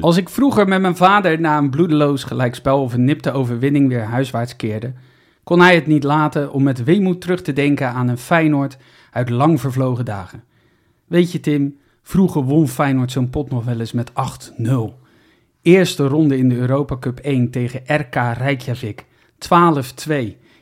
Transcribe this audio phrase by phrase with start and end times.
[0.00, 4.02] Als ik vroeger met mijn vader na een bloedeloos gelijkspel of een nipte overwinning weer
[4.02, 4.92] huiswaarts keerde,
[5.44, 8.76] kon hij het niet laten om met weemoed terug te denken aan een Feyenoord
[9.10, 10.44] uit lang vervlogen dagen.
[11.06, 14.14] Weet je Tim, vroeger won Feyenoord zo'n pot nog wel eens met 8-0.
[15.62, 19.04] Eerste ronde in de Europa Cup 1 tegen RK Reykjavik.
[19.04, 19.06] 12-2.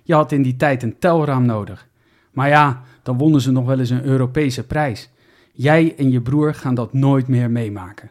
[0.02, 1.88] Je had in die tijd een telraam nodig.
[2.30, 5.10] Maar ja, dan wonnen ze nog wel eens een Europese prijs.
[5.52, 8.10] Jij en je broer gaan dat nooit meer meemaken.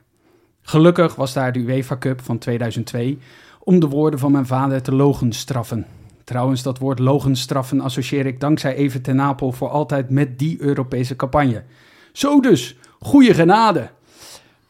[0.67, 3.19] Gelukkig was daar de UEFA Cup van 2002
[3.59, 5.85] om de woorden van mijn vader te logenstraffen.
[6.23, 11.15] Trouwens, dat woord logenstraffen associeer ik dankzij Even ten Napel voor altijd met die Europese
[11.15, 11.63] campagne.
[12.11, 13.89] Zo dus, goede genade.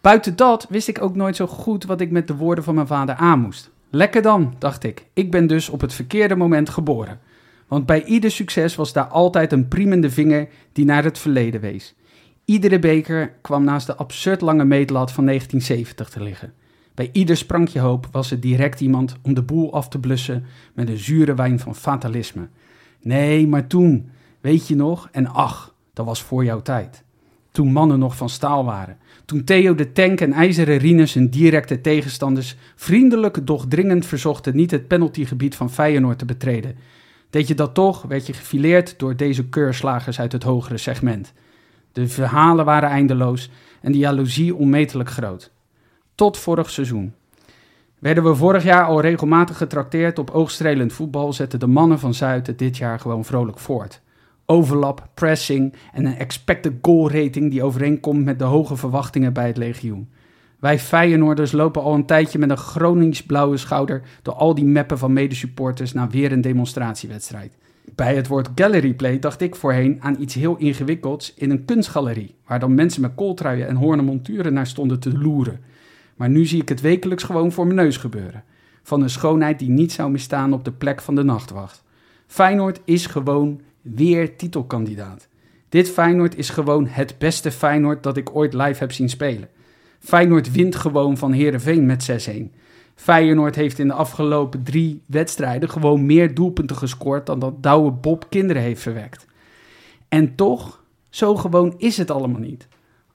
[0.02, 2.88] Buiten dat wist ik ook nooit zo goed wat ik met de woorden van mijn
[2.88, 3.70] vader aan moest.
[3.90, 5.06] Lekker dan, dacht ik.
[5.14, 7.20] Ik ben dus op het verkeerde moment geboren.
[7.68, 11.96] Want bij ieder succes was daar altijd een priemende vinger die naar het verleden wees.
[12.46, 16.54] Iedere beker kwam naast de absurd lange meetlat van 1970 te liggen.
[16.94, 20.90] Bij ieder sprankje hoop was er direct iemand om de boel af te blussen met
[20.90, 22.48] een zure wijn van fatalisme.
[23.02, 24.10] Nee, maar toen,
[24.42, 27.04] weet je nog, en ach, dat was voor jouw tijd.
[27.52, 28.98] Toen mannen nog van staal waren.
[29.26, 34.72] Toen Theo de Tank en IJzeren Rinus hun directe tegenstanders vriendelijk doch dringend verzochten niet
[34.72, 36.76] het penaltygebied van Feyenoord te betreden.
[37.30, 41.34] Deed je dat toch, werd je gefileerd door deze keurslagers uit het hogere segment.
[41.96, 43.50] De verhalen waren eindeloos
[43.82, 45.52] en de jaloezie onmetelijk groot.
[46.16, 47.14] Tot vorig seizoen.
[48.00, 52.48] Werden we vorig jaar al regelmatig getrakteerd op oogstrelend voetbal, zetten de mannen van Zuid
[52.48, 54.02] het dit jaar gewoon vrolijk voort.
[54.46, 59.58] Overlap, pressing en een expected goal rating die overeenkomt met de hoge verwachtingen bij het
[59.58, 60.10] legioen.
[60.60, 64.98] Wij Feyenoorders lopen al een tijdje met een Gronings blauwe schouder door al die meppen
[64.98, 67.58] van medesupporters naar weer een demonstratiewedstrijd.
[67.96, 72.36] Bij het woord gallery play dacht ik voorheen aan iets heel ingewikkelds in een kunstgalerie,
[72.48, 75.60] waar dan mensen met kooltruien en hoornen monturen naar stonden te loeren.
[76.16, 78.44] Maar nu zie ik het wekelijks gewoon voor mijn neus gebeuren.
[78.84, 81.84] Van een schoonheid die niet zou misstaan op de plek van de nachtwacht.
[82.28, 85.28] Feyenoord is gewoon weer titelkandidaat.
[85.70, 89.50] Dit Feyenoord is gewoon het beste Feyenoord dat ik ooit live heb zien spelen.
[90.00, 92.65] Feyenoord wint gewoon van Herenveen met 6-1.
[92.96, 98.26] Feyenoord heeft in de afgelopen drie wedstrijden gewoon meer doelpunten gescoord dan dat Douwe Bob
[98.30, 99.26] kinderen heeft verwekt.
[100.08, 102.68] En toch, zo gewoon is het allemaal niet.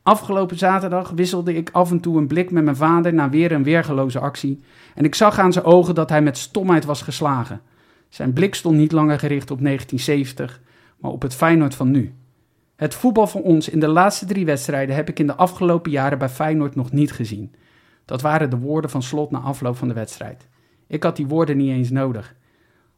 [0.02, 3.62] Afgelopen zaterdag wisselde ik af en toe een blik met mijn vader naar weer een
[3.62, 4.60] weergeloze actie.
[4.94, 7.60] En ik zag aan zijn ogen dat hij met stomheid was geslagen.
[8.08, 10.60] Zijn blik stond niet langer gericht op 1970,
[10.98, 12.14] maar op het Feyenoord van nu.
[12.76, 16.18] Het voetbal van ons in de laatste drie wedstrijden heb ik in de afgelopen jaren
[16.18, 17.54] bij Feyenoord nog niet gezien.
[18.10, 20.48] Dat waren de woorden van Slot na afloop van de wedstrijd.
[20.86, 22.34] Ik had die woorden niet eens nodig,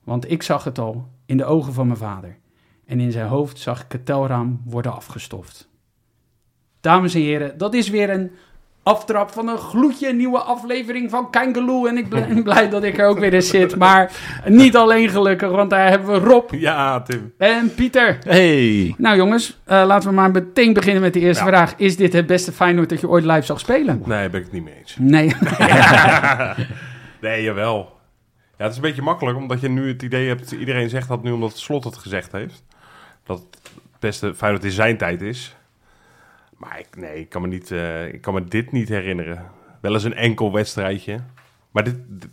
[0.04, 2.38] want ik zag het al in de ogen van mijn vader.
[2.84, 5.68] En in zijn hoofd zag ik het telraam worden afgestoft.
[6.80, 8.30] Dames en heren, dat is weer een
[8.82, 11.86] aftrap van een gloedje nieuwe aflevering van Kangaloo.
[11.86, 13.76] En ik ben blij dat ik er ook weer eens zit.
[13.76, 14.12] Maar
[14.46, 17.32] niet alleen gelukkig, want daar hebben we Rob Ja, Tim.
[17.38, 18.18] en Pieter.
[18.24, 18.94] Hey.
[18.98, 21.48] Nou jongens, eh, laten we maar meteen beginnen met de eerste Ja.
[21.50, 21.74] vraag.
[21.76, 24.02] Is dit het beste Feyenoord dat je ooit live zag spelen?
[24.06, 24.96] Nee, ben ik het niet mee eens.
[24.98, 25.32] Nee.
[27.20, 27.98] Nee, jawel.
[28.58, 30.52] Ja, het is een beetje makkelijk, omdat je nu het idee hebt...
[30.52, 32.62] Iedereen zegt dat nu omdat Slot het gezegd heeft.
[33.24, 35.56] Dat het beste Feyenoord in zijn tijd is.
[36.62, 39.50] Maar ik, nee, ik kan, me niet, eh, ik kan me dit niet herinneren.
[39.80, 41.20] Wel eens een enkel wedstrijdje.
[41.70, 42.30] Maar dit, dit-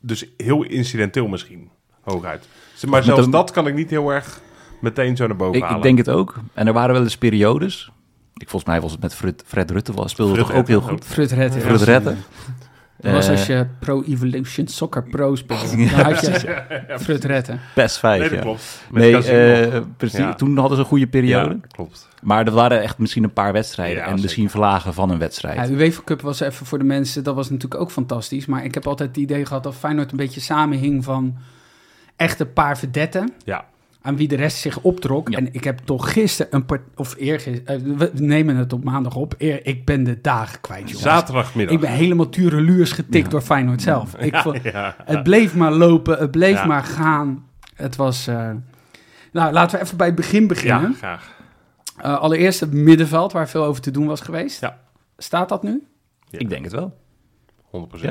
[0.00, 1.70] dus heel incidenteel misschien,
[2.00, 2.48] hooguit.
[2.88, 4.40] Maar zelfs dat kan ik niet heel erg
[4.80, 5.76] meteen zo naar boven Ik, halen.
[5.76, 6.34] ik denk het ook.
[6.54, 7.90] En er waren wel eens periodes.
[8.34, 10.78] Ik, volgens mij was het met Fred, Fred Rutte, was, speelde Fred toch ook heel
[10.78, 11.04] Rutte goed.
[11.04, 11.52] Frut Red.
[11.56, 12.16] Fred Rutte.
[13.02, 15.76] Dat was Eh, als je Pro Evolution Soccer Pro speelde.
[15.76, 17.60] Dan had je Frut Redden.
[17.74, 18.44] Best vijf, Nee, dat ja.
[18.44, 18.82] klopt.
[18.90, 20.18] Met Nee, eh, precies.
[20.18, 20.34] Ja.
[20.34, 21.50] Toen hadden ze een goede periode.
[21.54, 22.08] Ja, klopt.
[22.22, 23.96] Maar er waren echt misschien een paar wedstrijden.
[23.96, 24.22] Ja, en zeker.
[24.22, 25.56] misschien verlagen van een wedstrijd.
[25.56, 28.46] Ja, de UEFA Cup was even voor de mensen, dat was natuurlijk ook fantastisch.
[28.46, 31.36] Maar ik heb altijd het idee gehad dat Feyenoord een beetje samenhing van
[32.16, 33.32] echt een paar verdetten.
[33.44, 33.64] Ja.
[34.02, 35.28] Aan wie de rest zich optrok.
[35.28, 35.38] Ja.
[35.38, 39.14] En ik heb toch gisteren een part, of eergisteren, eh, we nemen het op maandag
[39.16, 39.34] op.
[39.38, 41.02] Eer, ik ben de dagen kwijt, jongens.
[41.02, 41.74] Zaterdagmiddag.
[41.74, 43.30] Ik ben helemaal tureluurs getikt Ja.
[43.30, 44.14] door Feyenoord zelf.
[44.28, 44.96] Ik vond- ja.
[45.04, 46.64] Het bleef maar lopen, het bleef Ja.
[46.66, 47.46] maar gaan.
[47.74, 48.26] Het was...
[48.26, 48.50] eh,
[49.32, 50.90] Nou, laten we even bij het begin beginnen.
[50.90, 51.40] ja, graag.
[51.96, 54.60] Eh, allereerst het middenveld, waar veel over te doen was geweest.
[54.60, 54.78] Ja.
[55.16, 55.86] Staat dat nu?
[56.30, 56.96] Ik denk het wel.
[57.70, 58.02] 100%.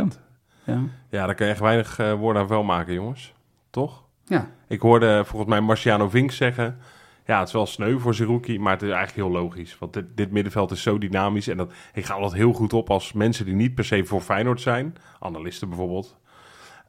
[0.64, 0.74] Ja.
[0.74, 0.80] Ja.
[1.10, 3.34] Ja, daar kan je echt weinig woorden aan vuil maken, jongens.
[3.70, 4.04] Toch?
[4.26, 4.48] Ja.
[4.72, 6.78] Ik hoorde volgens mij Marciano Vink zeggen...
[7.26, 9.76] Ja, het is wel sneu voor Zerouki, maar het is eigenlijk heel logisch.
[9.80, 11.48] Want dit, dit middenveld is zo dynamisch.
[11.48, 14.22] En dat, ik ga altijd heel goed op als mensen die niet per se voor
[14.22, 14.96] Feyenoord zijn...
[15.20, 16.18] analisten bijvoorbeeld...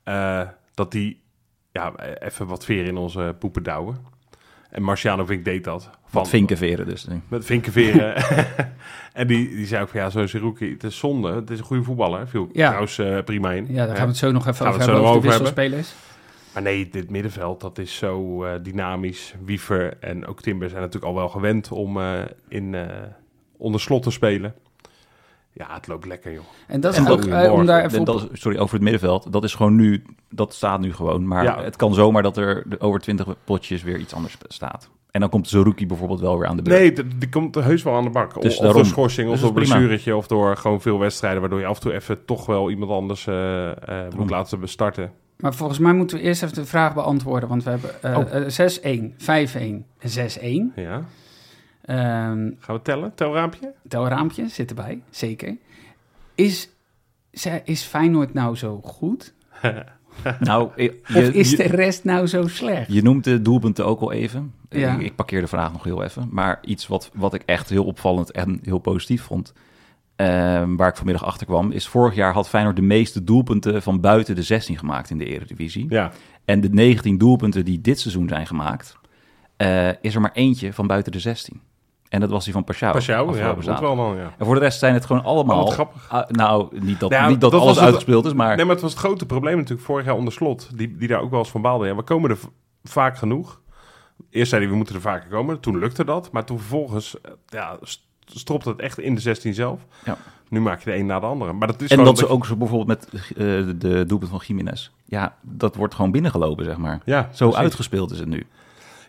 [0.05, 0.41] eh,
[0.75, 1.23] dat die
[1.73, 3.97] ja, even wat veer in onze poepen douwen.
[4.71, 5.91] En Marciano Vink deed dat.
[6.11, 7.07] Wat vinkenveren dus.
[7.29, 8.15] Met vinkenveren.
[9.13, 11.33] en die, die zei ook van, ja, zo'n Zerouki, het is zonde.
[11.33, 12.29] Het is een goede voetballer.
[12.29, 12.67] Viel Ja.
[12.67, 13.67] trouwens eh, prima in.
[13.69, 15.85] Ja, daar gaan we het zo nog even Gaan over het hebben, over de hebben.
[16.55, 19.35] Maar nee, dit middenveld, dat is zo eh, dynamisch.
[19.45, 22.87] Wiever en ook Timber zijn natuurlijk al wel gewend om eh, in, eh,
[23.57, 24.55] onder slot te spelen.
[25.55, 26.43] Ja, het loopt lekker, joh.
[26.67, 28.07] En dat is En ook, dat- eh, om daar even En op...
[28.07, 29.33] dat is- sorry, over het middenveld.
[29.33, 31.27] Dat is gewoon nu, dat staat nu gewoon.
[31.27, 31.63] Maar Ja.
[31.63, 34.91] het kan zomaar dat er de- over 20 potjes weer iets anders staat.
[35.11, 36.79] En dan komt Zerouki bijvoorbeeld wel weer aan de beurt.
[36.79, 38.41] Nee, d- die komt heus wel aan de bak.
[38.43, 38.77] Dus of daarom.
[38.83, 39.75] door schorsing, of Dus door is prima.
[39.77, 41.41] blessuretje, of door gewoon veel wedstrijden...
[41.41, 43.71] waardoor je af en toe even toch wel iemand anders eh,
[44.07, 45.13] eh, moet laten starten.
[45.43, 47.49] Maar volgens mij moeten we eerst even de vraag beantwoorden.
[47.49, 48.35] Want we hebben eh, Oh.
[48.35, 50.73] eh, 6-1, 5-1 en 6-1.
[50.77, 51.05] Ja.
[51.83, 53.15] Ehm Gaan we tellen?
[53.15, 53.73] Telraampje?
[53.89, 55.57] telraampje zit erbij, zeker.
[56.35, 56.69] Is,
[57.31, 59.33] zij- is Feyenoord nou zo goed?
[60.41, 62.93] Nou, je, Of is je- de rest nou zo slecht?
[62.93, 64.53] Je noemt de doelpunten ook al even.
[64.69, 64.95] Ja.
[64.95, 66.29] Ik, ik parkeer de vraag nog heel even.
[66.31, 69.53] Maar iets wat, wat ik echt heel opvallend en heel positief vond...
[70.27, 71.71] ehm, waar ik vanmiddag achter kwam...
[71.71, 75.25] is vorig jaar had Feyenoord de meeste doelpunten van buiten de 16 gemaakt in de
[75.25, 75.87] Eredivisie.
[75.89, 76.11] Ja.
[76.45, 78.97] En de 19 doelpunten die dit seizoen zijn gemaakt...
[79.57, 81.61] eh, is er maar eentje van buiten de 16.
[82.09, 82.93] En dat was die van Pashao.
[82.93, 83.37] Pas jou?
[83.39, 84.33] Ja, dat wel ja.
[84.39, 85.65] En voor de rest zijn het gewoon allemaal...
[85.65, 86.07] Oh, grappig.
[86.11, 88.57] Ah, nou, niet dat, Ja, niet dat, dat alles het- uitgespeeld is, maar...
[88.57, 90.71] Nee, maar het was het grote probleem natuurlijk vorig jaar onder slot.
[90.79, 91.87] Die, die daar ook wel eens van baalde.
[91.87, 92.39] Ja, we komen er
[92.83, 93.61] vaak genoeg.
[94.31, 95.61] Eerst zeiden we, we moeten er vaker komen.
[95.61, 96.33] Toen lukte dat.
[96.33, 97.79] Maar toen vervolgens eh, ja,
[98.27, 99.81] st- stropte het echt in de 16 zelf.
[100.05, 100.17] Ja.
[100.49, 101.53] Nu maak je de een na de andere.
[101.53, 103.45] Maar dat is En dat ze ook zo bijvoorbeeld met eh,
[103.77, 104.91] de, doelpunt van Jiménez.
[105.05, 107.01] Ja, dat wordt gewoon binnengelopen, zeg maar.
[107.05, 107.57] Ja, Zo precies.
[107.65, 108.47] uitgespeeld is het nu.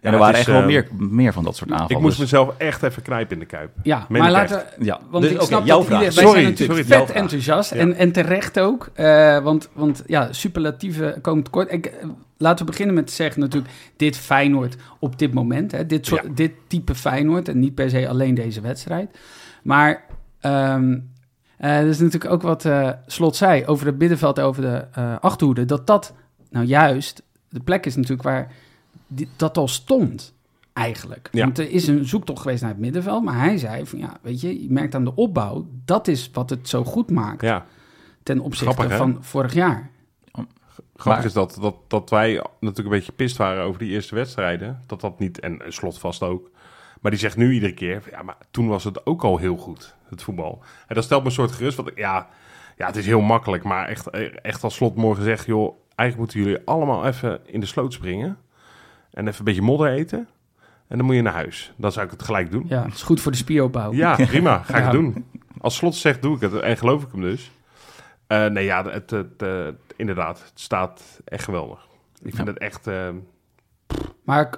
[0.02, 0.68] Ja, en er waren het echt is, wel eh,
[0.98, 1.96] meer, meer van dat soort aanvallen.
[1.96, 3.70] Ik moest mezelf echt even knijpen in de kuip.
[3.84, 4.86] Ja, Meen maar ik laten we...
[4.86, 6.00] Ja, Want dus, ik snap jouw dat vraag.
[6.02, 7.74] iedereen- wij Sorry, zijn natuurlijk sorry, vet enthousiast.
[7.74, 7.80] Ja.
[7.80, 8.90] En, en terecht ook.
[8.94, 11.72] eh, want, want ja, superlatieven komen tekort.
[11.72, 11.92] Ik,
[12.38, 13.74] laten we beginnen met te zeggen natuurlijk...
[13.96, 15.72] dit Feyenoord op dit moment.
[15.72, 16.30] Hè, dit, soort, Ja.
[16.34, 17.48] dit type Feyenoord.
[17.48, 19.18] En niet per se alleen deze wedstrijd.
[19.64, 20.06] Maar...
[20.40, 25.16] eh, er is natuurlijk ook wat eh, Slot zei over het middenveld, over de eh
[25.20, 25.66] achterhoede.
[25.66, 26.14] Dat dat
[26.50, 28.52] nou juist de plek is natuurlijk waar
[29.08, 30.34] die, dat al stond,
[30.74, 31.30] eigenlijk.
[31.32, 31.44] Ja.
[31.44, 33.24] Want er is een zoektocht geweest naar het middenveld.
[33.24, 35.68] Maar hij zei van ja, weet je, je merkt aan de opbouw...
[35.86, 37.66] dat is wat het zo goed maakt Ja,
[38.24, 39.90] ten opzichte Grappig, van vorig jaar.
[41.04, 44.16] Grappig Maar- is dat, dat, dat wij natuurlijk een beetje pist waren over die eerste
[44.16, 44.82] wedstrijden.
[44.88, 46.50] Dat dat niet, en slot vast ook.
[47.02, 49.96] Maar die zegt nu iedere keer, ja, maar toen was het ook al heel goed,
[50.10, 50.62] het voetbal.
[50.88, 52.28] En dat stelt me een soort gerust, want ja,
[52.78, 53.64] ja, het is heel makkelijk.
[53.64, 54.10] Maar echt,
[54.42, 58.38] echt als slot morgen zegt, joh, eigenlijk moeten jullie allemaal even in de sloot springen.
[59.12, 60.28] En even een beetje modder eten.
[60.88, 61.74] En dan moet je naar huis.
[61.78, 62.66] Dan zou ik het gelijk doen.
[62.68, 63.94] Ja, het is goed voor de spieropbouw.
[63.94, 64.58] Ja, prima.
[64.64, 64.92] Ga ik Ja.
[64.92, 65.26] doen.
[65.62, 66.54] Als slot zegt, doe ik het.
[66.60, 67.52] En geloof ik hem dus.
[68.28, 69.68] Eh, nee, ja, het, het, eh,
[69.98, 70.40] inderdaad.
[70.40, 71.88] Het staat echt geweldig.
[72.24, 72.54] Ik vind Ja.
[72.54, 72.88] het echt...
[72.88, 73.10] eh,
[74.24, 74.50] Maar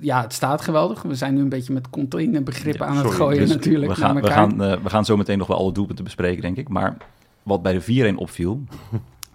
[0.00, 1.02] ja, het staat geweldig.
[1.02, 4.14] We zijn nu een beetje met containerbegrippen Ja, aan het gooien Dus natuurlijk we gaan,
[4.14, 6.68] naar we, gaan, eh, we gaan zo meteen nog wel alle doelpunten bespreken, denk ik.
[6.68, 6.96] Maar
[7.42, 8.60] wat bij de 4-1 opviel...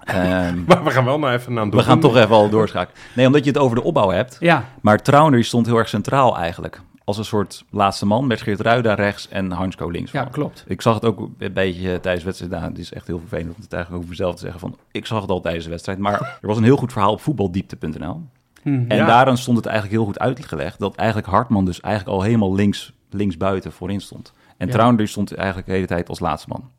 [0.04, 3.01] ehm, maar we gaan wel nou even naar we gaan toch even al doorschakelen.
[3.16, 4.38] Nee, omdat je het over de opbouw hebt.
[4.39, 6.81] Ja, Maar Trauner stond heel erg centraal eigenlijk.
[7.03, 10.12] Als een soort laatste man met Geert Ruida rechts en Hansko links.
[10.12, 10.63] ja, klopt.
[10.68, 12.51] Ik zag het ook een beetje tijdens de wedstrijd.
[12.51, 14.59] Nou, het is echt heel vervelend om het eigenlijk over mezelf te zeggen.
[14.59, 15.98] Van, ik zag het al tijdens de wedstrijd.
[16.00, 18.22] Maar er was een heel goed verhaal op voetbaldiepte.nl.
[18.63, 18.86] Mhm.
[18.88, 19.05] En Ja.
[19.05, 20.79] daarin stond het eigenlijk heel goed uitgelegd.
[20.79, 24.34] Dat eigenlijk Hartman dus eigenlijk al helemaal links, links buiten voorin stond.
[24.58, 25.05] En Ja.
[25.05, 26.72] Stond eigenlijk de hele tijd als laatste man.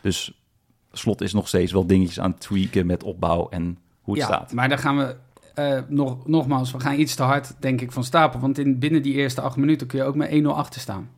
[0.00, 0.40] Dus
[0.92, 4.34] Slot is nog steeds wel dingetjes aan het tweaken met opbouw en hoe het ja,
[4.34, 4.52] staat.
[4.52, 5.16] maar dan gaan we
[5.56, 8.40] eh, nog, nogmaals, we gaan iets te hard, denk ik, van stapel.
[8.40, 11.08] Want in, binnen die eerste acht minuten kun je ook met 1-0 achter staan.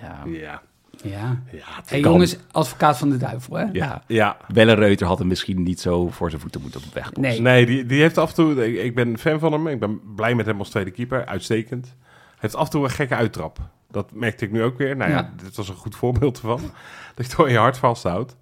[0.00, 0.62] Ja, Ja,
[1.02, 1.42] Ja.
[1.52, 3.64] ja, Hey, jongens, advocaat van de duivel, hè?
[3.72, 4.02] ja.
[4.06, 4.36] ja.
[4.48, 7.22] Wellenreuter had hem misschien niet zo voor zijn voeten moeten wegpoetsen.
[7.22, 7.40] Nee.
[7.40, 8.66] Nee, die, die heeft af en toe...
[8.66, 9.66] Ik, ik ben fan van hem.
[9.66, 11.26] Ik ben blij met hem als tweede keeper.
[11.26, 11.84] Uitstekend.
[11.86, 13.58] Hij heeft af en toe een gekke uittrap.
[13.90, 14.96] Dat merkte ik nu ook weer.
[14.96, 15.32] Nou ja, Ja.
[15.42, 16.60] dit was een goed voorbeeld ervan.
[17.14, 18.36] dat je toch je hart vasthoudt.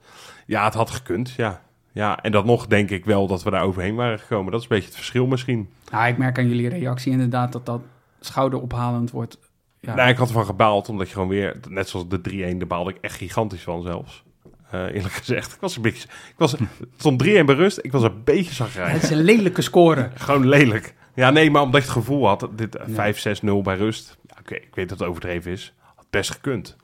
[0.46, 1.62] Ja, het had gekund, ja.
[1.98, 4.52] Ja, en dan nog denk ik wel dat we daar overheen waren gekomen.
[4.52, 5.68] Dat is een beetje het verschil misschien.
[5.90, 7.80] Ja, ik merk aan jullie reactie inderdaad dat dat
[8.20, 9.38] schouderophalend wordt.
[9.80, 9.94] Ja.
[9.94, 11.56] Nou, ik had ervan gebaald, omdat je gewoon weer...
[11.68, 14.22] Net zoals de 3-1, daar baalde ik echt gigantisch van zelfs.
[14.70, 15.52] Eh, eerlijk gezegd.
[15.54, 16.08] Ik was een beetje...
[16.08, 16.60] Ik was, het
[16.96, 17.78] stond 3-1 berust.
[17.82, 18.94] Ik was een beetje zagrijnig.
[18.94, 20.10] Het is een lelijke score.
[20.14, 20.94] Gewoon lelijk.
[21.14, 23.36] Ja, nee, maar omdat je het gevoel had, dit eh, Ja.
[23.42, 24.16] 5-6-0 bij rust.
[24.26, 25.74] Ja, oké, ik weet dat het overdreven is.
[25.94, 26.76] Had best gekund.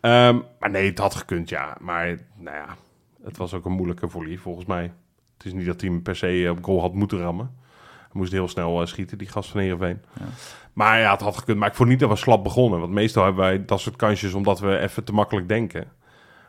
[0.00, 1.76] Ehm, maar nee, het had gekund, ja.
[1.80, 2.76] Maar nou ja,
[3.22, 4.92] het was ook een moeilijke volley, volgens mij.
[5.36, 7.58] Het is niet dat hij hem per se op goal had moeten rammen.
[7.98, 10.02] Hij moest heel snel eh, schieten, die gast van Heerenveen.
[10.18, 10.24] Ja.
[10.72, 11.58] Maar ja, het had gekund.
[11.58, 12.80] Maar ik vond niet dat we slap begonnen.
[12.80, 15.92] Want meestal hebben wij dat soort kansjes omdat we even te makkelijk denken.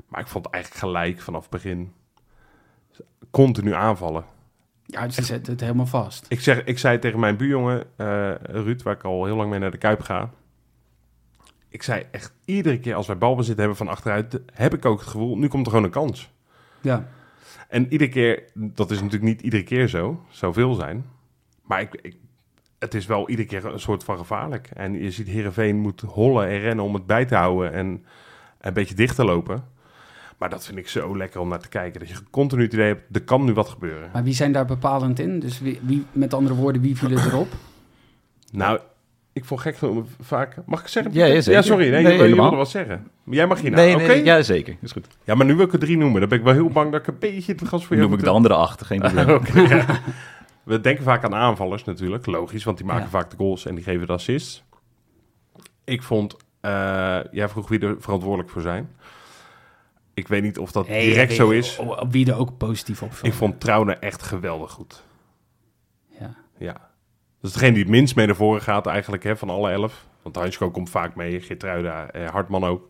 [0.08, 1.94] Maar ik vond eigenlijk gelijk vanaf het begin.
[3.32, 4.26] Continu aanvallen.
[4.86, 6.26] Ja, ze zetten het helemaal vast.
[6.30, 9.60] Ik, zeg, ik zei tegen mijn buurjongen, eh, Ruud, waar ik al heel lang mee
[9.60, 10.30] naar de Kuip ga.
[11.70, 15.10] Ik zei echt iedere keer als wij balbezit hebben van achteruit, heb ik ook het
[15.10, 16.32] gevoel, nu komt er gewoon een kans.
[16.82, 17.08] Ja.
[17.68, 21.06] En iedere keer, dat is natuurlijk niet iedere keer zo, zou veel zijn.
[21.64, 22.16] Maar ik, ik,
[22.80, 24.70] het is wel iedere keer een soort van gevaarlijk.
[24.74, 28.06] En je ziet Heerenveen moet hollen en rennen om het bij te houden en
[28.62, 29.64] een beetje dicht te lopen.
[30.38, 32.00] Maar dat vind ik zo lekker om naar te kijken.
[32.00, 34.10] Dat je continu het idee hebt, er kan nu wat gebeuren.
[34.14, 35.40] Maar wie zijn daar bepalend in?
[35.40, 37.48] Dus wie, wie met andere woorden, wie viel het erop?
[38.52, 38.80] Nou,
[39.34, 40.56] ik vond gek genoeg vaak...
[40.66, 41.14] Mag ik zeggen?
[41.14, 41.64] Ja, ja, zeker.
[41.64, 41.90] sorry.
[41.90, 43.08] Nee, Nee, je, je wilde wat zeggen.
[43.24, 44.06] Maar jij mag hier nou, Nee, oké?
[44.08, 44.78] nee, ja, zeker.
[44.82, 45.08] Is goed.
[45.24, 46.20] Ja, maar nu wil ik er drie noemen.
[46.20, 48.18] Dan ben ik wel heel bang dat ik een beetje het gas voor jou noem
[48.18, 49.68] ik de andere achter, geen probleem.
[49.68, 49.86] Ja.
[50.64, 53.10] We denken vaak aan aanvallers natuurlijk, logisch, want die maken Ja.
[53.10, 54.64] vaak de goals en die geven de assists.
[55.84, 58.90] Ik vond, eh, jij vroeg wie er verantwoordelijk voor zijn.
[60.14, 61.80] Ik weet niet of dat direct zo je, is.
[61.80, 65.04] o- Wie er ook positief op Ik vond Trouwne echt geweldig goed.
[66.20, 66.34] Ja.
[66.58, 66.90] Ja.
[67.42, 70.06] Dat is degene die het minst mee naar voren gaat eigenlijk hè, van alle elf.
[70.22, 72.90] Want Hansko komt vaak mee, Geertruida, eh, Hartman ook.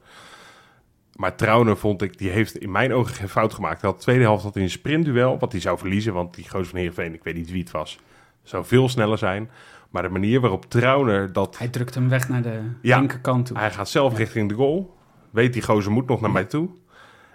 [1.15, 3.81] Maar Trouwne vond ik, die heeft in mijn ogen geen fout gemaakt.
[3.81, 6.13] Hij had de tweede helft had hij een sprintduel, wat hij zou verliezen.
[6.13, 8.00] Want die goos van Heerenveen, ik weet niet wie het was,
[8.43, 9.50] zou veel sneller zijn.
[9.89, 11.58] Maar de manier waarop Trouwner dat...
[11.58, 12.98] Hij drukt hem weg naar de Ja.
[13.00, 13.58] linkerkant toe.
[13.58, 14.98] Hij gaat zelf richting de goal.
[15.29, 16.70] Weet die gozer moet nog naar mij toe.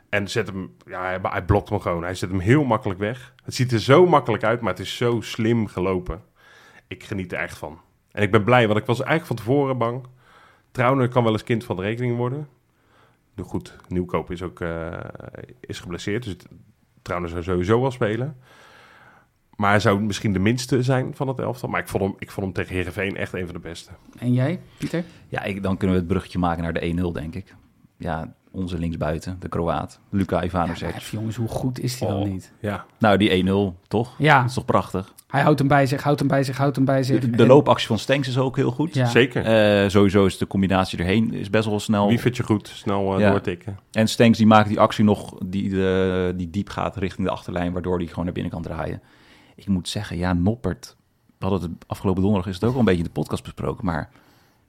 [0.08, 2.02] En zet hem, ja, hij, hij blokt hem gewoon.
[2.02, 3.34] Hij zet hem heel makkelijk weg.
[3.44, 6.22] Het ziet er zo makkelijk uit, maar het is zo slim gelopen.
[6.88, 7.80] Ik geniet er echt van.
[8.10, 10.06] En ik ben blij, want ik was eigenlijk van tevoren bang.
[10.70, 12.48] Trouwner kan wel eens kind van de rekening worden.
[13.34, 14.92] Nu goed, Nieuwkoop is ook eh,
[15.60, 16.24] is geblesseerd.
[16.24, 16.36] Dus
[17.02, 18.36] Trouwner zou sowieso wel spelen.
[19.56, 21.68] Maar hij zou misschien de minste zijn van het elftal.
[21.68, 23.90] Maar ik vond hem, ik vond hem tegen Heerenveen echt een van de beste.
[24.18, 25.04] En jij, Pieter?
[25.28, 27.54] Ja, ik, dan kunnen we het bruggetje maken naar de 1-0, denk ik.
[27.96, 30.80] Ja, onze linksbuiten, de Kroaat, Luka Ja, Ivanovic.
[30.82, 32.18] maar jongens, hoe goed is hij Oh.
[32.20, 32.52] dan niet?
[32.60, 34.14] Ja, Nou, die 1-0, toch?
[34.18, 35.14] Ja, Dat is toch prachtig?
[35.26, 37.20] hij houdt hem bij zich, houdt hem bij zich, houdt hem bij zich.
[37.20, 38.94] De, de En- loopactie van Stenks is ook heel goed.
[38.94, 39.06] Ja.
[39.06, 39.44] zeker.
[39.44, 42.08] Eh, sowieso is de combinatie erheen is best wel snel.
[42.08, 42.68] Wie vind je goed?
[42.68, 43.30] Snel Ja.
[43.30, 43.78] doortikken.
[43.92, 47.72] En Stenks die maakt die actie nog die, eh, die diep gaat richting de achterlijn,
[47.72, 49.02] waardoor hij gewoon naar binnen kan draaien.
[49.54, 50.96] Ik moet zeggen, ja, Noppert,
[51.38, 53.84] we hadden het afgelopen donderdag is het ook al een beetje in de podcast besproken,
[53.84, 54.10] maar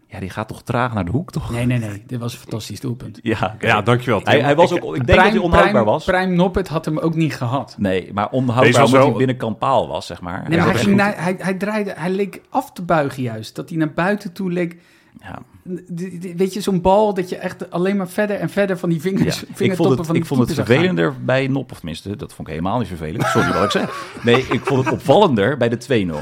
[0.09, 1.51] ja, die gaat toch traag naar de hoek, toch?
[1.51, 2.03] Nee, nee, nee.
[2.07, 3.19] Dit was een fantastisch doelpunt.
[3.21, 3.55] Ja.
[3.59, 4.19] Ja, dankjewel.
[4.21, 4.27] Tim.
[4.33, 6.03] hij, hij was ook, ik denk dat hij onhoudbaar was.
[6.05, 7.75] Prime Noppet had hem ook niet gehad.
[7.77, 10.43] Nee, maar onhoudbaar omdat wel- hij binnenkant paal was, zeg maar.
[10.49, 13.55] Nee, Ja, maar hij, ging naar, hij, hij draaide, hij leek af te buigen juist.
[13.55, 14.77] Dat hij naar buiten toe leek.
[15.21, 15.39] Ja.
[16.35, 19.39] Weet je, zo'n bal dat je echt alleen maar verder en verder van die vingers,
[19.39, 20.65] Ja, ik vingertoppen vond het, van die ik vond het gaan.
[20.65, 23.23] vervelender bij Nop, of tenminste, dat vond ik helemaal niet vervelend.
[23.25, 24.15] Sorry wat ik zeg.
[24.23, 26.15] Nee, ik vond het opvallender bij de 2-0.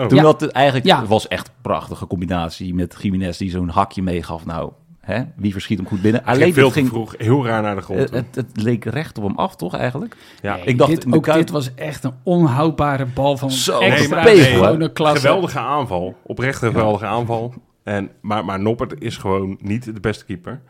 [0.00, 0.06] Oh.
[0.06, 0.24] Toen Ja.
[0.24, 1.06] had het eigenlijk, Ja.
[1.06, 4.46] was echt een prachtige combinatie met Jiménez die zo'n hakje meegaf.
[4.46, 6.24] Nou, hè, wie verschiet hem goed binnen?
[6.24, 8.00] Alleen ging veel ging, vroeg, heel raar naar de grond.
[8.00, 10.16] het, het, het leek recht op hem af, toch eigenlijk?
[10.42, 10.54] ja.
[10.56, 14.16] Nee, ik dacht dit, ook Kuip- dit was echt een onhoudbare bal van Zo, extra
[14.16, 14.24] maar
[14.78, 15.20] nee, klasse.
[15.26, 16.16] Geweldige aanval.
[16.22, 17.54] Oprecht een geweldige aanval.
[17.84, 20.60] En, maar, maar Noppert is gewoon niet de beste keeper.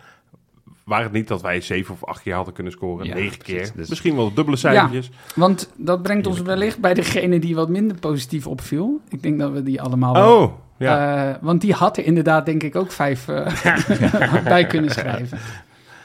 [0.85, 3.67] Waar het niet dat wij zeven of acht keer hadden kunnen scoren, Ja, negen precies.
[3.69, 3.77] keer.
[3.77, 5.11] Dus- Misschien wel dubbele cijfertjes.
[5.35, 9.01] Want dat brengt ons wellicht bij degene die wat minder positief opviel.
[9.09, 10.37] Ik denk dat we die allemaal wel...
[10.43, 11.29] Oh, ja.
[11.31, 15.39] Eh, want die had er inderdaad denk ik ook vijf eh, bij kunnen schrijven.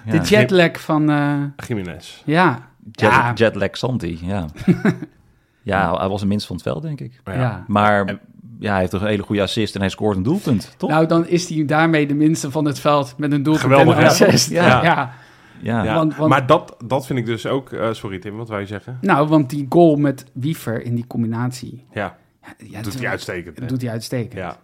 [0.06, 0.12] Ja.
[0.12, 1.10] De jetlag van...
[1.10, 1.34] eh,
[1.68, 2.22] Jiménez.
[2.26, 4.46] ja, Jet, ja, Jetlag Santi, ja.
[5.62, 7.22] ja, hij was een minst van het veld, denk ik.
[7.68, 8.20] Maar
[8.60, 8.70] ja.
[8.72, 10.90] hij heeft toch een hele goede assist en hij scoort een doelpunt, toch?
[10.90, 14.02] Nou, dan is hij daarmee de minste van het veld met een doelpunt Geweldig, en
[14.02, 14.50] een assist.
[14.50, 14.68] Ja.
[14.68, 14.84] Ja.
[14.84, 15.14] ja.
[15.62, 15.84] ja.
[15.84, 17.72] Ja, want- want- Maar dat, dat vind ik dus ook...
[17.72, 18.98] eh, sorry Tim, wat wou je zeggen?
[19.02, 21.86] Nou, want die goal met Wiever in die combinatie...
[21.94, 22.18] Ja,
[22.58, 23.60] Ja, doet hij uitstekend.
[23.60, 23.66] hè?
[23.66, 24.34] doet hij uitstekend.
[24.34, 24.58] Ja.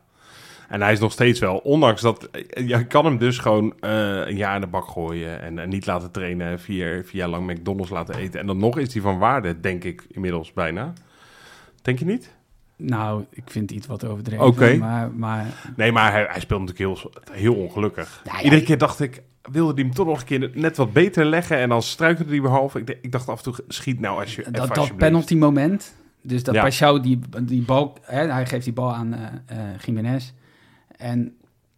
[0.69, 2.23] En hij is nog steeds wel, ondanks dat...
[2.31, 5.41] eh, Je kan hem dus gewoon eh, een jaar in de bak gooien...
[5.41, 8.39] en, en niet laten trainen, vier, vier jaar lang McDonald's laten eten.
[8.39, 10.93] En dan nog is hij van waarde, denk ik, inmiddels bijna.
[11.81, 12.33] Denk je niet?
[12.85, 14.45] Nou, ik vind het iets wat overdreven.
[14.45, 14.75] Oké.
[14.75, 18.21] Maar, maar Nee, maar hij, hij speelt natuurlijk heel, heel ongelukkig.
[18.25, 18.43] Ja, ja.
[18.43, 19.21] Iedere keer dacht ik,
[19.51, 21.57] wilde hij hem toch nog een keer net wat beter leggen...
[21.57, 22.75] en dan struikelde hij half.
[22.75, 25.95] Ik, ik dacht af en toe, schiet nou als je dat, dat penalty moment...
[26.21, 26.63] Dus dat Ja.
[26.63, 27.97] Pashao die, die bal...
[28.01, 30.31] Hè, hij geeft die bal aan eh eh, Jiménez.
[30.97, 31.35] En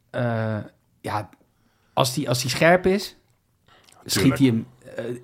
[0.10, 0.58] eh,
[1.02, 1.30] ja,
[1.94, 3.18] als die, als die scherp is...
[4.06, 4.66] Schiet hij hem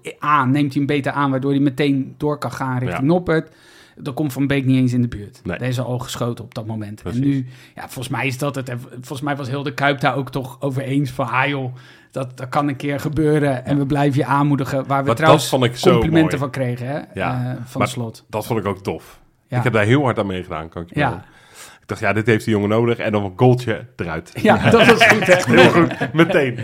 [0.01, 1.31] eh, aan, neemt hij hem beter aan...
[1.31, 3.05] waardoor hij meteen door kan gaan richting Ja.
[3.05, 3.55] Noppert...
[3.95, 5.41] Dan komt Van Beek niet eens in de buurt.
[5.43, 5.57] Nee.
[5.57, 7.01] Deze al geschoten op dat moment.
[7.01, 7.21] Precies.
[7.21, 8.69] En nu, ja, volgens mij is dat het.
[8.69, 11.29] En volgens mij was heel de Kuip daar ook toch over eens van...
[11.29, 11.75] Ah joh,
[12.12, 14.88] dat, dat kan een keer gebeuren en we blijven je aanmoedigen.
[14.88, 16.38] Waar we trouwens complimenten mooi.
[16.38, 17.00] van kregen, hè?
[17.13, 18.25] Ja, eh, van maar- slot.
[18.29, 19.19] Dat vond ik ook tof.
[19.48, 19.57] Ja.
[19.57, 21.10] Ik heb daar heel hard aan meegedaan, kan ik je Ja.
[21.10, 21.25] melden.
[21.81, 22.98] Ik dacht, ja, dit heeft die jongen nodig.
[22.98, 24.31] En dan een goaltje eruit.
[24.41, 25.36] ja, dat was goed, hè?
[25.62, 26.60] Heel goed, meteen.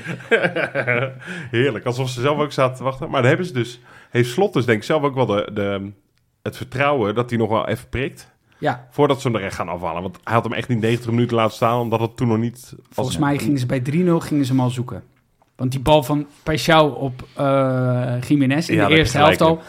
[1.58, 3.10] Heerlijk, alsof ze zelf ook zaten te wachten.
[3.10, 5.92] Maar dan hebben ze dus, heeft Slot dus denk ik zelf ook wel de, de,
[6.48, 8.36] het vertrouwen dat hij nog wel even prikt.
[8.60, 10.02] Ja, Voordat ze hem er echt gaan afhalen.
[10.02, 12.74] Want hij had hem echt niet 90 minuten laten staan, omdat het toen nog niet...
[12.90, 13.84] volgens mij gingen ze bij 3-0
[14.18, 15.04] gingen ze hem al zoeken.
[15.56, 19.60] Want die bal van Pashao op eh Jiménez in Ja, de eerste helft al.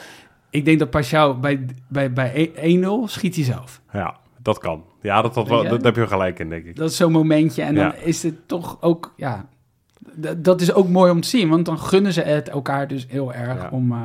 [0.50, 3.80] Ik denk dat Pashao bij, bij, bij 1-0 schiet hij zelf.
[3.92, 4.84] Ja, dat kan.
[5.02, 6.76] Ja, dat, dat, wel, dat heb je gelijk in, denk ik.
[6.76, 7.62] Dat is zo'n momentje.
[7.62, 9.46] En dan is het toch ook, ja...
[10.36, 13.32] Dat is ook mooi om te zien, want dan gunnen ze het elkaar dus heel
[13.32, 13.68] erg Ja.
[13.72, 13.92] om...
[13.92, 13.98] eh,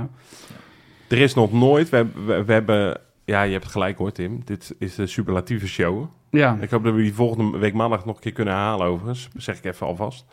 [1.14, 1.90] Er is nog nooit...
[1.90, 2.98] We, hebben- we, we hebben...
[3.26, 4.42] Ja, je hebt het gelijk hoor, Tim.
[4.46, 6.06] Dit is de superlatieve show.
[6.30, 9.30] ja, Ik hoop dat we die volgende week maandag nog een keer kunnen herhalen overigens.
[9.36, 10.26] Zeg ik even alvast.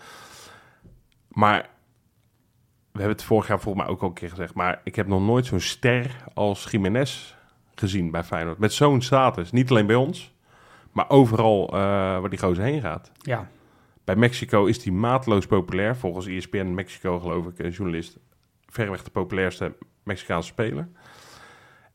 [1.29, 1.69] Maar
[2.93, 4.55] we hebben het vorig jaar volgens mij ook al een keer gezegd.
[4.55, 7.35] Maar ik heb nog nooit zo'n ster als Jiménez
[7.75, 8.59] gezien bij Feyenoord.
[8.59, 9.51] Met zo'n status.
[9.53, 10.33] Niet alleen bij ons,
[10.93, 11.73] maar overal eh,
[12.21, 13.11] waar die gozer heen gaat.
[13.23, 13.49] ja.
[14.05, 15.97] Bij Mexico is die maatloos populair.
[15.97, 18.19] Volgens ESPN Mexico geloof ik, een journalist.
[18.67, 20.89] Verreweg de populairste Mexicaanse speler.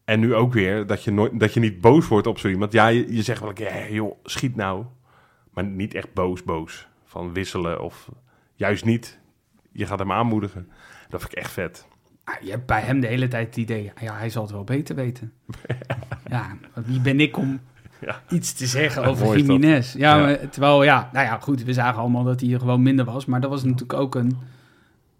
[0.05, 2.71] En nu ook weer dat je, nooit, dat je niet boos wordt op zo iemand.
[2.71, 4.85] Ja, je, je zegt wel een keer, "Hé, joh, schiet nou.
[5.51, 6.87] Maar niet echt boos, boos.
[7.03, 8.09] Van wisselen of
[8.55, 9.19] juist niet.
[9.71, 10.69] Je gaat hem aanmoedigen.
[11.09, 11.87] Dat vind ik echt vet.
[12.23, 14.63] Ah, Je hebt bij hem de hele tijd het idee, ja, hij zal het wel
[14.63, 15.33] beter weten.
[16.29, 17.59] ja, wie ben ik om
[18.01, 18.21] Ja.
[18.29, 19.37] iets te zeggen Ja, over.
[19.37, 19.93] Jiménez?
[19.93, 20.21] Ja, Ja.
[20.25, 23.25] Maar, terwijl, ja, nou ja, goed, we zagen allemaal dat hij gewoon minder was.
[23.25, 24.37] Maar dat was natuurlijk ook een,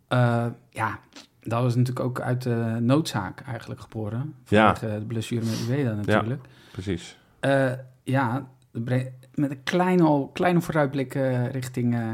[0.08, 1.00] eh, ja,
[1.48, 4.34] dat was natuurlijk ook uit de noodzaak eigenlijk geboren.
[4.48, 4.76] Ja.
[4.76, 6.42] Vanwege de blessure met Ueda natuurlijk.
[6.72, 7.18] Precies.
[7.40, 7.72] Eh,
[8.04, 12.10] ja, met een kleine, kleine vooruitblik eh, richting eh,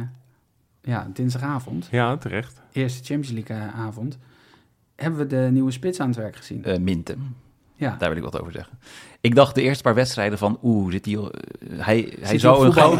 [0.81, 2.61] ja, dinsdagavond, Ja, terecht.
[2.71, 4.17] eerste Champions League avond,
[4.95, 6.63] hebben we de nieuwe spits aan het werk gezien.
[6.63, 7.35] Eh, Minten.
[7.75, 8.77] ja, Daar wil ik wat over zeggen.
[9.21, 11.23] Ik dacht de eerste paar wedstrijden van, oeh, zit hij, eh,
[11.77, 12.99] hij, hij, hij zou een gouden,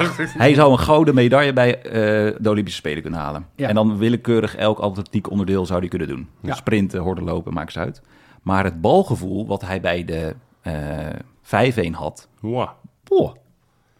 [0.44, 1.92] hij zou een gouden medaille bij eh,
[2.40, 3.46] de Olympische Spelen kunnen halen.
[3.56, 3.68] Ja.
[3.68, 6.28] En dan willekeurig elk atletiek onderdeel zou hij kunnen doen.
[6.40, 6.54] Ja.
[6.54, 8.02] Sprinten, horden lopen, maakt ze uit.
[8.42, 12.68] Maar het balgevoel wat hij bij de eh 5-1 had, Wow.
[13.04, 13.34] boah,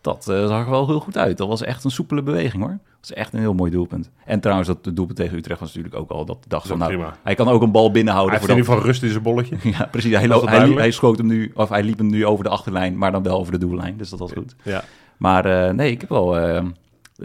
[0.01, 1.39] dat zag er wel heel goed uit.
[1.39, 2.79] Dat was echt een soepele beweging hoor.
[3.03, 4.11] Dat is echt een heel mooi doelpunt.
[4.25, 6.93] En trouwens, dat de doelpunt tegen Utrecht was natuurlijk ook al dat Dat van, nou,
[6.93, 7.17] prima.
[7.23, 8.33] hij kan ook een bal Hij binnenhouden.
[8.33, 9.57] heeft in voor ieder geval rust in zijn bolletje.
[9.79, 10.17] ja, precies.
[10.17, 13.13] Hij, hij, hij schoot hem nu, of hij liep hem nu over de achterlijn, maar
[13.13, 13.97] dan wel over de doellijn.
[13.97, 14.55] Dus dat was goed.
[14.63, 14.85] Ja.
[15.17, 16.65] Maar eh, nee, ik heb wel eh,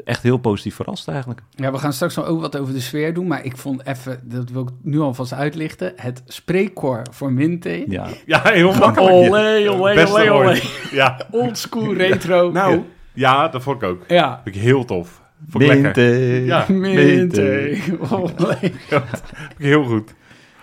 [0.06, 1.42] echt heel positief verrast eigenlijk.
[1.50, 3.28] Ja, we gaan straks nog ook wat over de sfeer doen.
[3.28, 7.86] Maar ik vond even, dat wil ik nu alvast uitlichten, het spreekkoor voor Minte.
[7.88, 9.14] Ja, Ja, heel makkelijk.
[9.14, 10.60] Olé, olé, olé, olé.
[10.92, 11.20] Ja.
[11.32, 12.52] Oldschool retro.
[12.52, 14.04] Nou, ja, dat vond ik ook.
[14.08, 14.42] Ja.
[14.44, 15.22] Vind ik heel tof.
[15.50, 16.44] Vond ik lekker.
[16.46, 16.66] Ja.
[16.70, 17.70] Minte.
[17.82, 20.14] Ik heel goed.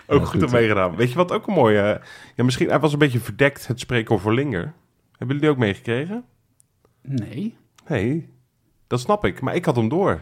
[0.07, 0.95] Ook Ja, goed, goed, op meegedaan.
[0.95, 2.01] Weet je wat ook een mooie...
[2.35, 4.73] ja, misschien, hij was een beetje verdekt, het spreekwoord voor Linger.
[5.11, 6.23] Hebben jullie die ook meegekregen?
[7.01, 7.55] Nee.
[7.87, 8.29] Nee,
[8.87, 9.41] dat snap ik.
[9.41, 10.19] Maar ik had hem door.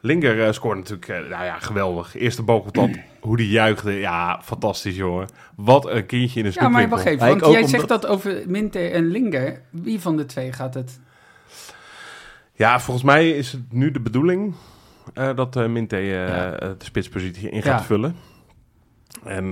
[0.00, 2.14] Linger eh, scoorde natuurlijk, eh, nou ja, geweldig.
[2.16, 3.90] Eerste balcontact, hoe die juichte.
[3.92, 5.28] Ja, fantastisch, jongen.
[5.56, 6.96] Wat een kindje in een Ja, maar snoepwinkel.
[6.96, 7.26] wacht even.
[7.28, 9.62] Want jij omdat- zegt dat over Minte en Linger.
[9.70, 11.00] Wie van de twee gaat het?
[12.54, 14.54] Ja, volgens mij is het nu de bedoeling
[15.14, 16.50] eh, dat eh Minte eh, Ja.
[16.58, 17.62] de spitspositie in Ja.
[17.62, 18.16] gaat vullen.
[19.24, 19.46] En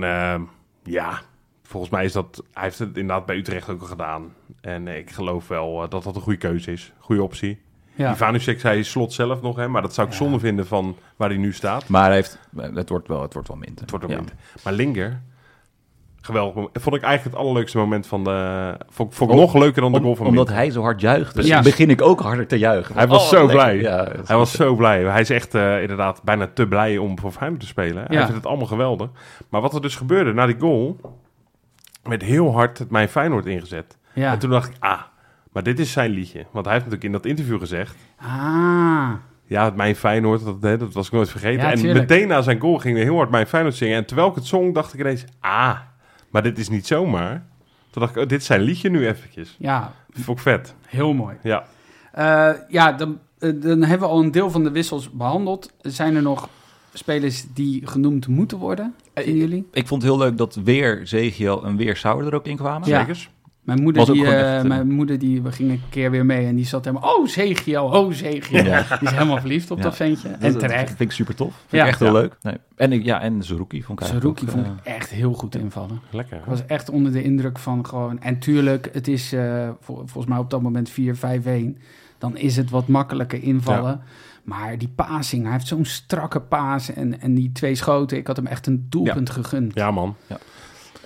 [0.83, 1.21] ja,
[1.63, 2.43] volgens mij is dat...
[2.53, 4.33] Hij heeft het inderdaad bij Utrecht ook al gedaan.
[4.61, 6.91] En ik geloof wel dat dat een goede keuze is.
[6.99, 7.61] Goede optie.
[7.95, 8.11] Ja.
[8.13, 10.19] Ivanusek zei slot zelf nog, hè, maar dat zou ik Ja.
[10.19, 11.87] zonde vinden van waar hij nu staat.
[11.87, 13.81] maar hij heeft, het, wordt wel, het wordt wel minder.
[13.81, 14.15] Het wordt ja.
[14.15, 14.35] minder.
[14.63, 15.21] Maar Linger,
[16.21, 16.55] geweldig.
[16.55, 16.71] moment.
[16.81, 18.77] Vond ik eigenlijk het allerleukste moment van de...
[18.89, 21.35] Vond, vond ik nog leuker dan de Om- goal van omdat hij zo hard juicht,
[21.35, 21.61] dus Ja.
[21.61, 22.95] begin ik ook harder te juichen.
[22.95, 23.55] Hij was Oh, zo lekker.
[23.55, 23.77] blij.
[23.79, 25.03] Ja, Hij was zo blij.
[25.03, 28.03] Hij is echt eh, inderdaad bijna te blij om voor Feyenoord te spelen.
[28.07, 28.21] Hij Ja.
[28.21, 29.09] vindt het allemaal geweldig.
[29.49, 30.99] Maar wat er dus gebeurde na die goal...
[32.03, 33.97] werd heel hard het Mijn Feyenoord ingezet.
[34.13, 34.31] Ja.
[34.31, 35.01] En toen dacht ik, ah,
[35.51, 36.45] maar dit is zijn liedje.
[36.51, 37.95] Want hij heeft natuurlijk in dat interview gezegd...
[38.17, 39.09] Ah.
[39.45, 41.65] Ja, het Mijn Feyenoord, dat, hè, dat was ik nooit vergeten.
[41.65, 43.95] Ja, en meteen na zijn goal ging hij heel hard Mijn Feyenoord zingen.
[43.97, 45.25] En terwijl ik het zong, dacht ik ineens...
[45.39, 45.75] Ah,
[46.31, 47.45] maar dit is niet zomaar.
[47.89, 49.55] Toen dacht ik, oh, dit zijn liedje nu eventjes.
[49.59, 50.75] Ja, Vond ik vet.
[50.87, 51.35] heel mooi.
[51.43, 51.63] Ja.
[52.11, 55.71] Eh, ja, dan, eh, dan hebben we al een deel van de wissels behandeld.
[55.81, 56.49] Zijn er nog
[56.93, 58.95] spelers die genoemd moeten worden?
[59.13, 59.67] Vinden jullie?
[59.71, 62.87] Ik vond het heel leuk dat weer Zegio en weer Sauer er ook in kwamen.
[62.87, 62.99] Ja.
[62.99, 63.29] Zekers?
[63.61, 66.45] Mijn moeder, die, eh, echt, eh, mijn moeder die we gingen een keer weer mee
[66.45, 67.15] en die zat helemaal...
[67.15, 68.63] Oh, Zegio, oh, Zegio.
[68.63, 68.81] Ja.
[68.99, 69.83] Die is helemaal verliefd op Ja.
[69.83, 70.29] dat ventje.
[70.29, 70.87] Dat- En dat terecht.
[70.87, 71.53] vind ik super tof.
[71.53, 71.81] Vind Ja.
[71.83, 72.19] ik echt heel Ja.
[72.19, 72.37] leuk.
[72.41, 72.55] Nee.
[72.75, 75.99] En, ja, en Zerouki vond ik ook, vond ik eh, echt heel goed invallen.
[76.11, 76.37] Lekker.
[76.37, 78.21] Ik was echt onder de indruk van gewoon...
[78.21, 81.77] En tuurlijk, het is eh, vol- volgens mij op dat moment 4-5-1.
[82.17, 84.01] Dan is het wat makkelijker invallen.
[84.43, 86.93] Maar die passing, hij heeft zo'n strakke paas.
[86.93, 89.73] En, en die twee schoten, ik had hem echt een doelpunt gegund.
[89.75, 90.15] Ja, man.
[90.27, 90.37] Ja.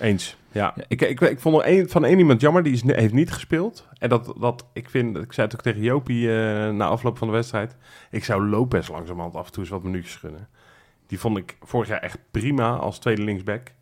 [0.00, 0.36] Eens.
[0.56, 0.72] Ja.
[0.76, 0.84] Ja.
[0.88, 3.88] Ik, ik, ik vond er één, van één iemand jammer, die is, heeft niet gespeeld.
[3.98, 7.26] En dat, dat ik vind, ik zei het ook tegen Jopie eh, na afloop van
[7.26, 7.76] de wedstrijd.
[8.10, 10.48] Ik zou Lopez langzamerhand af en toe eens wat minuutjes gunnen.
[11.06, 13.72] Die vond ik vorig jaar echt prima als tweede linksback.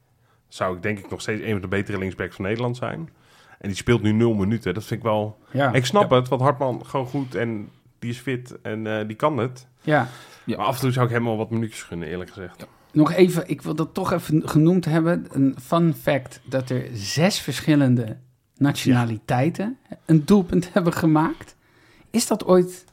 [0.49, 3.11] zou ik denk ik nog steeds een van de betere linksbacks van Nederland zijn.
[3.59, 4.75] En die speelt nu nul minuten.
[4.75, 5.39] Dat vind ik wel...
[5.51, 9.17] Ja, Ik snap het, want Hartman gewoon goed en die is fit en eh, die
[9.17, 9.69] kan het.
[9.83, 10.09] ja.
[10.47, 10.57] Ja.
[10.57, 12.67] Maar af en toe zou ik hem wel wat minuutjes gunnen, eerlijk gezegd.
[12.95, 15.27] Nog even, ik wil dat toch even genoemd hebben.
[15.33, 18.17] Een fun fact dat er zes verschillende
[18.57, 19.77] nationaliteiten
[20.07, 21.57] een doelpunt hebben gemaakt.
[22.11, 22.85] Is dat ooit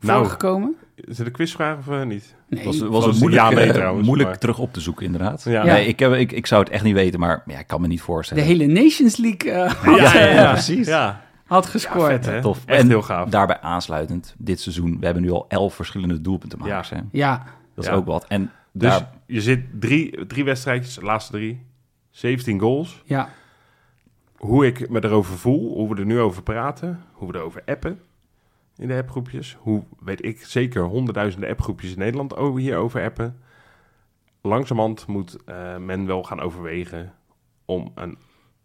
[0.00, 0.76] Nou, voorgekomen?
[0.94, 2.34] Is het een quizvraag of eh, niet?
[2.48, 2.64] Nee.
[2.64, 5.42] was, was een moeilijk, ja mee eh, trouwens, moeilijk maar- terug op te zoeken, inderdaad.
[5.44, 5.50] Ja.
[5.52, 5.72] Ja.
[5.72, 7.86] Nee, ik, heb, ik, ik zou het echt niet weten, maar ja, ik kan me
[7.86, 8.44] niet De voorstellen.
[8.44, 10.86] hele Nations League eh, had, Ja, ja, ja, precies.
[10.86, 12.10] Ja, had ja gescoord.
[12.10, 12.40] vet hè?
[12.40, 12.58] Tof.
[12.64, 13.28] Echt En heel gaaf.
[13.28, 16.88] Daarbij aansluitend, dit seizoen, we hebben nu al elf verschillende doelpuntenmakers.
[16.88, 16.96] Ja.
[17.44, 17.50] hè.
[17.74, 17.96] Dat is Ja.
[17.96, 18.24] ook wat.
[18.28, 21.66] En Dus daar, je zit drie, drie wedstrijdjes, de laatste drie,
[22.10, 23.02] 17 goals.
[23.04, 23.28] ja,
[24.36, 28.00] Hoe ik me erover voel, hoe we er nu over praten, hoe we erover appen
[28.76, 29.56] in de appgroepjes.
[29.60, 33.40] Hoe weet ik zeker honderdduizenden appgroepjes in Nederland over hierover appen.
[34.40, 37.14] Langzamerhand moet eh, men wel gaan overwegen
[37.64, 38.18] om een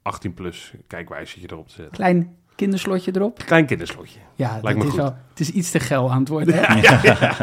[0.03, 1.93] 18-plus kijkwijzertje erop te zetten.
[1.95, 3.41] klein kinderslotje erop.
[3.45, 4.19] Klein kinderslotje.
[4.35, 4.99] Ja, Lijkt dat me is goed.
[4.99, 6.53] wel, het is iets te geil aan het worden.
[6.57, 6.73] hè?
[6.81, 6.99] Ja,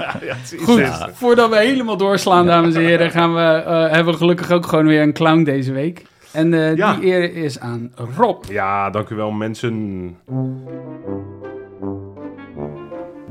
[0.65, 4.67] Goed, voordat we helemaal doorslaan, dames en heren, gaan we, eh, hebben we gelukkig ook
[4.67, 6.05] gewoon weer een clown deze week.
[6.33, 6.95] En eh, Ja.
[6.95, 8.45] die eer is aan Rob.
[8.45, 10.17] Ja, dank u wel mensen.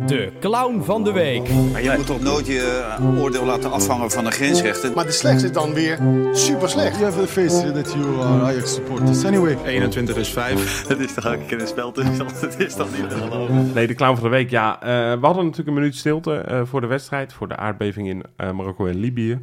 [0.07, 1.49] De clown van de week.
[1.71, 4.93] Maar je moet toch nooit je eh, oordeel laten afhangen van de grensrechten.
[4.93, 5.99] Maar de slechts is dan weer
[6.31, 6.99] super slecht.
[6.99, 9.25] You have the face that you are Ajax supporters.
[9.25, 10.87] Anyway, 21 is 5.
[10.87, 12.41] Het is toch een keer een speltoestand.
[12.41, 13.73] Het is toch niet te geloven.
[13.73, 14.49] Nee, de clown van de week.
[14.49, 17.33] Ja, eh, we hadden natuurlijk een minuut stilte eh, voor de wedstrijd.
[17.33, 19.39] Voor de aardbeving in Marokko en Libië.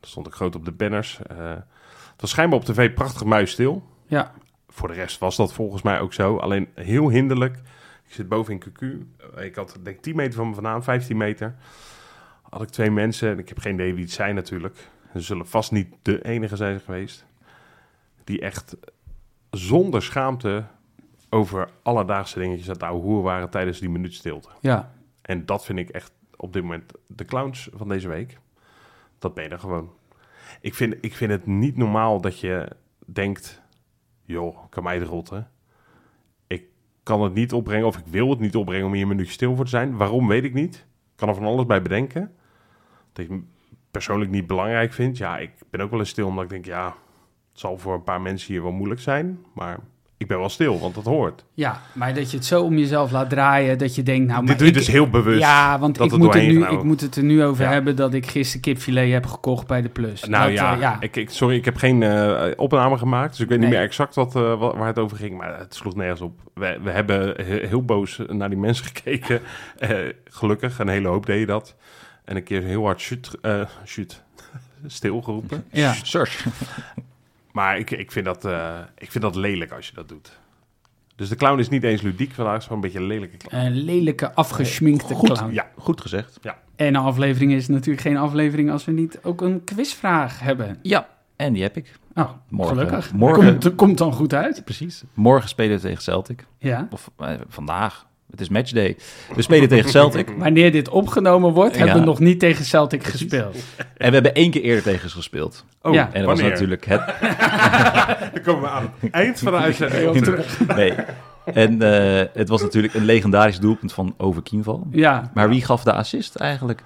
[0.00, 1.18] Dat stond ik groot op de banners.
[1.26, 1.36] Eh,
[2.12, 3.82] het was schijnbaar op tv prachtig muisstil.
[4.06, 4.32] Ja,
[4.68, 6.36] Voor de rest was dat volgens mij ook zo.
[6.36, 7.58] Alleen heel hinderlijk.
[8.10, 8.84] Ik zit boven in QQ.
[9.40, 11.54] Ik had denk ik 10 meter van me vandaan, 15 meter.
[12.42, 13.30] Had ik twee mensen.
[13.30, 14.76] En ik heb geen idee wie het zijn natuurlijk.
[15.12, 17.24] Ze zullen vast niet de enige zijn geweest.
[18.24, 18.76] Die echt
[19.50, 20.64] zonder schaamte
[21.28, 24.48] over alledaagse dingetjes aan het ouwe hoer waren tijdens die minuut stilte.
[24.60, 24.92] ja,
[25.22, 28.38] En dat vind ik echt op dit moment de clowns van deze week.
[29.18, 29.90] Dat ben je er gewoon.
[30.60, 32.68] Ik vind, ik vind het niet normaal dat je
[33.06, 33.62] denkt...
[34.24, 35.50] joh, kan mij het rotten.
[37.02, 39.56] Kan het niet opbrengen of ik wil het niet opbrengen om hier een minuutje stil
[39.56, 39.96] voor te zijn.
[39.96, 40.74] Waarom, weet ik niet.
[40.74, 42.34] Ik kan er van alles bij bedenken.
[43.12, 43.40] Dat ik
[43.90, 45.16] persoonlijk niet belangrijk vind.
[45.16, 46.64] Ja, ik ben ook wel eens stil omdat ik denk...
[46.64, 46.86] ja,
[47.50, 49.44] het zal voor een paar mensen hier wel moeilijk zijn.
[49.54, 49.78] Maar
[50.20, 51.44] ik ben wel stil, want dat hoort.
[51.54, 54.46] ja, maar dat je het zo om jezelf laat draaien, dat je denkt, nou, maar
[54.48, 55.40] Dit doe je ik- dus heel bewust.
[55.40, 57.64] Ja, want dat ik het moet, er doorheen nu, ik moet het er nu over
[57.64, 57.70] Ja.
[57.70, 60.24] hebben dat ik gisteren kipfilet heb gekocht bij de Plus.
[60.24, 60.96] Nou Dat, ja, eh, ja.
[61.00, 64.14] Ik, ik, sorry, ik heb geen eh, opname gemaakt, dus ik weet niet meer exact
[64.14, 66.40] wat, eh, wa- waar het over ging, maar het sloeg nergens op.
[66.54, 69.40] We, we hebben he- heel boos naar die mensen gekeken.
[69.78, 69.90] Eh,
[70.24, 71.74] gelukkig, een hele hoop deed je dat.
[72.24, 74.22] En een keer heel hard shoot, eh, shoot
[74.86, 75.64] stil geroepen.
[75.70, 75.92] ja.
[76.02, 76.44] Search.
[77.52, 80.38] Maar ik, ik, vind dat, eh, ik vind dat lelijk als je dat doet.
[81.16, 83.36] Dus de clown is niet eens ludiek vandaag, het is gewoon een beetje een lelijke
[83.36, 83.64] clown.
[83.64, 85.32] Een lelijke, afgeschminkte Goed.
[85.32, 85.52] clown.
[85.52, 86.38] Ja, Goed gezegd.
[86.76, 90.78] En een aflevering is natuurlijk geen aflevering als we niet ook een quizvraag hebben.
[90.82, 91.92] Ja, en die heb ik.
[92.14, 93.12] Oh, Morgen- gelukkig.
[93.12, 94.64] morgen- Komt, komt dan goed uit.
[94.64, 95.02] Precies.
[95.14, 96.46] Morgen spelen we tegen Celtic.
[96.58, 96.86] Ja.
[96.90, 98.06] Of eh, vandaag.
[98.30, 98.96] Het is matchday.
[99.34, 100.30] We spelen tegen Celtic.
[100.38, 101.78] Wanneer dit opgenomen wordt, Ja.
[101.84, 103.56] hebben we nog niet tegen Celtic gespeeld.
[103.96, 105.64] En we hebben één keer eerder tegen ze gespeeld.
[105.82, 106.10] Oh, Ja.
[106.12, 107.00] En dat was natuurlijk het...
[108.34, 110.24] Dan komen we aan het eind van de uitzending.
[110.24, 110.66] Terug.
[110.76, 110.94] Nee.
[111.44, 114.86] En eh, het was natuurlijk een legendarisch doelpunt van Over Kienval.
[114.90, 115.30] Ja.
[115.34, 116.82] Maar wie gaf de assist eigenlijk?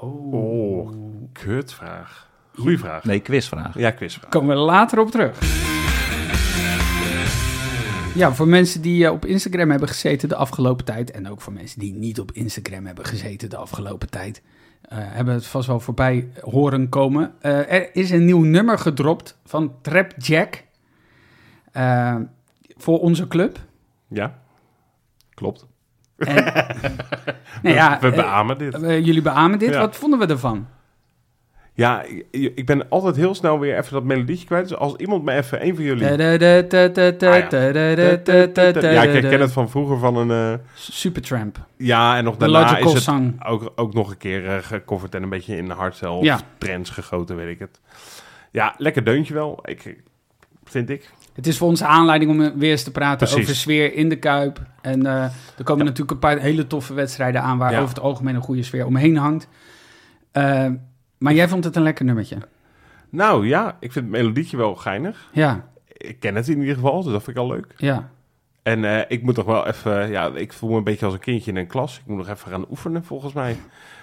[0.00, 0.90] Oh,
[1.32, 2.28] kutvraag.
[2.54, 3.04] Goeie vraag.
[3.04, 3.78] Nee, quizvraag.
[3.78, 4.30] Ja, quizvraag.
[4.30, 5.38] Komen we later op terug.
[8.14, 11.10] Ja, voor mensen die eh, op Instagram hebben gezeten de afgelopen tijd...
[11.10, 14.42] en ook voor mensen die niet op Instagram hebben gezeten de afgelopen tijd...
[14.82, 17.34] eh, hebben het vast wel voorbij horen komen.
[17.40, 20.64] Eh, er is een nieuw nummer gedropt van Trap Jack...
[22.76, 23.58] voor onze club.
[24.08, 24.38] Ja,
[25.34, 25.66] klopt.
[26.16, 26.34] En,
[27.62, 28.76] nou ja, we beamen dit.
[28.80, 29.72] jullie beamen dit.
[29.72, 29.80] Ja.
[29.80, 30.66] Wat vonden we ervan?
[31.80, 34.68] Ja, ik, ben altijd heel snel weer even dat melodietje kwijt.
[34.68, 36.04] Dus als iemand me even, een van jullie...
[36.04, 36.32] Ah, Ja,
[39.02, 40.30] ik herken het van vroeger van een...
[40.30, 41.58] eh, Supertramp.
[41.76, 43.14] ja, en nog De daarna is het
[43.46, 46.90] ook, ook nog een keer eh, gecoverd en een beetje in de hardstyle of trends
[46.90, 47.80] gegoten, weet ik het.
[48.50, 49.96] Ja, lekker deuntje wel, ik,
[50.64, 51.10] vind ik.
[51.34, 53.36] Het is voor ons aanleiding om weer eens te praten Precies.
[53.36, 54.60] over sfeer in de Kuip.
[54.82, 55.22] En eh,
[55.58, 57.58] er komen natuurlijk een paar hele toffe wedstrijden aan...
[57.58, 57.78] waar Ja.
[57.80, 59.48] over het algemeen een goede sfeer omheen hangt.
[60.32, 60.66] Eh,
[61.20, 62.36] maar jij vond het een lekker nummertje.
[63.08, 65.28] Nou ja, ik vind het melodietje wel geinig.
[65.32, 67.66] Ja, Ik ken het in ieder geval, dus dat vind ik al leuk.
[67.76, 68.10] ja.
[68.62, 71.20] En eh, ik moet toch wel even, ja, ik voel me een beetje als een
[71.20, 71.98] kindje in een klas.
[71.98, 73.56] Ik moet nog even gaan oefenen, volgens mij.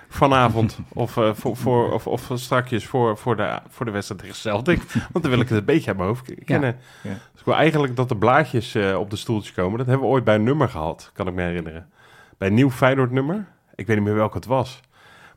[0.10, 4.36] Vanavond of, eh, voor, voor, of, of strakjes voor, voor, de, voor de wedstrijd tegen
[4.36, 4.82] Celtic.
[5.12, 6.76] Want dan wil ik het een beetje uit mijn hoofd kennen.
[7.04, 7.10] Ja.
[7.10, 9.78] Dus ik wil eigenlijk dat de blaadjes eh, op de stoeltjes komen.
[9.78, 11.90] Dat hebben we ooit bij een nummer gehad, kan ik me herinneren.
[12.38, 13.46] Bij een nieuw Feyenoord nummer.
[13.76, 14.80] Ik weet niet meer welk het was.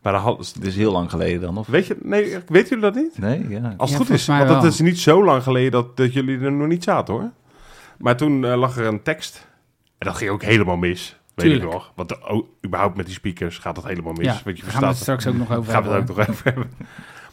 [0.03, 1.67] Maar had, Het is heel lang geleden dan, of?
[1.67, 3.19] weet je, nee, weet jullie dat niet?
[3.19, 3.75] Nee, ja.
[3.77, 6.41] Als het Ja, goed is, want dat is niet zo lang geleden dat, dat jullie
[6.41, 7.31] er nog niet zaten hoor.
[7.99, 9.47] Maar toen eh, lag er een tekst.
[9.99, 11.19] En dat ging ook helemaal mis.
[11.35, 11.65] Weet Tuurlijk.
[11.65, 11.93] ik nog.
[11.95, 14.25] Want de- oh, überhaupt met die speakers gaat dat helemaal mis.
[14.25, 16.17] Ja, Want je daar gaan we het straks ook nog over Gaan we het ook
[16.17, 16.71] hebben, nog even hebben.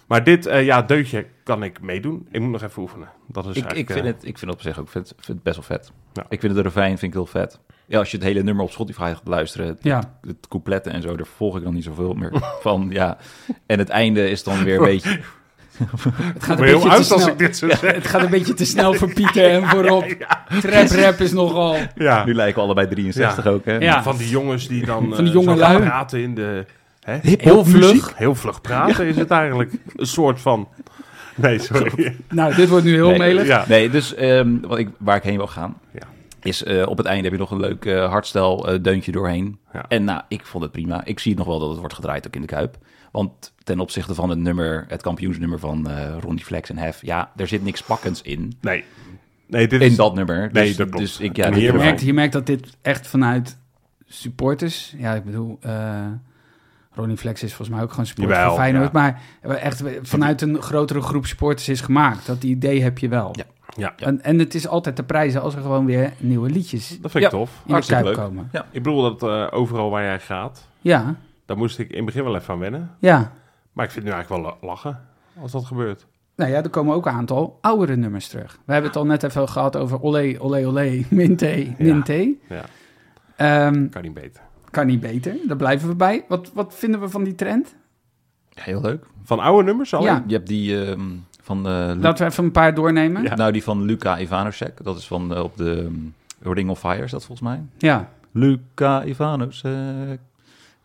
[0.07, 2.27] Maar dit, eh, ja, deutje kan ik meedoen.
[2.31, 3.09] Ik moet nog even oefenen.
[3.27, 5.27] Dat is Ik, ik, vind eh, het, ik vind het op zich ook vet, vind
[5.27, 5.91] het best wel vet.
[6.13, 6.21] Ja.
[6.29, 7.59] Ik vind het de refrein vind ik heel vet.
[7.87, 11.01] Ja, als je het hele nummer op Spotify gaat luisteren, het, Ja, het coupletten en
[11.01, 12.87] zo, daar volg ik dan niet zoveel meer van.
[12.89, 13.17] Ja.
[13.65, 15.19] En het einde is dan weer een beetje...
[16.33, 17.27] het gaat een heel beetje te oud als snel.
[17.27, 17.81] ik dit zo zeg.
[17.81, 20.05] Het gaat een beetje te snel voor Pieter en voorop.
[20.61, 21.75] Trap rap is nogal...
[21.95, 22.25] Ja.
[22.25, 23.77] Nu lijken we allebei 63 ook, hè?
[23.77, 24.03] Ja.
[24.03, 25.79] Van die jongens die dan Van die eh, jonge lui.
[25.81, 26.65] praten in de...
[27.01, 27.17] Hè?
[27.21, 28.13] Heel vlug.
[28.17, 29.71] Heel vlug praten is het eigenlijk.
[29.95, 30.67] Een soort van...
[31.35, 32.15] Nee, sorry.
[32.29, 33.17] Nou, dit wordt nu heel Nee.
[33.19, 33.47] melig.
[33.47, 33.65] Ja.
[33.67, 36.07] Nee, dus ehm, wat ik, waar ik heen wil gaan, Ja.
[36.47, 39.59] Is eh, op het einde heb je nog een leuk eh hardstyle eh, deuntje doorheen.
[39.73, 39.85] Ja.
[39.87, 41.05] En nou, ik vond het prima.
[41.05, 42.77] Ik zie het nog wel dat het wordt gedraaid ook in de Kuip.
[43.11, 47.31] Want ten opzichte van het nummer, het kampioensnummer van eh Ronnie Flex en Hef, ja,
[47.35, 48.53] er zit niks pakkends in.
[48.61, 48.83] Nee.
[49.47, 49.95] Nee, dit In is...
[49.95, 50.49] dat nummer.
[50.51, 51.03] Nee, Dus, dat klopt.
[51.05, 53.57] Dus ik, ja, Je merkt, je merkt dat dit echt vanuit
[54.07, 54.93] supporters...
[54.97, 55.57] Ja, ik bedoel...
[55.61, 56.05] eh
[56.91, 58.91] Ronnie Flex is volgens mij ook gewoon supporter van Feyenoord.
[58.93, 59.19] ja.
[59.43, 62.25] Maar echt vanuit een grotere groep supporters is gemaakt.
[62.25, 63.33] Dat idee heb je wel.
[63.35, 63.43] Ja.
[63.77, 63.93] Ja.
[63.97, 67.23] En, en het is altijd te prijzen als er gewoon weer nieuwe liedjes Dat vind
[67.25, 67.37] ik Ja.
[67.37, 67.49] tof.
[67.55, 68.25] in de Hartstikke kuip leuk.
[68.25, 68.49] komen.
[68.71, 72.23] Ik bedoel dat eh, overal waar jij gaat, Ja, daar moest ik in het begin
[72.23, 72.91] wel even aan wennen.
[72.99, 73.31] ja.
[73.73, 74.99] Maar ik vind het nu eigenlijk wel la- lachen
[75.41, 76.05] als dat gebeurt.
[76.35, 78.59] Nou ja, er komen ook een aantal oudere nummers terug.
[78.65, 82.33] We hebben het al net even gehad over Olé, Olé, Olé, Minté, Minté.
[82.49, 82.61] Ja,
[83.35, 84.41] Ehm, kan niet beter.
[84.69, 86.25] kan niet beter, daar blijven we bij.
[86.27, 87.75] Wat, wat vinden we van die trend?
[88.53, 89.05] Heel leuk.
[89.23, 90.03] Van oude nummers al?
[90.03, 90.23] Ja.
[90.27, 91.01] Je hebt die ehm,
[91.47, 93.23] van eh, Laten we even een paar doornemen.
[93.23, 93.35] Ja.
[93.35, 94.83] nou, die van Luca Ivanosek.
[94.83, 95.89] Dat is van eh, op de
[96.41, 97.61] ehm, Ring of Fire, is dat volgens mij.
[97.77, 98.09] Ja.
[98.31, 100.19] Luca Ivanosek.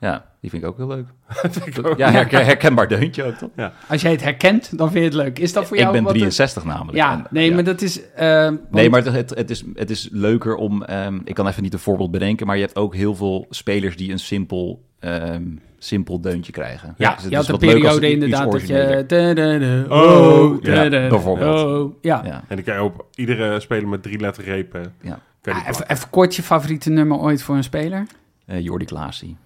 [0.03, 1.07] Ja, die vind ik ook heel leuk.
[1.65, 1.97] ik ook.
[1.99, 3.51] Ja, herken- herkenbaar deuntje ook, toch?
[3.89, 5.39] Als jij het herkent, dan vind je het leuk.
[5.39, 6.97] Is dat voor jou Ik ben wat 63 namelijk.
[6.97, 7.55] Ja, En, nee, ja.
[7.55, 8.11] maar dat is...
[8.13, 10.83] eh, want- Nee, maar het, het, is, het is leuker om...
[10.83, 13.97] ehm, ik kan even niet een voorbeeld bedenken, maar je hebt ook heel veel spelers
[13.97, 15.43] die een simpel, ehm,
[15.79, 16.95] simpel deuntje krijgen.
[16.99, 19.85] Ja, Dus het je is had een wat leuk als periode inderdaad dat je...
[19.89, 21.65] Oh, oh, ja, bijvoorbeeld.
[21.67, 21.95] oh.
[22.01, 22.23] Ja.
[22.25, 22.43] Ja.
[22.49, 24.95] En dan kan je op iedere speler met drie lettergrepen...
[25.01, 25.19] Ja.
[25.45, 28.07] Ah, even, even kort je favoriete nummer ooit voor een speler?
[28.47, 29.37] Eh, Jordi Klaasie.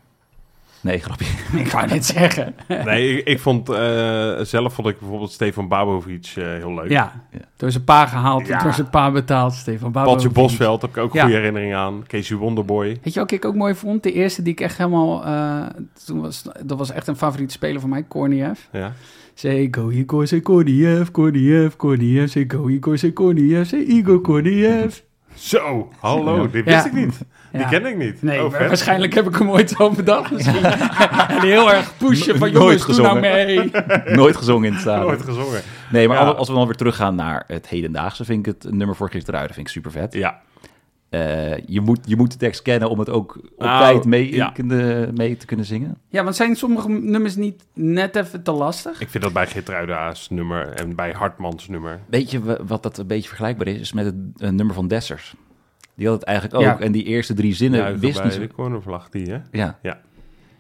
[0.81, 1.27] Nee, grapje.
[1.65, 2.55] Ik wou net zeggen.
[2.85, 3.69] Nee, ik, ik vond...
[3.69, 6.91] eh, zelf vond ik bijvoorbeeld Stefan Babovic eh, heel leuk.
[6.91, 7.39] Ja, Ja.
[7.57, 8.62] door zijn pa gehaald, Ja.
[8.62, 10.33] door zijn pa betaald, Stefan Patje Babovic.
[10.33, 11.21] Bosveld heb ik ook Ja.
[11.23, 12.05] goede herinneringen aan.
[12.07, 12.99] Casey Wonderboy.
[13.03, 14.03] Weet je wat ik ook mooi vond?
[14.03, 15.25] De eerste die ik echt helemaal...
[15.25, 15.62] eh,
[16.05, 18.59] toen was, dat was echt een favoriete speler van mij, Korniev.
[18.73, 18.93] Ja.
[19.35, 25.01] Say go Igor, say Korniev, Korniev, Korniev, say go Igor, say Korniev, say Igor Korniev.
[25.37, 26.42] Zo, hallo, Ja.
[26.42, 26.87] dit wist Ja.
[26.87, 27.18] ik niet.
[27.53, 27.68] Die Ja.
[27.68, 28.22] ken ik niet.
[28.22, 30.64] Nee, Oh, waarschijnlijk heb ik hem ooit zo bedacht misschien.
[31.29, 33.46] en heel erg pushen van Nooit jongens, doe nou gezongen.
[33.46, 33.70] mee.
[34.16, 35.07] Nooit gezongen in het stadion.
[35.07, 35.61] Nooit gezongen.
[35.90, 36.25] Nee, maar Ja.
[36.31, 39.66] als we dan weer teruggaan naar het hedendaagse, vind ik het nummer voor Gisteruiden vind
[39.66, 40.12] ik super vet.
[40.12, 40.40] Ja,
[41.09, 44.35] Eh, je, moet, je moet de tekst kennen om het ook op Nou, tijd mee,
[44.35, 44.51] ja.
[44.51, 45.99] kunnen- mee te kunnen zingen.
[46.09, 49.01] Ja, want zijn sommige nummers niet net even te lastig?
[49.01, 52.01] ik vind dat bij Geertruida's nummer en bij Hartmans nummer.
[52.07, 53.81] Weet je wa- wat dat een beetje vergelijkbaar is?
[53.81, 54.05] Is met
[54.37, 55.35] het nummer van Dessers.
[55.95, 56.62] Die had het eigenlijk ook.
[56.62, 56.79] Ja.
[56.81, 59.38] En die eerste drie zinnen Juichen wist niet de cornervlag, die hè?
[59.51, 59.79] Ja.
[59.83, 60.01] Ja.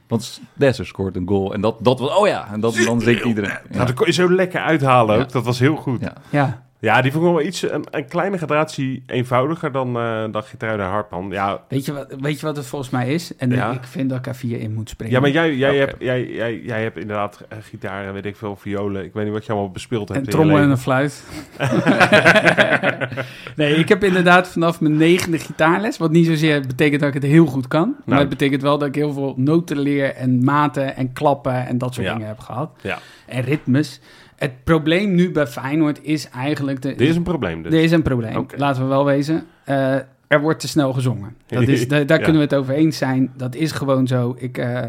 [0.08, 1.54] Want Dessers scoort een goal.
[1.54, 2.16] En dat, dat was...
[2.18, 3.50] Oh ja, en dat, dan zingt iedereen.
[3.50, 3.84] Nou, Ja.
[3.84, 5.20] dat kon je zo lekker uithalen ook.
[5.22, 5.28] Ja.
[5.32, 6.00] Dat was heel goed.
[6.30, 6.65] Ja.
[6.78, 10.88] Ja, die vond ik wel iets, een, een kleine gradatie eenvoudiger dan, eh dan Geertruida
[10.88, 11.28] Hartman.
[11.30, 13.36] Ja, weet je, wat, weet je wat het volgens mij is?
[13.36, 13.70] En Ja.
[13.72, 15.14] ik vind dat ik er vier in moet springen.
[15.14, 18.56] ja maar jij, jij, hebt, jij, jij, jij hebt inderdaad eh, gitaar, weet ik veel,
[18.56, 19.04] violen.
[19.04, 21.24] Ik weet niet wat je allemaal bespeeld hebt in trommel en een fluit.
[23.56, 25.96] nee, ik heb inderdaad vanaf mijn negende gitaarles.
[25.98, 27.88] Wat niet zozeer betekent dat ik het heel goed kan.
[27.88, 28.20] Maar Nou.
[28.20, 31.94] het betekent wel dat ik heel veel noten leer en maten en klappen en dat
[31.94, 32.12] soort Ja.
[32.12, 32.70] dingen heb gehad.
[32.80, 34.00] Ja, En ritmes.
[34.36, 36.82] Het probleem nu bij Feyenoord is eigenlijk...
[36.82, 37.72] De, dit is een probleem dus.
[37.72, 39.44] Er is een probleem, laten we wel wezen.
[39.64, 39.94] Eh,
[40.26, 41.36] er wordt te snel gezongen.
[41.46, 42.24] Dat is, da- daar Ja.
[42.24, 43.32] kunnen we het over eens zijn.
[43.36, 44.34] Dat is gewoon zo.
[44.38, 44.82] Ik eh,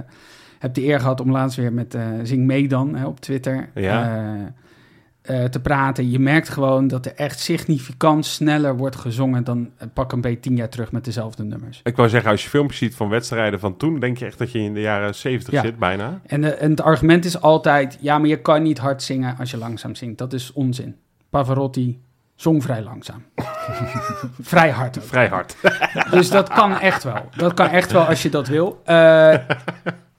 [0.60, 3.70] heb de eer gehad om laatst weer met eh Zing mee dan hè, op Twitter
[3.74, 4.54] Ja.
[5.28, 6.10] Eh, te praten.
[6.12, 10.40] Je merkt gewoon dat er echt significant sneller wordt gezongen dan eh, pak een beetje
[10.40, 11.80] tien jaar terug met dezelfde nummers.
[11.84, 14.52] Ik wou zeggen, als je filmpjes ziet van wedstrijden van toen, denk je echt dat
[14.52, 15.62] je in de jaren 70 Ja.
[15.62, 16.22] zit, bijna.
[16.26, 19.52] En, eh, en het argument is altijd, ja, maar je kan niet hard zingen als
[19.52, 20.18] je langzaam zingt.
[20.18, 20.96] Dat is onzin.
[21.30, 22.00] Pavarotti
[22.36, 23.24] Zong vrij langzaam.
[24.42, 25.06] vrij hard ook.
[25.06, 25.56] Vrij hard.
[26.12, 27.30] Dus dat kan echt wel.
[27.36, 28.82] Dat kan echt wel als je dat wil.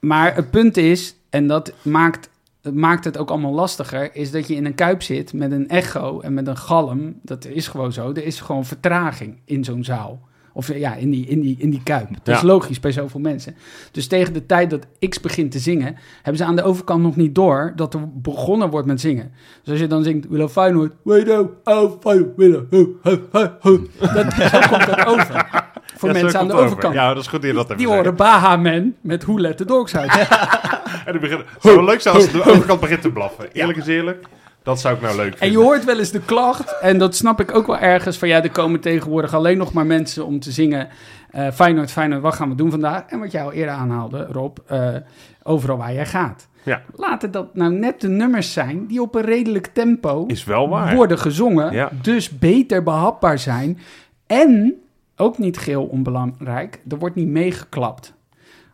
[0.00, 2.30] Maar het punt is, en dat maakt,
[2.72, 6.20] maakt het ook allemaal lastiger, is dat je in een kuip zit met een echo
[6.20, 7.14] en met een galm.
[7.22, 8.08] Dat is gewoon zo.
[8.10, 10.26] Er is gewoon vertraging in zo'n zaal.
[10.52, 12.08] Of ja, in die, in die, in die kuip.
[12.22, 13.56] Dat is logisch bij zoveel mensen.
[13.92, 17.16] Dus tegen de tijd dat X begint te zingen, hebben ze aan de overkant nog
[17.16, 19.32] niet door dat er begonnen wordt met zingen.
[19.62, 23.78] Dus als je dan zingt, Willow Feyenoord, Willow, oh, Feyenoord, Willow, ho, ho, ho, ho.
[23.98, 25.46] Dat, zo komt dat over.
[25.96, 26.64] Voor Ja, mensen aan de over.
[26.66, 26.94] overkant.
[26.94, 27.90] Ja, dat is goed dat Die zegt.
[27.90, 30.10] horen Baha-man met Who Let the Dogs Out.
[31.14, 31.46] En beginnen...
[31.52, 33.52] Het zou wel leuk zijn als de overkant begint te blaffen.
[33.52, 34.26] Eerlijk is eerlijk.
[34.62, 35.40] Dat zou ik nou leuk vinden.
[35.40, 38.28] En je hoort wel eens de klacht, en dat snap ik ook wel ergens, van
[38.28, 40.88] ja, er komen tegenwoordig alleen nog maar mensen om te zingen
[41.30, 43.04] eh Feyenoord, Feyenoord, wat gaan we doen vandaag?
[43.06, 44.94] En wat jij al eerder aanhaalde, Rob, eh,
[45.42, 46.48] overal waar jij gaat.
[46.62, 46.82] Ja.
[46.94, 50.94] Laten dat nou net de nummers zijn die op een redelijk tempo Is wel waar.
[50.94, 51.90] worden gezongen, Ja.
[52.02, 53.78] dus beter behapbaar zijn.
[54.26, 54.74] En,
[55.16, 58.14] ook niet geheel onbelangrijk, er wordt niet meegeklapt.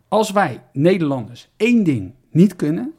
[0.09, 2.93] Als wij, Nederlanders, één ding niet kunnen,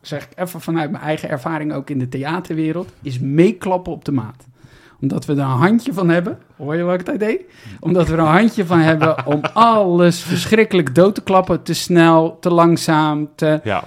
[0.00, 4.12] zeg ik even vanuit mijn eigen ervaring ook in de theaterwereld, is meeklappen op de
[4.12, 4.46] maat.
[5.00, 7.40] Omdat we er een handje van hebben, hoor je wat ik dat deed?
[7.80, 12.38] Omdat we er een handje van hebben om alles verschrikkelijk dood te klappen, te snel,
[12.40, 13.60] te langzaam, te...
[13.64, 13.84] Ja.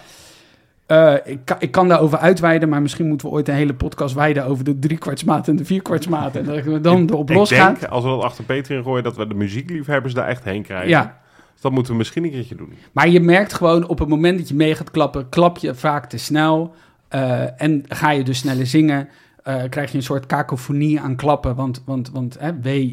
[0.85, 4.15] Eh, ik, kan, ik kan daarover uitweiden, maar misschien moeten we ooit een hele podcast
[4.15, 6.35] wijden over de driekwartsmaat en de vierkwartsmaat.
[6.35, 7.73] En dat we dan erop Ik losgaan.
[7.73, 10.63] denk, als we dat achter Peter in gooien, dat we de muziekliefhebbers daar echt heen
[10.63, 10.89] krijgen.
[10.89, 11.17] Ja,
[11.61, 12.73] dat moeten we misschien een keertje doen.
[12.91, 16.05] maar je merkt gewoon op het moment dat je mee gaat klappen, klap je vaak
[16.09, 16.73] te snel.
[17.07, 19.09] eh, en ga je dus sneller zingen,
[19.43, 21.55] eh, krijg je een soort kakofonie aan klappen.
[21.55, 22.67] Want, want, want hè, W.
[22.67, 22.91] eh,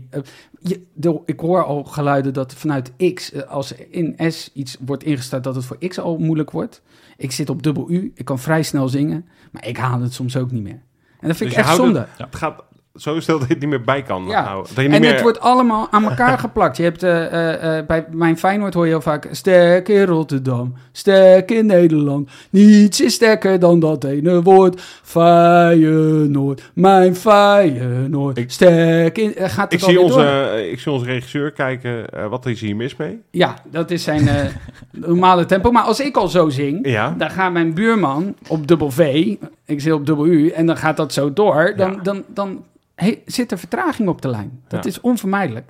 [0.61, 5.45] je, de- ik hoor al geluiden dat vanuit X, als in S iets wordt ingesteld,
[5.45, 6.83] dat het voor X al moeilijk wordt.
[7.17, 10.37] Ik zit op dubbel U, ik kan vrij snel zingen, maar ik haal het soms
[10.37, 10.83] ook niet meer.
[11.21, 12.07] En dat vind Dus ik echt zonde.
[12.17, 12.65] Het gaat
[12.99, 14.43] zo stil dat je het niet meer bij kan Ja.
[14.45, 14.75] houden.
[14.75, 15.13] Dat je niet En meer...
[15.13, 16.77] het wordt allemaal aan elkaar geplakt.
[16.77, 19.29] Je hebt eh, eh, eh, bij mijn Feyenoord hoor je heel vaak...
[19.31, 22.31] Sterk in Rotterdam, sterk in Nederland.
[22.51, 24.81] Niets is sterker dan dat ene woord.
[25.03, 28.39] Feyenoord, mijn Feyenoord.
[28.39, 29.33] Ik- sterk in...
[29.37, 30.59] Gaat Ik zie, onze, door?
[30.59, 33.21] ik zie onze regisseur kijken, wat is hier mis mee?
[33.31, 34.29] Ja, dat is zijn
[34.93, 35.71] normale tempo.
[35.71, 36.79] Maar als ik al zo zing...
[36.89, 37.15] Ja.
[37.19, 39.35] Dan gaat mijn buurman op dubbel V,
[39.67, 41.73] ik zit op dubbel U, en dan gaat dat zo door.
[41.77, 41.99] Dan, Ja.
[42.03, 42.63] dan, dan
[43.05, 44.61] he- zit er vertraging op de lijn.
[44.69, 44.91] Dat Ja.
[44.91, 45.69] is onvermijdelijk.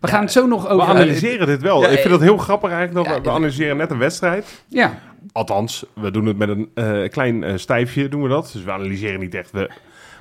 [0.00, 0.88] We gaan het zo nog We over...
[0.88, 1.80] analyseren dit wel.
[1.82, 3.06] Ja, ik vind dat heel grappig eigenlijk.
[3.06, 4.64] Dat ja, we, we analyseren net een wedstrijd.
[4.68, 4.98] Ja,
[5.32, 8.50] Althans, we doen het met een eh, klein eh, stijfje, doen we dat.
[8.52, 9.52] Dus we analyseren niet echt.
[9.52, 9.70] De...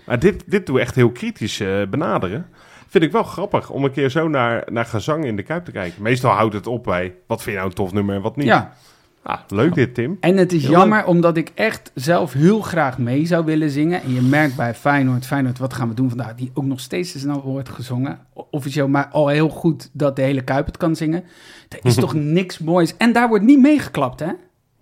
[0.05, 2.45] Maar dit, dit doen we echt heel kritisch eh, benaderen.
[2.87, 5.71] Vind ik wel grappig om een keer zo naar, naar gezang in de Kuip te
[5.71, 6.01] kijken.
[6.01, 8.45] Meestal houdt het op bij wat vind je nou een tof nummer en wat niet.
[8.45, 8.73] ja.
[9.23, 10.17] Ah, leuk dit, Tim.
[10.19, 14.01] En het is Heel jammer, omdat ik echt zelf heel graag mee zou willen zingen.
[14.01, 16.35] En je merkt bij Feyenoord, Feyenoord, wat gaan we doen vandaag?
[16.35, 18.19] Die ook nog steeds te snel wordt gezongen.
[18.33, 21.23] Officieel, maar al heel goed dat de hele Kuip het kan zingen.
[21.69, 22.97] Er is toch niks moois.
[22.97, 24.31] En daar wordt niet meegeklapt, hè?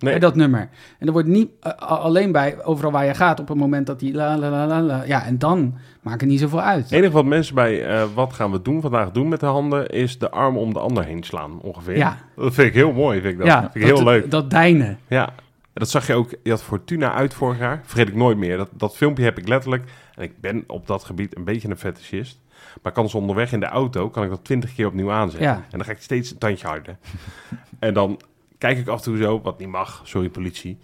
[0.02, 0.12] Nee.
[0.12, 0.68] Bij dat nummer.
[0.98, 4.00] En er wordt niet eh, alleen bij, overal waar je gaat, op het moment dat
[4.00, 5.02] die la la la la la.
[5.06, 6.82] Ja, en dan maakt het niet zoveel uit.
[6.82, 9.88] Het enige wat mensen bij eh, wat gaan we doen vandaag doen met de handen
[9.88, 11.96] is de arm om de ander heen slaan ongeveer.
[11.96, 12.18] Ja.
[12.36, 13.20] Dat vind ik heel mooi.
[13.20, 13.46] Vind ik dat.
[13.46, 14.30] ja, vind ik heel dat, leuk.
[14.30, 14.98] Dat deinen.
[15.08, 15.34] Ja.
[15.72, 16.30] Dat zag je ook.
[16.42, 17.80] Je had Fortuna uit vorig jaar.
[17.84, 18.56] Vergeet ik nooit meer.
[18.56, 19.90] Dat, dat filmpje heb ik letterlijk.
[20.14, 22.40] En ik ben op dat gebied een beetje een fetischist.
[22.82, 25.48] Maar kan ze onderweg in de auto, kan ik dat twintig keer opnieuw aanzetten.
[25.48, 25.54] Ja.
[25.54, 26.96] En dan ga ik steeds een tandje harder.
[27.78, 28.20] en dan
[28.62, 30.78] kijk ik af en toe zo, wat niet mag, sorry politie.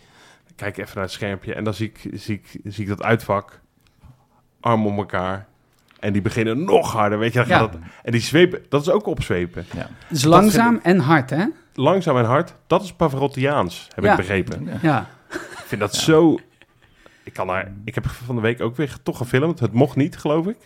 [0.47, 2.89] Dan kijk ik even naar het schermpje en dan zie ik, zie ik, zie ik
[2.89, 3.61] dat uitvak.
[4.61, 5.47] Arm om elkaar.
[6.01, 7.39] En die beginnen nog harder, weet je.
[7.39, 7.59] Dan Ja.
[7.59, 9.67] gaat dat, en die zwepen, dat is ook opzwepen.
[10.09, 11.45] Dus langzaam en hard, hè?
[11.75, 14.11] Langzaam en hard, dat is Pavarottiaans, heb Ja.
[14.11, 14.79] ik begrepen.
[14.83, 15.09] Ja.
[15.31, 16.39] Ik vind dat zo...
[17.25, 19.61] Ik, kan daar, ik heb van de week ook weer toch gefilmd.
[19.61, 20.57] Het mocht niet, geloof ik.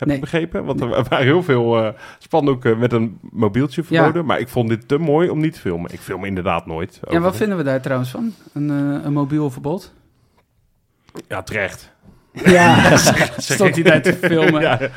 [0.00, 0.16] Heb Nee.
[0.16, 0.64] ik begrepen?
[0.64, 4.24] Want er waren heel veel eh spandoeken met een mobieltje verboden.
[4.24, 5.92] Maar ik vond dit te mooi om niet te filmen.
[5.92, 7.00] Ik film inderdaad nooit.
[7.10, 8.32] Ja, wat vinden we daar trouwens van?
[8.52, 9.92] Een, eh, een mobiel verbod?
[11.28, 11.92] Ja, terecht.
[12.32, 12.96] Ja,
[13.36, 14.60] stond hij daar te filmen.
[14.68, 14.90] ja, Ja,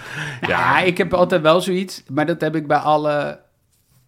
[0.48, 0.80] ja.
[0.80, 3.40] ik heb altijd wel zoiets, maar dat heb ik bij alle,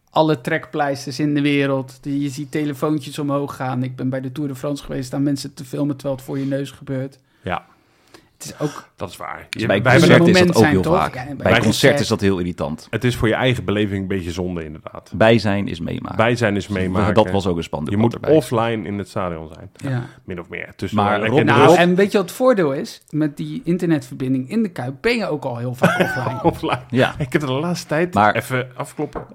[0.09, 1.99] alle trekpleisters in de wereld.
[2.01, 3.83] Je ziet telefoontjes omhoog gaan.
[3.83, 6.39] Ik ben bij de Tour de France geweest, staan mensen te filmen terwijl het voor
[6.39, 7.19] je neus gebeurt.
[7.43, 7.65] ja,
[8.37, 9.47] Het is ook dat is waar.
[9.49, 10.95] Dus bij concert is dat ook heel toch?
[10.97, 11.15] vaak.
[11.15, 12.87] Ja, bij concert concert- is dat heel irritant.
[12.89, 15.11] het is voor je eigen beleving een beetje zonde, inderdaad.
[15.15, 16.17] Bij zijn is meemaken.
[16.17, 17.13] Bij zijn is meemaken.
[17.13, 17.89] Dat was ook een spandoek.
[17.89, 18.31] Je moet erbij.
[18.35, 19.71] offline in het stadion zijn.
[19.93, 20.05] Ja.
[20.25, 20.73] Min of meer.
[20.75, 23.01] Tussen Maar Rob- Nou, en weet je wat het voordeel is?
[23.09, 26.43] Met die internetverbinding in de Kuip ben je ook al heel vaak offline.
[26.43, 26.79] offline.
[26.89, 29.25] Ja, Ik heb er de laatste tijd Maar- even afkloppen.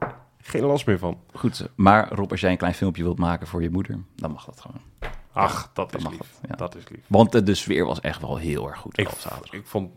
[0.43, 1.19] Geen last meer van.
[1.33, 1.69] goed.
[1.75, 4.61] Maar Rob, als jij een klein filmpje wilt maken voor je moeder, dan mag dat
[4.61, 4.81] gewoon.
[5.33, 6.19] Ach, dat is mag lief.
[6.21, 6.57] dat, ja.
[6.57, 7.01] Dat is lief.
[7.07, 8.99] Want de sfeer was echt wel heel erg goed.
[8.99, 9.09] Ik,
[9.51, 9.91] ik vond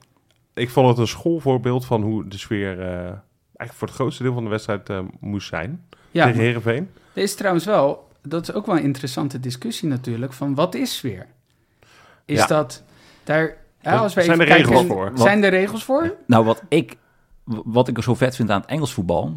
[0.54, 4.34] ik vond het een schoolvoorbeeld van hoe de sfeer eh, eigenlijk voor het grootste deel
[4.34, 6.90] van de wedstrijd eh, moest zijn Ja, tegen Herenveen.
[7.14, 10.96] er is trouwens wel, dat is ook wel een interessante discussie natuurlijk, van wat is
[10.96, 11.28] sfeer?
[12.26, 12.46] Is Ja.
[12.48, 12.84] dat
[13.24, 15.12] daar, ja, Wat- als we zijn er regels kijken, voor?
[15.16, 16.16] Zijn er regels voor?
[16.28, 16.98] Nou, wat ik,
[17.46, 19.34] wat ik er zo vet vind aan het Engels voetbal...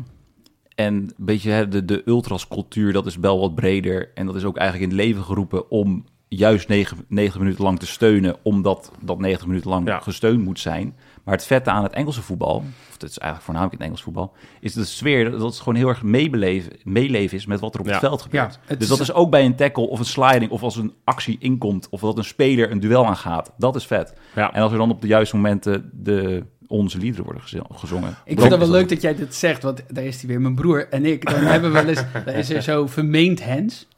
[0.77, 4.11] en een beetje hè, de, de ultrascultuur, dat is wel wat breder...
[4.15, 7.87] en dat is ook eigenlijk in het leven geroepen om juist 90 minuten lang te
[7.87, 8.37] steunen...
[8.43, 9.99] omdat dat 90 minuten lang Ja.
[10.01, 10.97] gesteund moet zijn.
[11.25, 12.55] Maar het vette aan het Engelse voetbal...
[12.57, 14.33] of het is eigenlijk voornamelijk in het Engels voetbal...
[14.61, 17.87] is de sfeer dat het gewoon heel erg meebeleven, meeleven is met wat er op
[17.87, 17.93] Ja.
[17.93, 18.55] het veld gebeurt.
[18.55, 20.51] Ja, het dus is- dat is ook bij een tackle of een sliding...
[20.51, 23.53] of als een actie inkomt of dat een speler een duel aangaat.
[23.59, 24.15] Dat is vet.
[24.35, 24.53] Ja.
[24.53, 27.43] En als er dan op de juiste momenten de, onze liederen worden
[27.75, 28.17] gezongen.
[28.25, 30.55] Ik vind het wel leuk dat jij dit zegt, want daar is hij weer, mijn
[30.55, 31.31] broer en ik.
[31.31, 33.89] Dan hebben we wel eens, dan is er zo vermeend hens.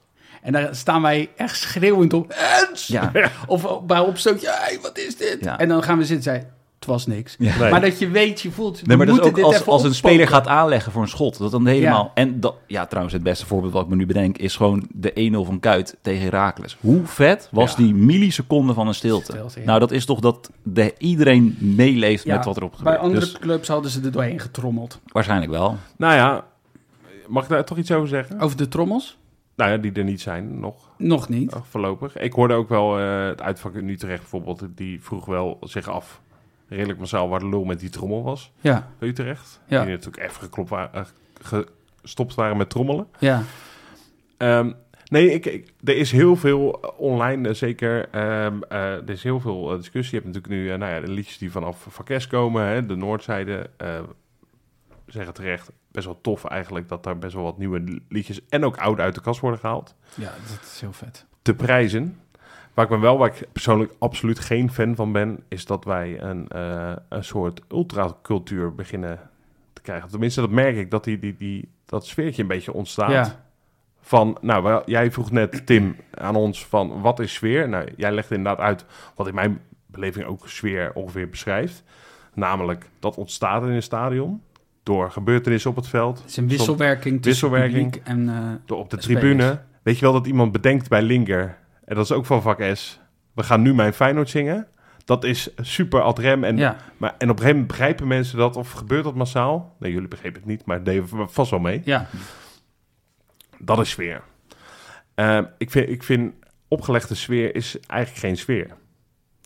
[0.42, 2.86] En daar staan wij echt schreeuwend op, hens!
[2.86, 3.12] Ja,
[3.46, 5.38] Of bij opstootje, hey, wat is dit?
[5.40, 5.58] Ja.
[5.58, 7.36] En dan gaan we zitten en het was niks.
[7.38, 7.58] Ja.
[7.58, 7.70] Nee.
[7.70, 9.66] Maar dat je weet, je voelt, we Nee, maar dat is moeten ook dit als,
[9.72, 11.38] als een speler gaat aanleggen voor een schot.
[11.38, 12.04] Dat dan helemaal.
[12.04, 12.10] Ja.
[12.14, 15.30] En dat, ja, trouwens, het beste voorbeeld wat ik me nu bedenk is gewoon de
[15.42, 16.76] 1-0 van Kuit tegen Heracles.
[16.80, 17.76] Hoe vet was Ja.
[17.76, 19.32] die milliseconde van een stilte?
[19.32, 19.66] Stilte, ja.
[19.66, 22.98] Nou, dat is toch dat de, iedereen meeleeft Ja, met wat erop Bij gebeurt.
[22.98, 25.00] andere Dus clubs hadden ze er doorheen getrommeld.
[25.06, 25.76] waarschijnlijk wel.
[25.96, 26.44] Nou ja,
[27.26, 28.40] mag ik daar toch iets over zeggen?
[28.40, 29.16] Over de trommels?
[29.56, 30.74] Nou ja, die er niet zijn nog.
[30.96, 31.54] Nog niet.
[31.54, 32.16] Oh, voorlopig.
[32.16, 34.62] Ik hoorde ook wel eh, het uitvak in Utrecht bijvoorbeeld.
[34.74, 36.20] Die vroeg wel zich af,
[36.68, 38.52] redelijk massaal, waar de lul met die trommel was.
[38.60, 39.60] Ja, Utrecht.
[39.66, 39.84] Ja.
[39.84, 41.06] Die natuurlijk even geklopt waren,
[41.50, 41.58] eh,
[42.02, 43.06] gestopt waren met trommelen.
[43.18, 43.42] ja.
[44.36, 44.72] Ehm,
[45.04, 48.08] nee, ik, ik- er is heel veel online, eh, zeker.
[48.10, 50.18] ehm, eh, er is heel veel discussie.
[50.18, 52.62] Je hebt natuurlijk nu nou ja, de liedjes die vanaf Vakes komen.
[52.66, 54.00] Hè, de Noordzijde eh,
[55.06, 56.88] zeggen terecht best wel tof eigenlijk...
[56.88, 59.94] dat daar best wel wat nieuwe liedjes en ook oude uit de kast worden gehaald.
[60.14, 61.26] ja, dat is heel vet.
[61.42, 62.20] te prijzen.
[62.78, 66.20] Waar ik ben wel, waar ik persoonlijk absoluut geen fan van ben, is dat wij
[66.20, 69.20] een, eh, een soort ultracultuur beginnen
[69.72, 70.08] te krijgen.
[70.10, 73.10] Tenminste, dat merk ik, dat die, die, die, dat sfeertje een beetje ontstaat.
[73.10, 73.44] Ja.
[74.00, 77.68] Van, nou, wel, jij vroeg net, Tim, aan ons van wat is sfeer?
[77.68, 81.82] Nou, jij legt inderdaad uit wat in mijn beleving ook sfeer ongeveer beschrijft.
[82.34, 84.42] Namelijk, dat ontstaat in een stadion
[84.82, 86.18] door gebeurtenissen op het veld.
[86.18, 87.90] Het is een wisselwerking tussen Wisselwerking.
[87.90, 88.28] publiek en...
[88.28, 89.22] eh, Door op de Spelers.
[89.24, 89.60] tribune.
[89.82, 91.58] Weet je wel dat iemand bedenkt bij Linker,
[91.88, 93.00] en dat is ook van vak S,
[93.34, 94.66] we gaan nu mijn Feyenoord zingen.
[95.04, 96.44] Dat is super ad rem.
[96.44, 99.76] En, ja, maar, en op een gegeven moment begrijpen mensen dat, of gebeurt dat massaal?
[99.78, 101.82] Nee, jullie begrepen het niet, maar deden vast wel mee.
[101.84, 102.06] ja.
[103.58, 104.22] Dat is sfeer.
[105.14, 106.34] Eh, ik, vind, ik vind
[106.68, 108.66] opgelegde sfeer is eigenlijk geen sfeer.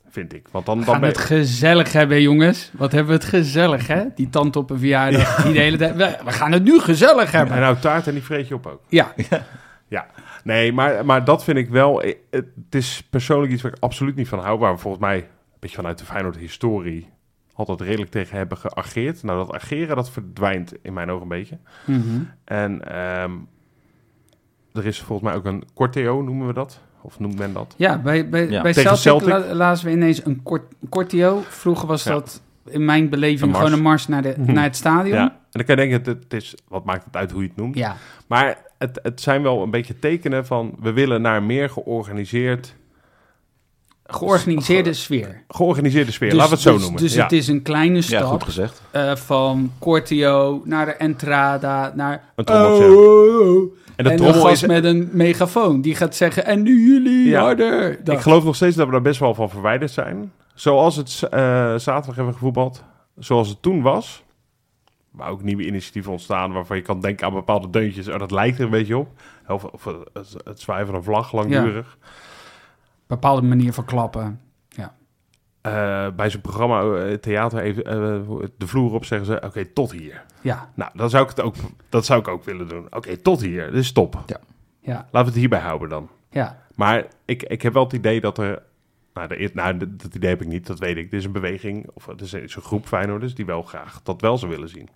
[0.08, 0.48] Vind ik.
[0.50, 2.70] Want dan, We dan gaan ben het gezellig hebben, jongens.
[2.72, 4.04] Wat hebben we het gezellig, hè?
[4.14, 5.36] Die tante op een verjaardag.
[5.44, 5.96] Die de hele tijd...
[5.96, 7.54] We, we gaan het nu gezellig hebben.
[7.54, 8.82] En nou taart en die vreet je op ook.
[8.88, 9.46] Ja, Ja,
[10.44, 12.02] nee, maar, maar dat vind ik wel...
[12.02, 14.58] eh, Het is persoonlijk iets waar ik absoluut niet van hou.
[14.58, 15.24] Waar we volgens mij, een
[15.60, 17.08] beetje vanuit de Feyenoord-historie...
[17.54, 19.22] altijd redelijk tegen hebben geageerd.
[19.22, 21.58] Nou, dat ageren, dat verdwijnt in mijn ogen een beetje.
[21.86, 22.20] Mhm.
[22.44, 23.30] En ehm,
[24.72, 26.80] er is volgens mij ook een corteo, noemen we dat?
[27.04, 27.74] Of noemt men dat?
[27.76, 28.62] ja bij, bij, Ja.
[28.62, 29.48] bij Tegen Celtic, Celtic.
[29.48, 30.74] la- lazen we ineens een kort.
[31.48, 32.10] Vroeger was Ja.
[32.12, 34.52] dat in mijn beleving gewoon een mars naar, de, Mhm.
[34.52, 35.16] naar het stadion.
[35.16, 37.48] Ja, en dan kan je denken, het, het is, wat maakt het uit hoe je
[37.48, 37.76] het noemt?
[37.76, 37.96] ja.
[38.26, 40.74] Maar het, het zijn wel een beetje tekenen van...
[40.80, 42.74] we willen naar meer georganiseerd,
[44.04, 45.44] Georganiseerde sfeer.
[45.48, 46.28] georganiseerde sfeer.
[46.30, 47.00] Dus- Laten we het zo dus, noemen.
[47.02, 47.22] Dus ja.
[47.22, 48.82] het is een kleine Ja, stap goed gezegd.
[48.90, 52.24] eh, van Cortio naar de Entrada, naar...
[52.34, 52.48] Een.
[52.48, 53.72] Oh, oh.
[53.96, 54.68] En de en een trommel gast is...
[54.68, 55.80] met een megafoon.
[55.80, 57.40] Die gaat zeggen, en nu jullie, Ja.
[57.40, 58.00] harder.
[58.04, 58.14] Dat.
[58.14, 60.32] Ik geloof nog steeds dat we daar best wel van verwijderd zijn.
[60.54, 61.40] Zoals het eh,
[61.76, 62.82] zaterdag hebben gevoetbald.
[63.18, 64.22] Zoals het toen was.
[65.12, 68.08] Maar ook nieuwe initiatieven ontstaan waarvan je kan denken aan bepaalde deuntjes.
[68.08, 69.08] Oh, dat lijkt er een beetje op.
[69.48, 71.98] Of, of het, het zwaaien van een vlag langdurig.
[73.06, 74.40] Bepaalde manier van klappen.
[75.62, 79.92] Eh, bij zo'n programma, eh, theater, even, eh, de vloer op zeggen ze, oké, tot
[79.92, 80.24] hier.
[80.40, 81.54] Ja, Nou, dan zou ik het ook,
[81.88, 82.86] dat zou ik ook willen doen.
[82.90, 83.66] Oké, tot hier.
[83.66, 84.22] Dit is stop.
[84.80, 86.08] ja, Laten we het hierbij houden dan.
[86.30, 86.60] ja.
[86.74, 88.62] Maar ik, ik heb wel het idee dat er...
[89.14, 91.10] Nou, de, nou, dat idee heb ik niet, dat weet ik.
[91.10, 93.34] Dit is een beweging, of het is een, is een groep Feyenoorders...
[93.34, 94.88] die wel graag dat wel zou willen zien.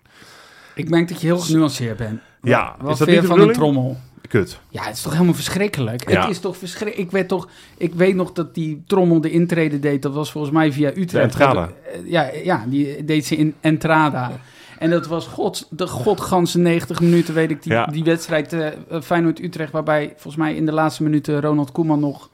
[0.75, 2.19] Ik merk dat je heel genuanceerd bent.
[2.41, 3.97] Ja, Wat is dat niet de van een trommel?
[4.27, 4.59] Kut.
[4.69, 6.09] Ja, het is toch helemaal verschrikkelijk.
[6.09, 6.21] Ja.
[6.21, 7.07] Het is toch verschrikkelijk.
[7.07, 10.01] Ik weet toch, ik weet nog dat die trommel de intrede deed.
[10.01, 11.23] Dat was volgens mij via Utrecht.
[11.23, 11.69] Entrada.
[11.93, 14.31] Eh, Ja, ja, die deed ze in Entrada.
[14.79, 17.85] En dat was god, de godganse 90 minuten, weet ik, die, Ja.
[17.85, 19.71] die wedstrijd eh Feyenoord-Utrecht.
[19.71, 22.29] Waarbij volgens mij in de laatste minuten Ronald Koeman nog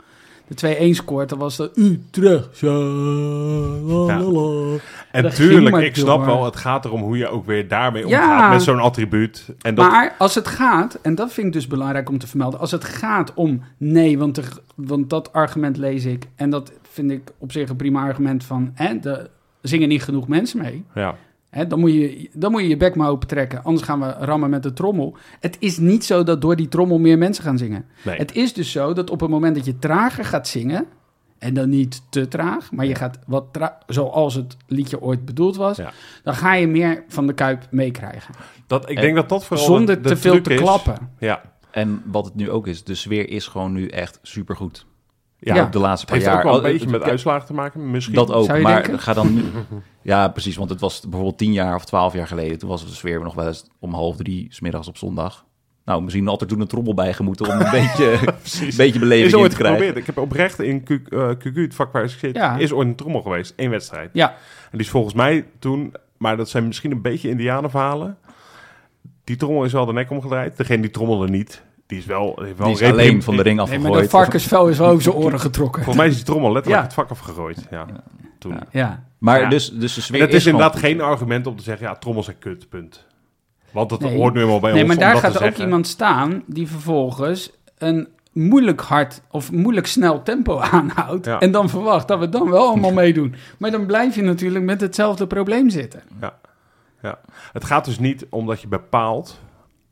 [0.60, 1.30] de 2-1 scoort.
[1.30, 2.60] Dat was de Utrecht.
[2.60, 4.20] Ja.
[5.12, 8.24] En Dat tuurlijk, ik snap wel, het gaat erom hoe je ook weer daarmee Ja.
[8.34, 9.45] omgaat met zo'n attribuut.
[9.62, 12.60] En dat, Maar als het gaat, en dat vind ik dus belangrijk om te vermelden,
[12.60, 17.12] als het gaat om nee, want, er, want dat argument lees ik, en dat vind
[17.12, 19.30] ik op zich een prima argument van hè, de
[19.62, 20.84] zingen niet genoeg mensen mee.
[20.95, 21.16] Ja.
[21.54, 23.64] Hè, dan, moet je, dan moet je je bek maar open trekken.
[23.64, 25.18] Anders gaan we rammen met de trommel.
[25.39, 27.86] Het is niet zo dat door die trommel meer mensen gaan zingen.
[28.04, 28.16] Nee.
[28.18, 30.86] Het is dus zo dat op het moment dat je trager gaat zingen...
[31.38, 35.56] en dan niet te traag, maar je gaat wat tra- zoals het liedje ooit bedoeld
[35.56, 35.78] was...
[35.78, 35.91] Ja.
[36.24, 38.34] dan ga je meer van de kuip meekrijgen.
[38.68, 40.60] Dat, ik denk dat dat vooral Zonder de- de te veel truc te is.
[40.60, 40.97] klappen.
[41.20, 41.41] Ja.
[41.72, 44.86] En wat het nu ook is, de sfeer is gewoon nu echt supergoed.
[45.44, 45.66] Ja.
[45.66, 46.38] De laatste Het paar heeft jaar.
[46.38, 48.16] ook wel een Oh, beetje met het- uitslagen te maken, misschien.
[48.16, 49.00] Dat ook, Zou je maar denken?
[49.00, 49.44] ga dan nu...
[50.02, 52.58] Ja, precies, want het was bijvoorbeeld tien jaar of twaalf jaar geleden.
[52.58, 55.46] Toen was de sfeer nog wel eens om half drie, smiddags op zondag.
[55.86, 58.12] Nou, misschien had er toen een trommel bij gemoeten om een beetje,
[58.62, 59.78] een beetje beleving is in ooit te krijgen.
[59.80, 59.98] geprobeerd.
[59.98, 62.58] Ik heb oprecht in Q, eh, QQ, het vak waar ik zit, Ja.
[62.58, 63.54] is ooit een trommel geweest.
[63.56, 64.10] Eén wedstrijd.
[64.14, 64.36] Ja, En
[64.72, 68.18] die is volgens mij toen, maar dat zijn misschien een beetje indianenverhalen.
[69.24, 70.58] Die trommel is wel de nek omgedraaid.
[70.58, 73.42] Degene die trommelde niet, die is wel, heeft wel Die is redelijk- alleen van de
[73.42, 74.04] ring nee, maar afgegooid.
[74.04, 75.84] de varkensvel is wel over zijn oren getrokken.
[75.84, 76.88] Volgens mij is die trommel letterlijk Ja.
[76.88, 77.68] het vak afgegooid.
[77.72, 77.86] Ja,
[78.40, 78.52] toen.
[78.52, 78.64] Ja.
[78.72, 79.50] Ja, Maar Ja.
[79.50, 82.40] dus, dus de En het is, inderdaad geen argument om te zeggen, ja, trommels zijn
[82.40, 83.06] kut, punt.
[83.72, 84.16] Want dat Nee.
[84.18, 85.64] hoort nu eenmaal bij nee, ons maar om daar dat gaat ook zeggen.
[85.64, 91.26] iemand staan die vervolgens een moeilijk hard of moeilijk snel tempo aanhoudt.
[91.26, 91.40] Ja.
[91.40, 93.36] En dan verwacht dat we dan wel allemaal meedoen.
[93.58, 96.02] Maar dan blijf je natuurlijk met hetzelfde probleem zitten.
[96.22, 96.40] Ja.
[97.02, 97.20] ja.
[97.52, 99.40] Het gaat dus niet omdat je bepaalt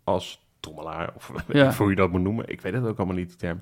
[0.03, 1.73] als trommelaar, of Ja.
[1.73, 3.61] hoe je dat moet noemen, ik weet het ook allemaal niet, die term,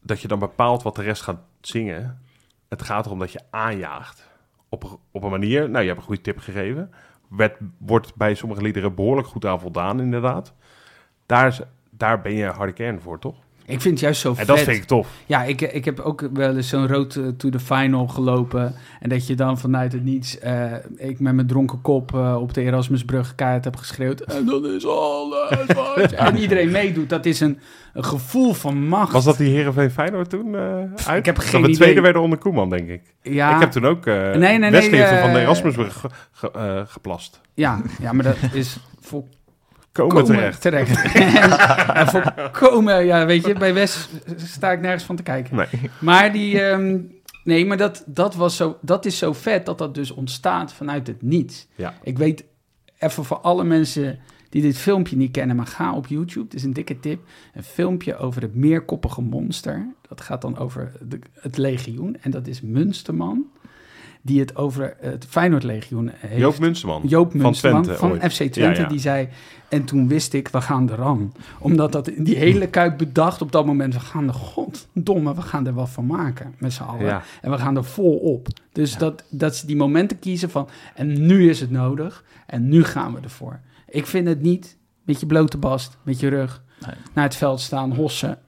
[0.00, 2.20] dat je dan bepaalt wat de rest gaat zingen.
[2.68, 4.30] Het gaat erom dat je aanjaagt.
[4.68, 6.90] Op, op een manier, nou je hebt een goede tip gegeven,
[7.28, 10.54] werd, wordt bij sommige liederen behoorlijk goed aan voldaan inderdaad.
[11.26, 11.58] Daar,
[11.90, 13.36] daar ben je harde kern voor, toch?
[13.66, 14.46] Ik vind het juist zo En vet.
[14.46, 15.08] dat vind ik tof.
[15.26, 18.74] Ja, ik, ik heb ook wel eens zo'n road eh, to the final gelopen.
[19.00, 22.54] En dat je dan vanuit het niets, eh, ik met mijn dronken kop eh, op
[22.54, 24.20] de Erasmusbrug kaart heb geschreeuwd.
[24.20, 25.50] En dan is alles
[25.96, 27.08] wat je-" En iedereen meedoet.
[27.08, 27.58] Dat is een,
[27.92, 29.12] een gevoel van macht.
[29.12, 30.62] Was dat die Heerenveen Feyenoord toen eh
[31.06, 31.18] uit?
[31.18, 31.78] Ik heb dat geen we idee.
[31.80, 33.02] tweede werden onder Koeman, denk ik.
[33.22, 37.40] Ja, Ik heb toen ook uh, nee, nee, eh, van de Erasmusbrug ge- ge- geplast.
[37.54, 39.28] ja, ja, maar dat is vol,
[39.92, 40.60] Komen Komen terecht.
[40.60, 41.02] terecht.
[41.14, 45.56] en, en volkomen, ja, weet je, bij Wes sta ik nergens van te kijken.
[45.56, 45.90] Nee.
[45.98, 46.98] Maar die, ehm,
[47.44, 51.06] nee, maar dat, dat, was zo, dat is zo vet dat dat dus ontstaat vanuit
[51.06, 51.66] het niets.
[51.74, 51.94] Ja.
[52.02, 52.44] Ik weet,
[52.98, 54.18] even voor alle mensen
[54.48, 57.20] die dit filmpje niet kennen, maar ga op YouTube, het is een dikke tip,
[57.54, 59.86] een filmpje over het meerkoppige monster.
[60.08, 63.46] Dat gaat dan over de, het legioen en dat is Munsterman,
[64.22, 66.40] die het over het Feyenoord-legioen heeft.
[66.40, 67.02] Joop Munsterman.
[67.04, 68.30] Joop van Munsterman Twente van.
[68.30, 68.86] FC Twente, Ja, ja.
[68.86, 69.28] die zei...
[69.68, 71.32] En toen wist ik, we gaan eraan.
[71.58, 73.94] Omdat dat die hele kuip bedacht op dat moment...
[73.94, 77.04] we gaan er, goddomme, we gaan er wat van maken met z'n allen.
[77.04, 77.22] Ja.
[77.40, 78.48] En we gaan er vol op.
[78.72, 80.68] Dus dat, dat ze die momenten kiezen van...
[80.94, 83.60] en nu is het nodig en nu gaan we ervoor.
[83.88, 86.62] Ik vind het niet met je blote bast, met je rug...
[86.86, 86.96] Nee.
[87.12, 88.38] naar het veld staan, hossen,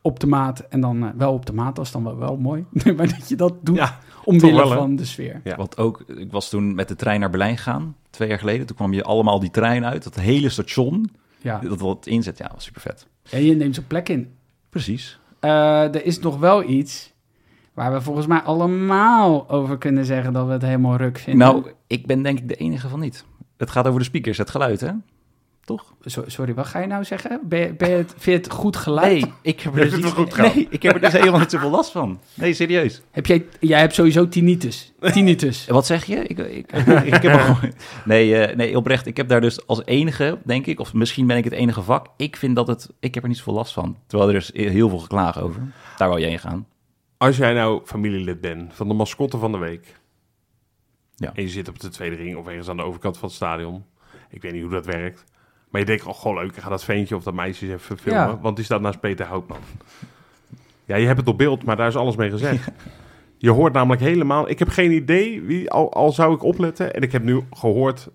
[0.00, 0.60] op de maat...
[0.60, 2.64] en dan eh, wel op de maat, dat is dan wel, wel mooi.
[2.96, 5.40] maar dat je dat doet Ja, omwille van de sfeer.
[5.44, 5.56] Ja.
[5.56, 8.66] Wat ook, ik was toen met de trein naar Berlijn gegaan, twee jaar geleden.
[8.66, 11.10] Toen kwam je allemaal die trein uit, dat hele station,
[11.40, 11.58] Ja.
[11.58, 13.06] dat wat inzet, ja, was super vet.
[13.30, 14.32] En je neemt zijn plek in.
[14.70, 15.18] Precies.
[15.40, 17.12] Eh, er is nog wel iets
[17.74, 21.46] waar we volgens mij allemaal over kunnen zeggen dat we het helemaal ruk vinden.
[21.46, 23.24] Nou, ik ben denk ik de enige van niet.
[23.56, 24.90] Het gaat over de speakers, het geluid, hè?
[25.64, 25.94] Toch?
[26.00, 27.40] So- sorry, wat ga je nou zeggen?
[27.44, 29.20] Ben, je- ben je het, vind je het goed geluid?
[29.20, 31.50] Nee, ik heb er Je dus, niet- goed nee, ik heb er dus helemaal niet
[31.50, 32.20] zoveel last van.
[32.34, 33.02] Nee, serieus.
[33.10, 34.92] Heb jij, jij hebt sowieso tinnitus.
[35.00, 35.66] Tinnitus.
[35.68, 36.16] Wat zeg je?
[36.16, 36.72] Ik, ik,
[37.04, 37.72] ik heb er gewoon-
[38.04, 39.06] nee, eh, nee, oprecht.
[39.06, 42.06] Ik heb daar dus als enige, denk ik, of misschien ben ik het enige vak.
[42.16, 43.96] Ik vind dat het, ik heb er niet zoveel last van.
[44.06, 45.62] Terwijl er is heel veel geklaag over.
[45.96, 46.66] Daar wou jij heen gaan.
[47.16, 50.00] Als jij nou familielid bent van de mascotte van de week...
[51.16, 51.30] Ja.
[51.34, 53.84] en je zit op de tweede ring of ergens aan de overkant van het stadion...
[54.30, 55.24] ik weet niet hoe dat werkt...
[55.72, 57.98] maar je denkt, oh, goh, leuk, ik ga dat ventje of dat meisje eens even
[57.98, 58.22] filmen...
[58.22, 58.38] Ja.
[58.38, 59.58] want die staat naast Peter Houtman.
[60.84, 62.68] Ja, je hebt het op beeld, maar daar is alles mee gezegd.
[63.38, 64.48] Je hoort namelijk helemaal...
[64.48, 66.94] Ik heb geen idee, wie, al, al zou ik opletten...
[66.94, 68.08] en ik heb nu gehoord...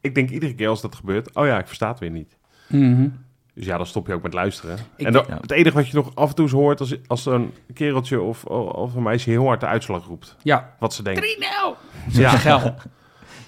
[0.00, 1.34] ik denk iedere keer als dat gebeurt...
[1.34, 2.36] oh ja, ik versta het weer niet.
[2.68, 3.08] Mhm.
[3.54, 4.78] Dus ja, dan stop je ook met luisteren.
[4.96, 5.38] Ik- en dan- ja.
[5.40, 6.80] het enige wat je nog af en toe eens hoort...
[6.80, 10.36] als, als een kereltje of, of een meisje heel hard de uitslag roept...
[10.42, 10.74] Ja.
[10.78, 11.38] wat ze denkt.
[11.38, 11.74] nou!
[12.08, 12.74] Ja.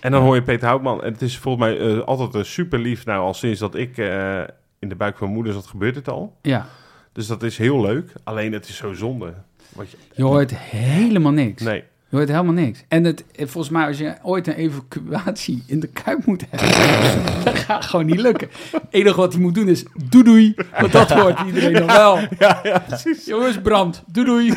[0.04, 1.02] En dan hoor je Peter Houtman.
[1.02, 3.04] En het is volgens mij eh, altijd een super lief.
[3.04, 4.40] Nou, al sinds dat ik eh,
[4.78, 6.36] in de buik van mijn moeder zat, gebeurt het al.
[6.42, 6.66] Ja.
[7.12, 8.12] Dus dat is heel leuk.
[8.24, 9.34] Alleen het is zo zonde.
[9.78, 9.84] Je,
[10.14, 11.62] Je hoort helemaal niks.
[11.62, 11.84] nee.
[12.14, 12.84] Je hoort helemaal niks.
[12.88, 17.22] En het, eh, volgens mij, als je ooit een evacuatie in de kuip moet hebben,
[17.44, 18.48] dat gaat gewoon niet lukken.
[18.72, 22.18] Het enige wat hij moet doen is doei doei, want dat hoort iedereen nog wel.
[22.38, 23.24] Ja, ja, precies.
[23.24, 24.50] Jongens, brand, doei doei.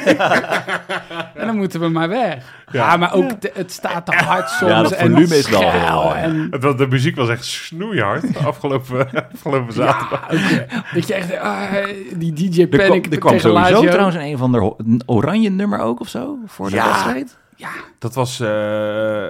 [1.36, 2.56] en dan moeten we maar weg.
[2.72, 4.72] Ja, maar ook, de- het staat te hard soms.
[4.72, 9.74] Ja, dat en volume is wel heel, En, de muziek was echt snoeihard afgelopen, afgelopen
[9.74, 10.28] zaterdag.
[10.94, 11.62] dat je echt, ah,
[12.16, 13.90] die DJ Er kwam, Panic er kwam sowieso Lazio.
[13.90, 16.86] trouwens een, een van de een oranje nummer ook of zo voor de Ja.
[16.86, 17.38] wedstrijd.
[17.58, 17.70] Ja.
[18.00, 18.40] Dat was...
[18.40, 19.28] eh,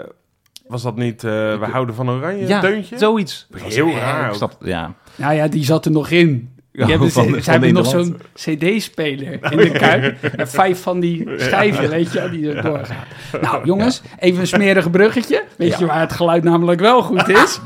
[0.67, 1.23] was dat niet...
[1.23, 2.97] eh, we houden van oranje, Ja, deuntje?
[2.97, 3.47] zoiets.
[3.55, 4.93] Heel raar snap, ja.
[5.15, 6.49] Nou ja, die zat er nog in.
[6.71, 10.23] Die Ja, hebben, van ze, de- ze van hebben nog zo'n cd-speler in de kuip.
[10.23, 13.03] En vijf van die schijven, weet je die er doorgaan.
[13.41, 15.43] Nou, jongens, even een smerige bruggetje.
[15.57, 17.59] Weet je waar het geluid namelijk wel goed is?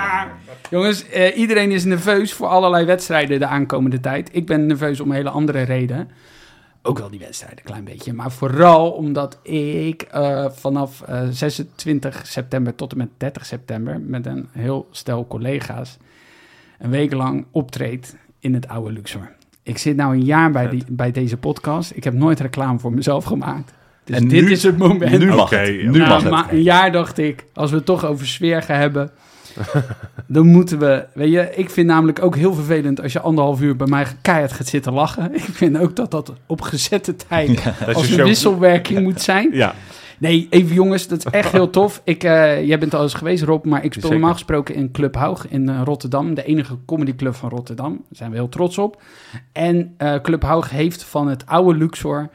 [0.70, 4.28] jongens, eh, iedereen is nerveus voor allerlei wedstrijden de aankomende tijd.
[4.32, 6.10] Ik ben nerveus om een hele andere reden.
[6.82, 8.12] Ook wel die wedstrijden, een klein beetje.
[8.12, 14.00] Maar vooral omdat ik eh, vanaf eh, 26 september tot en met 30 september...
[14.00, 15.96] met een heel stel collega's
[16.78, 19.32] een week lang optreed in het oude Luxor.
[19.62, 21.92] Ik zit nou een jaar bij, die, bij deze podcast.
[21.94, 23.72] Ik heb nooit reclame voor mezelf gemaakt.
[24.04, 25.18] Dus En dit nu- is het moment.
[25.18, 25.82] Nu mag Oké, het.
[25.82, 26.30] Nu Nou, mag het.
[26.30, 29.10] maar een jaar dacht ik, als we het toch over sfeer gaan hebben...
[30.26, 31.06] dan moeten we...
[31.14, 33.02] Weet je, ik vind namelijk ook heel vervelend...
[33.02, 35.34] als je anderhalf uur bij mij keihard gaat zitten lachen.
[35.34, 37.62] Ik vind ook dat dat op gezette tijd...
[37.94, 39.50] Als je een wisselwerking moet zijn.
[39.52, 39.74] Ja,
[40.18, 42.00] Nee, even jongens, dat is echt heel tof.
[42.04, 44.16] Ik, eh, jij bent al eens geweest, Rob, maar ik speel Zeker.
[44.18, 46.34] normaal gesproken in Club Haug in eh, Rotterdam.
[46.34, 47.92] De enige comedyclub van Rotterdam.
[47.92, 49.02] Daar zijn we heel trots op.
[49.52, 52.28] En eh, Club Haug heeft van het oude Luxor...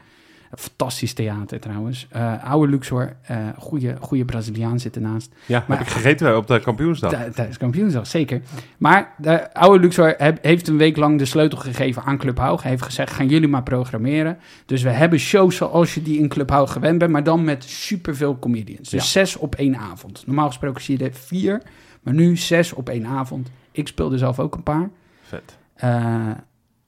[0.56, 2.06] Fantastisch theater trouwens.
[2.10, 5.32] eh, oude Luxor, eh goede, goede Braziliaan zit ernaast.
[5.46, 7.10] ja Maar- heb ik gegeten op de kampioensdag.
[7.10, 8.42] Tij- Tijdens kampioensdag, zeker.
[8.78, 12.62] Maar de oude Luxor heb- heeft een week lang de sleutel gegeven aan Club Haug.
[12.62, 14.38] Hij heeft gezegd, gaan jullie maar programmeren.
[14.66, 17.64] Dus we hebben shows zoals je die in Club Haug gewend bent, maar dan met
[17.64, 18.88] superveel comedians.
[18.90, 20.22] Dus zes op één avond.
[20.26, 21.62] Normaal gesproken zie je er vier,
[22.02, 23.50] maar nu zes op één avond.
[23.72, 24.90] Ik speelde zelf ook een paar.
[25.22, 25.56] Vet.
[25.74, 26.30] Eh,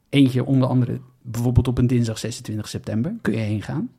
[0.09, 1.01] eentje onder andere
[1.31, 3.15] bijvoorbeeld op een dinsdag 26 september.
[3.23, 3.91] Kun je heen gaan.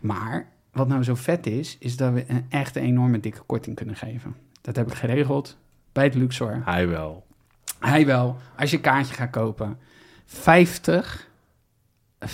[0.00, 3.76] Maar wat nou zo vet is, is dat we een echt een enorme dikke korting
[3.76, 4.36] kunnen geven.
[4.60, 5.58] Dat heb ik geregeld
[5.92, 6.62] bij het Luxor.
[6.64, 7.26] Hij wel.
[7.78, 9.78] Hij wel, als je een kaartje gaat kopen,
[10.24, 11.28] 50,
[12.24, 12.28] 50%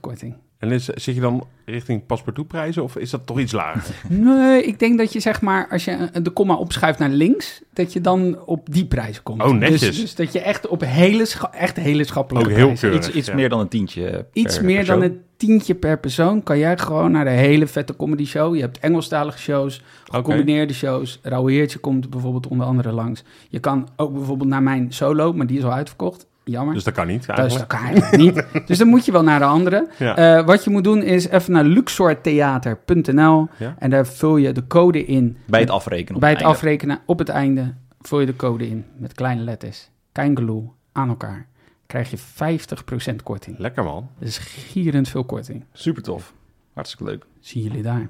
[0.00, 0.36] korting.
[0.58, 3.82] En is, zit je dan richting paspartoutprijzen of is dat toch iets lager?
[4.08, 7.92] Nee, ik denk dat je zeg maar, als je de komma opschuift naar links, dat
[7.92, 9.42] je dan op die prijs komt.
[9.42, 9.80] Oh, netjes.
[9.80, 13.08] Dus, dus dat je echt op hele, scha- echt hele schappelijke Ook heel prijzen- keurig.
[13.08, 13.34] Iets, iets ja.
[13.34, 15.00] meer dan een tientje per Iets meer persoon.
[15.00, 18.54] dan een tientje per persoon kan jij gewoon naar de hele vette comedy show.
[18.54, 21.18] Je hebt Engelstalige shows, gecombineerde shows.
[21.22, 23.24] Rauwe Heertje komt bijvoorbeeld onder andere langs.
[23.48, 26.26] Je kan ook bijvoorbeeld naar mijn solo, maar die is al uitverkocht.
[26.50, 26.74] Jammer.
[26.74, 27.72] Dus dat kan niet dat is eigenlijk.
[27.72, 28.22] elkaar eigenlijk
[28.52, 28.66] niet.
[28.68, 29.88] Dus dan moet je wel naar de andere.
[29.98, 30.16] Ja.
[30.16, 33.74] Eh, wat je moet doen is even naar luxortheater.nl Ja.
[33.78, 35.36] en daar vul je de code in.
[35.46, 36.14] Bij het afrekenen.
[36.14, 36.54] op Bij het einde.
[36.54, 39.90] afrekenen op het einde vul je de code in met kleine letters.
[40.12, 41.46] Kein geloel aan elkaar.
[41.86, 43.58] Krijg je 50% korting.
[43.58, 44.08] Lekker man.
[44.18, 45.64] Dat is gierend veel korting.
[45.72, 46.32] Super tof.
[46.74, 47.24] Hartstikke leuk.
[47.40, 48.08] Zien jullie daar.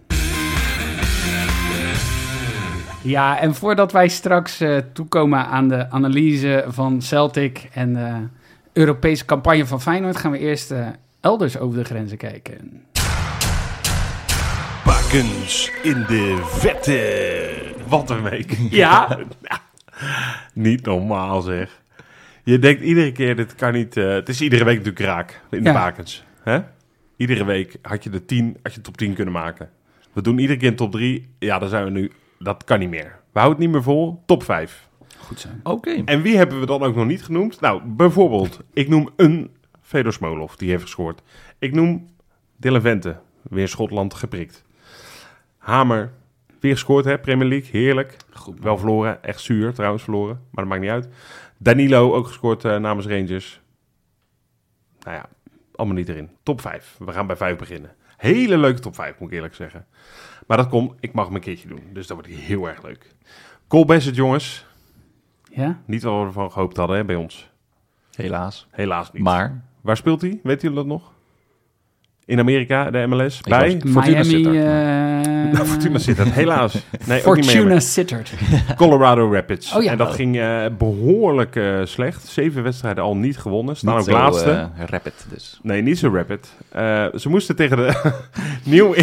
[3.09, 8.27] Ja, en voordat wij straks eh, toekomen aan de analyse van Celtic en de
[8.73, 10.87] Europese campagne van Feyenoord, gaan we eerst eh,
[11.21, 12.83] elders over de grenzen kijken.
[14.85, 17.73] Bakens in de vette.
[17.89, 18.57] Wat een week.
[18.71, 19.19] Ja,
[20.55, 21.81] Niet normaal zeg.
[22.45, 23.97] Je denkt iedere keer, dit kan niet...
[23.97, 25.75] eh, het is iedere week natuurlijk raak in de Ja.
[25.75, 26.25] bakens.
[26.43, 26.59] Hè?
[27.17, 29.71] Iedere week had je de 10, had je top 10 kunnen maken.
[30.13, 31.29] We doen iedere keer een top 3.
[31.39, 32.13] Ja, dan zijn we nu...
[32.39, 33.19] Dat kan niet meer.
[33.33, 34.23] We houden het niet meer vol.
[34.27, 34.89] Top 5.
[35.19, 35.49] goed zo.
[35.63, 36.03] Oké.
[36.05, 37.61] En wie hebben we dan ook nog niet genoemd?
[37.61, 41.23] Nou, bijvoorbeeld, ik noem een Fedor Smolov, die heeft gescoord.
[41.59, 42.09] Ik noem
[42.57, 44.65] Dylan Vente, weer Schotland geprikt.
[45.57, 46.13] Hamer,
[46.61, 48.17] weer gescoord hè, Premier League, heerlijk.
[48.31, 51.09] Goed, Wel verloren, echt zuur trouwens verloren, maar dat maakt niet uit.
[51.59, 53.61] Danilo ook gescoord eh, namens Rangers.
[55.01, 55.29] Nou ja,
[55.75, 56.31] allemaal niet erin.
[56.43, 57.95] Top 5, we gaan bij 5 beginnen.
[58.17, 59.87] Hele leuke top 5, moet ik eerlijk zeggen.
[60.49, 63.07] Maar dat komt, ik mag hem een keertje doen, dus dat wordt heel erg leuk.
[63.69, 64.67] Cole Bassett, jongens.
[65.53, 65.79] Ja?
[65.85, 67.51] Niet wat we ervan gehoopt hadden hè, bij ons.
[68.15, 68.67] Helaas.
[68.71, 69.23] Helaas niet.
[69.23, 70.41] Maar Waar speelt hij?
[70.43, 71.13] Weet jullie dat nog?
[72.25, 73.39] In Amerika, de MLS?
[73.39, 73.79] Ik bij?
[73.81, 74.25] was- Fortuna Miami...
[74.25, 74.57] Sittard.
[75.53, 76.31] Nou, Fortuna zit het.
[76.33, 76.85] Helaas.
[77.07, 77.81] Nee, ook niet Fortuna.
[77.81, 78.33] Sittard.
[78.77, 79.75] Colorado Rapids.
[79.75, 79.91] Oh ja.
[79.91, 82.27] En dat ging eh, behoorlijk eh, slecht.
[82.27, 83.77] Zeven wedstrijden al niet gewonnen.
[83.77, 84.51] Staan niet ook zo laatste.
[84.51, 85.59] eh, rapid dus.
[85.63, 86.53] Nee, niet zo rapid.
[86.69, 88.13] Eh, ze moesten tegen de
[88.65, 88.95] New,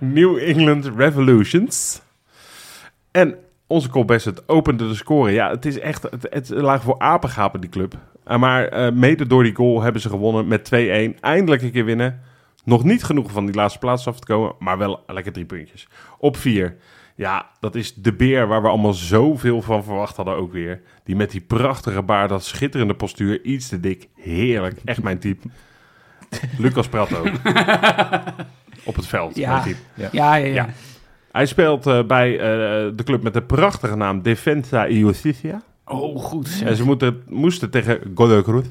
[0.00, 2.02] New England Revolutions.
[3.10, 3.34] En
[3.66, 5.30] onze Cole Bassett opende de score.
[5.30, 6.02] Ja, het is echt...
[6.02, 7.94] Het, het lag voor apengapen, die club.
[8.24, 10.70] Eh, maar eh, mede door die goal hebben ze gewonnen met
[11.16, 11.20] 2-1.
[11.20, 12.20] Eindelijk een keer winnen.
[12.64, 14.52] Nog niet genoeg van die laatste plaats af te komen.
[14.58, 15.88] Maar wel lekker drie puntjes.
[16.18, 16.76] Op vier.
[17.14, 20.80] Ja, dat is de beer waar we allemaal zoveel van verwacht hadden ook weer.
[21.04, 23.42] Die met die prachtige baard, dat schitterende postuur.
[23.44, 24.08] Iets te dik.
[24.14, 24.80] Heerlijk.
[24.84, 25.48] Echt mijn type.
[26.58, 27.24] Lucas Prato.
[28.86, 29.36] Op het veld.
[29.36, 29.64] Ja.
[29.94, 30.46] Ja, ja, ja.
[30.54, 30.68] Ja.
[31.32, 32.38] Hij speelt eh, bij eh,
[32.96, 35.62] de club met de prachtige naam Defensa y Justicia.
[35.84, 36.48] Oh, goed.
[36.48, 36.68] zeg.
[36.68, 38.66] En ze moeten, moesten tegen Godoy Cruz.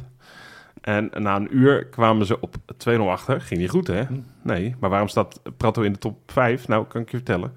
[0.81, 2.55] En na een uur kwamen ze op
[2.89, 3.41] 2-0 achter.
[3.41, 4.03] Ging niet goed, hè?
[4.41, 6.67] Nee, maar waarom staat Prato in de top 5?
[6.67, 7.53] Nou, kan ik je vertellen.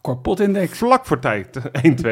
[0.00, 0.78] Corpot-index.
[0.78, 1.60] Vlak voor tijd
[2.06, 2.08] 1-2.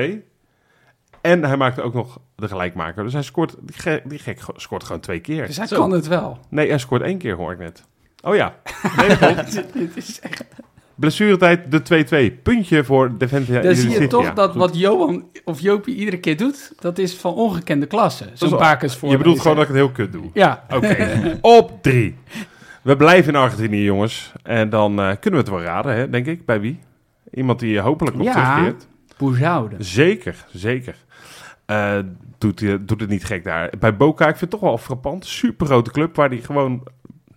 [1.20, 3.04] En hij maakte ook nog de gelijkmaker.
[3.04, 5.46] Dus hij scoort, die, ge- die gek scoort gewoon twee keer.
[5.46, 5.76] Dus hij Zo.
[5.76, 6.38] kan het wel.
[6.48, 7.84] Nee, hij scoort één keer, hoor ik net.
[8.22, 8.54] Oh ja.
[8.96, 9.34] Nee.
[9.74, 10.44] Dit is echt...
[10.94, 12.42] Blessuretijd de 2-2.
[12.42, 13.60] Puntje voor Defensie.
[13.60, 17.34] Dan zie je toch dat wat Johan of Jopie iedere keer doet, dat is van
[17.34, 18.24] ongekende klasse.
[18.34, 19.10] Zo'n bakers voor.
[19.10, 20.24] Je bedoelt gewoon dat ik het heel kut doe.
[20.32, 22.16] Ja, Oké, op drie.
[22.82, 24.32] We blijven in Argentinië, jongens.
[24.42, 26.46] En dan eh, kunnen we het wel raden, hè, denk ik.
[26.46, 26.78] Bij wie?
[27.34, 28.32] Iemand die hopelijk nog Ja.
[28.32, 28.86] terugkeert.
[29.18, 29.84] Boezouden.
[29.84, 30.94] Zeker, zeker.
[31.66, 31.98] Eh,
[32.38, 33.72] doet, doet het niet gek daar.
[33.78, 35.26] Bij Boca, ik vind het toch wel frappant.
[35.26, 36.82] Super grote club, waar die gewoon,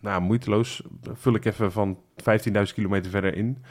[0.06, 0.82] nou moeiteloos,
[1.14, 3.64] vul ik even van 15.000 kilometer verder in.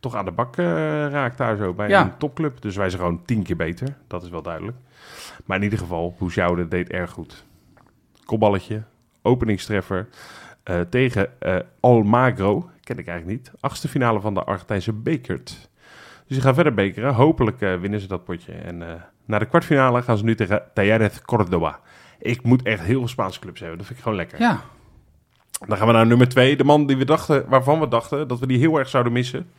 [0.00, 0.64] Toch aan de bak eh,
[1.08, 2.02] raakt daar zo bij Ja.
[2.02, 2.60] een topclub.
[2.60, 3.96] Dus wij zijn gewoon tien keer beter.
[4.06, 4.76] Dat is wel duidelijk.
[5.44, 7.44] Maar in ieder geval, Boesjoude deed erg goed.
[8.24, 8.82] Kopballetje,
[9.22, 10.08] openingstreffer
[10.62, 12.70] eh, tegen eh, Almagro.
[12.82, 13.52] Ken ik eigenlijk niet.
[13.60, 15.68] Achtste finale van de Argentijnse Bekert.
[16.26, 17.14] Dus die gaan verder bekeren.
[17.14, 18.52] Hopelijk winnen ze dat potje.
[18.52, 18.82] En
[19.24, 21.80] naar de kwartfinale gaan ze nu tegen Talleres Cordoba.
[22.18, 23.78] Ik moet echt heel veel Spaanse clubs hebben.
[23.78, 24.40] Dat vind ik gewoon lekker.
[24.40, 24.60] Ja,
[25.66, 26.56] Dan gaan we naar nummer twee.
[26.56, 29.50] De man die we dachten, waarvan we dachten dat we die heel erg zouden missen.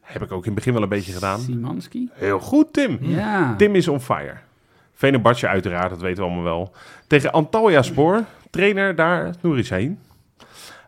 [0.00, 1.40] Heb ik ook in het begin wel een beetje gedaan.
[1.40, 2.08] Simanski.
[2.12, 2.98] Heel goed, Tim.
[3.00, 3.54] Ja.
[3.56, 4.34] Tim is on fire.
[4.94, 6.72] Venebatje uiteraard, dat weten we allemaal wel.
[7.06, 9.98] Tegen Antalya Spoor, trainer daar, Nouri Sahin.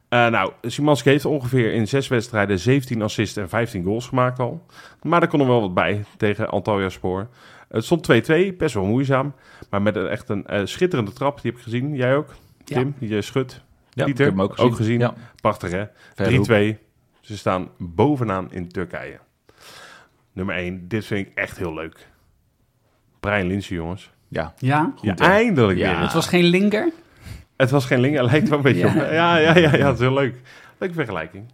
[0.09, 4.67] Eh, nou, Simanski heeft ongeveer in zes wedstrijden 17 assists en 15 goals gemaakt al.
[5.03, 7.29] Maar er kon er wel wat bij tegen Antalya Spoor.
[7.69, 9.35] Het stond 2-2, best wel moeizaam.
[9.71, 11.95] Maar met een, echt een eh, schitterende trap, die heb ik gezien.
[11.95, 12.35] Jij ook.
[12.65, 12.95] Tim?
[12.99, 13.65] Die je schudt.
[13.97, 14.71] Ja, Pieter, ik heb hem ook gezien.
[14.71, 14.99] ook gezien.
[14.99, 15.85] Ja, Prachtig hè?
[15.87, 15.91] 3-2.
[16.15, 16.79] verder
[17.21, 19.19] Ze staan bovenaan in Turkije.
[20.33, 22.07] Nummer 1, dit vind ik echt heel leuk.
[23.21, 24.11] Brian Linsen, jongens.
[24.29, 24.93] Ja, Ja.
[25.17, 25.91] Eindelijk Ja.
[25.91, 26.01] weer.
[26.01, 26.93] Het was geen linker.
[27.57, 28.89] Het was geen Linker, lijkt wel een beetje Ja.
[28.89, 28.95] op.
[28.95, 30.41] Ja, ja, ja, ja, het is heel leuk.
[30.79, 31.45] Leuke vergelijking.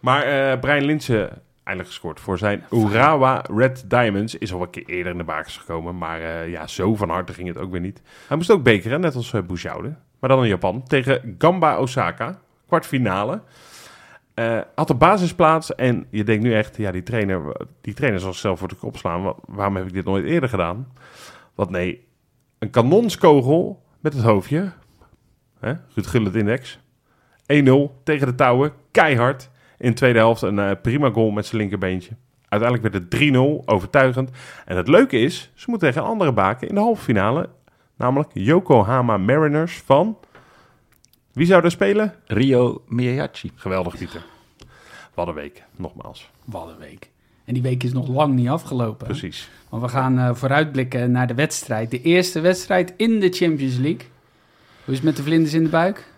[0.00, 1.28] Maar eh Brian Linsen,
[1.62, 4.34] eindelijk gescoord voor zijn Urawa Red Diamonds.
[4.38, 7.32] Is al een keer eerder in de bakens gekomen, maar eh, ja, zo van harte
[7.32, 8.02] ging het ook weer niet.
[8.28, 9.40] Hij moest ook bekeren, net als uh,
[10.20, 10.82] maar dan in Japan.
[10.82, 13.40] Tegen Gamba Osaka, kwartfinale.
[14.34, 18.32] Eh had de basisplaats en je denkt nu echt, ja, die trainer, die trainer zal
[18.32, 19.22] zichzelf voor de kop slaan.
[19.22, 20.92] Wa- waarom heb ik dit nooit eerder gedaan?
[21.54, 22.06] Want nee,
[22.58, 24.72] een kanonskogel met het hoofdje.
[25.60, 25.72] Hè?
[25.94, 26.78] Ruud index.
[27.46, 29.50] 1-0 tegen de touwen, keihard.
[29.78, 32.16] In de tweede helft een eh, prima goal met zijn linkerbeentje.
[32.48, 34.30] Uiteindelijk werd het 3-0, overtuigend.
[34.64, 37.48] En het leuke is, ze moeten tegen andere baken in de halve finale.
[37.96, 40.18] Namelijk Yokohama Mariners van...
[41.32, 42.14] Wie zou daar spelen?
[42.26, 43.50] Rio Miyachi.
[43.54, 44.24] Geweldig, Pieter.
[45.14, 46.30] Wat een week, nogmaals.
[46.44, 47.10] Wat een week.
[47.44, 49.06] En die week is nog lang niet afgelopen.
[49.06, 49.50] Precies.
[49.68, 51.90] Want we gaan eh, vooruitblikken naar de wedstrijd.
[51.90, 54.06] De eerste wedstrijd in de Champions League.
[54.84, 56.12] Hoe is het met de vlinders in de buik?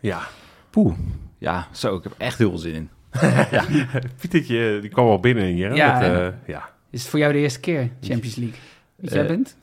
[0.00, 0.22] Ja,
[0.70, 0.94] Poeh.
[1.38, 2.90] Ja, zo, ik heb echt heel veel zin in.
[4.20, 5.68] Pietertje die kwam wel binnen hier.
[5.68, 6.70] hè, Ja, met, eh, ja.
[6.90, 8.58] Is het voor jou de eerste keer Champions League?
[8.96, 9.56] Wie jij Eh, bent?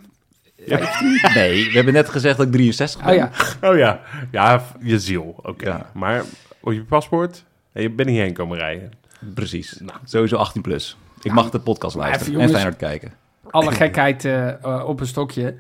[1.34, 3.10] Nee, we hebben net gezegd dat ik 63 ben.
[3.10, 3.32] Oh ja.
[3.70, 4.02] Oh ja,
[4.32, 5.36] ja, je ziel.
[5.44, 5.66] Oké.
[5.66, 5.90] Ja.
[5.94, 6.24] Maar
[6.60, 8.92] op je paspoort, en je bent hierheen komen rijden.
[9.34, 9.78] Precies.
[9.80, 10.98] Nou, sowieso 18 plus.
[11.22, 12.50] Ik mag de podcast luisteren even, en.
[12.50, 13.14] Feyenoord kijken.
[13.50, 15.56] Alle gekheid eh, eh, op een stokje.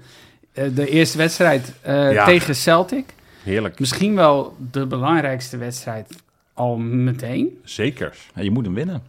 [0.53, 2.25] Eh, de eerste wedstrijd eh, Ja.
[2.25, 3.13] tegen Celtic.
[3.43, 3.79] Heerlijk.
[3.79, 6.15] Misschien wel de belangrijkste wedstrijd
[6.53, 7.59] al meteen.
[7.63, 8.17] Zeker.
[8.35, 9.03] Ja, je moet hem winnen.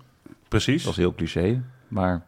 [0.49, 0.83] Precies.
[0.83, 2.23] Dat is heel cliché, maar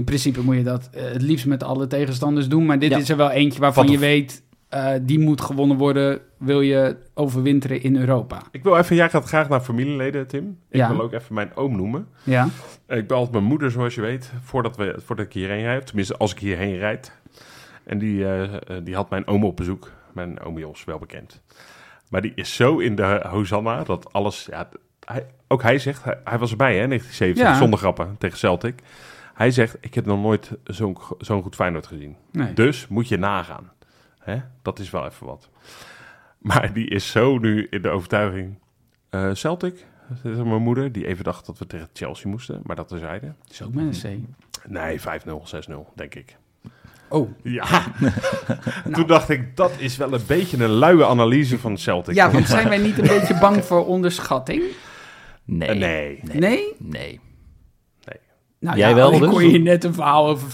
[0.00, 2.66] In principe moet je dat eh, het liefst met alle tegenstanders doen.
[2.66, 2.98] Maar dit Ja.
[2.98, 4.42] is er wel eentje waarvan Wat je weet...
[4.68, 8.42] eh, die moet gewonnen worden, wil je overwinteren in Europa.
[8.50, 10.58] Ik wil even, jij gaat graag naar familieleden, Tim.
[10.70, 10.88] Ik Ja.
[10.90, 12.06] wil ook even mijn oom noemen.
[12.22, 12.48] Ja,
[12.86, 15.86] Eh, Ik ben altijd mijn moeder, zoals je weet, voordat, we, voordat ik hierheen rijd.
[15.86, 17.12] Tenminste, als ik hierheen rijd.
[17.84, 18.24] En die,
[18.82, 19.90] die had mijn oom op bezoek.
[20.12, 21.40] Mijn oom Jos, wel bekend.
[22.08, 24.46] Maar die is zo in de Hosanna dat alles...
[24.50, 24.68] Ja,
[25.04, 27.58] hij, ook hij zegt, hij, hij was erbij hè, in 1970, Ja.
[27.58, 28.74] zonder grappen, tegen Celtic.
[29.40, 32.16] Hij zegt, ik heb nog nooit zo'n zo'n goed Feyenoord gezien.
[32.30, 32.52] nee.
[32.52, 33.70] Dus moet je nagaan.
[34.18, 34.36] Hè?
[34.62, 35.48] Dat is wel even wat.
[36.38, 38.58] Maar die is zo nu in de overtuiging.
[39.10, 39.86] eh, Celtic,
[40.22, 42.60] dat is mijn moeder, die even dacht dat we tegen Chelsea moesten.
[42.64, 43.26] Maar dat terzijde.
[43.26, 44.22] Dat is ook met een
[44.64, 44.68] C.
[44.68, 45.04] Nee, 5-0,
[45.70, 46.36] 6-0, denk ik.
[47.08, 47.66] Oh, Ja.
[48.92, 52.14] Toen dacht ik, dat is wel een beetje een luie analyse van Celtic.
[52.14, 54.62] ja, want zijn wij niet een beetje bang voor onderschatting?
[55.44, 55.68] nee.
[55.68, 56.20] Eh, nee.
[56.22, 56.74] Nee?
[56.78, 57.20] Nee.
[58.60, 59.30] Nou, Jij ja, wel, Ik dus?
[59.30, 60.52] hoor je net een verhaal over 5-6-0.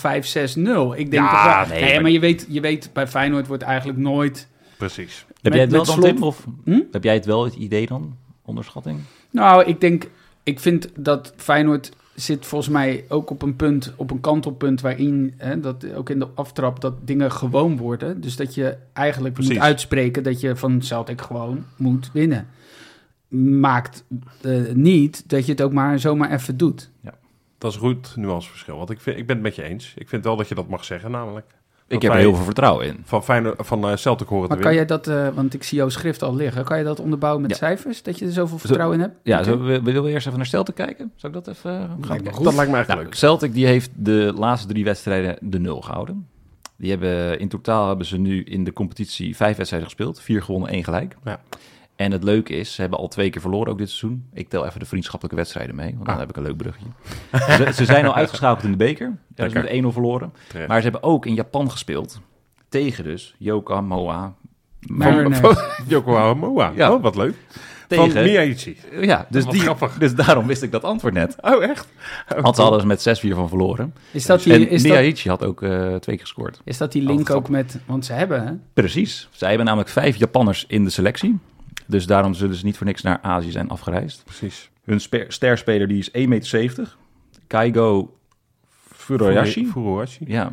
[0.99, 1.77] Ik denk Ja, wel...
[1.79, 4.49] nee, Nee, maar- je weet, je weet, bij Feyenoord wordt eigenlijk nooit...
[4.77, 5.25] Precies.
[5.29, 6.23] Heb Met- jij het wel dan, Tim?
[6.23, 6.81] Of Hm?
[6.91, 8.17] heb jij het wel het idee dan?
[8.45, 8.99] Onderschatting?
[9.31, 10.09] Nou, ik denk...
[10.43, 15.35] Ik vind dat Feyenoord zit volgens mij ook op een punt, op een kantelpunt waarin,
[15.37, 18.21] hè, dat ook in de aftrap, dat dingen gewoon worden.
[18.21, 19.53] Dus dat je eigenlijk Precies.
[19.55, 22.47] moet uitspreken dat je van Celtic gewoon moet winnen.
[23.61, 24.05] Maakt
[24.43, 26.91] eh, niet dat je het ook maar zomaar even doet.
[27.59, 28.77] Dat is een goed nuanceverschil.
[28.77, 29.93] Want ik, vind, ik ben het met je eens.
[29.97, 31.47] Ik vind wel dat je dat mag zeggen, namelijk.
[31.89, 33.03] Ik Dat heb er wij heel veel vertrouwen in.
[33.05, 35.79] Van, Feyenoord, van eh, Celtic horen Maar te kan jij dat, eh, want ik zie
[35.79, 37.57] jouw schrift al liggen, kan je dat onderbouwen met Ja.
[37.57, 38.03] cijfers?
[38.03, 39.17] Dat je er zoveel vertrouwen in hebt?
[39.23, 41.13] Ja, zo, we, we willen eerst even naar Celtic kijken.
[41.17, 42.33] Zal ik dat even eh, gaan kijken?
[42.33, 42.45] goed.
[42.45, 43.15] Dat lijkt me echt Nou, leuk.
[43.15, 46.27] Celtic die heeft de laatste drie wedstrijden de nul gehouden.
[46.77, 50.21] Die hebben, in totaal hebben ze nu in de competitie vijf wedstrijden gespeeld.
[50.21, 51.17] Vier gewonnen, één gelijk.
[51.25, 51.41] Ja.
[51.97, 54.27] En het leuke is, ze hebben al twee keer verloren ook dit seizoen.
[54.33, 56.21] Ik tel even de vriendschappelijke wedstrijden mee, want dan Ah.
[56.21, 56.85] heb ik een leuk brugje.
[57.65, 59.07] ze, ze zijn al uitgeschakeld in de beker.
[59.07, 59.17] Daar
[59.49, 59.83] hebben ze Lekker.
[59.83, 60.33] met 1-0 verloren.
[60.49, 60.69] Terecht.
[60.69, 62.21] Maar ze hebben ook in Japan gespeeld.
[62.69, 64.35] Tegen dus Yokohama.
[65.87, 66.73] Yokohama.
[66.77, 66.93] Ja.
[66.93, 67.35] Oh, wat leuk.
[67.89, 68.77] Tegen, Van Miyaichi.
[69.01, 69.99] ja, dus, die, grappig.
[69.99, 71.37] dus daarom wist ik dat antwoord net.
[71.41, 71.89] Oh, echt?
[72.37, 73.95] Oh, Want ze hadden ze met 6-4 van verloren.
[74.11, 76.61] Is dat die, en is dat, had ook eh, twee keer gescoord.
[76.65, 78.53] is dat die link ook met, want ze hebben, hè?
[78.73, 79.29] Precies.
[79.31, 81.39] Zij hebben namelijk vijf Japanners in de selectie.
[81.87, 84.25] Dus daarom zullen ze niet voor niks naar Azië zijn afgereisd.
[84.25, 84.71] Precies.
[84.85, 86.97] Hun spe- sterspeler die is 1,70 meter.
[87.47, 88.15] Kaigo
[88.95, 89.67] Furuhashi.
[89.67, 90.25] Furuhashi.
[90.27, 90.51] Ja.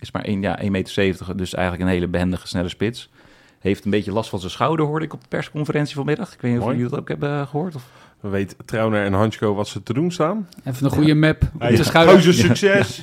[0.00, 1.36] Is maar 1, ja, 1,70 meter.
[1.36, 3.10] Dus eigenlijk een hele behendige, snelle spits.
[3.58, 6.32] Heeft een beetje last van zijn schouder, hoorde ik op de persconferentie vanmiddag.
[6.32, 7.74] Ik weet niet of jullie dat ook hebben gehoord.
[7.74, 7.90] Of...
[8.20, 10.48] We weten Trauner en Hansko wat ze te doen staan.
[10.64, 12.34] Even een goede map op de schouder.
[12.34, 13.02] Succes.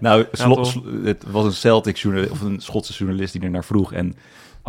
[0.00, 3.92] Nou, Slot- het was een Celtic journalist, of een Schotse journalist die er naar vroeg.
[3.92, 4.16] En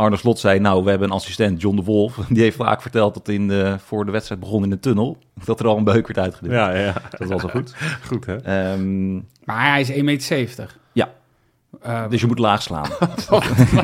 [0.00, 2.14] Arne Slot zei, nou, we hebben een assistent, John de Wolf.
[2.28, 5.60] Die heeft vaak verteld dat in de, voor de wedstrijd begon in de tunnel, dat
[5.60, 6.54] er al een beuk werd uitgedeeld.
[6.54, 6.92] ja, ja.
[7.18, 7.74] Dat was wel goed.
[8.08, 8.36] Goed, hè?
[8.36, 10.76] Ehm, Maar hij is 1,70 meter.
[10.92, 11.08] Ja.
[11.82, 12.88] Eh, dus je moet laag slaan.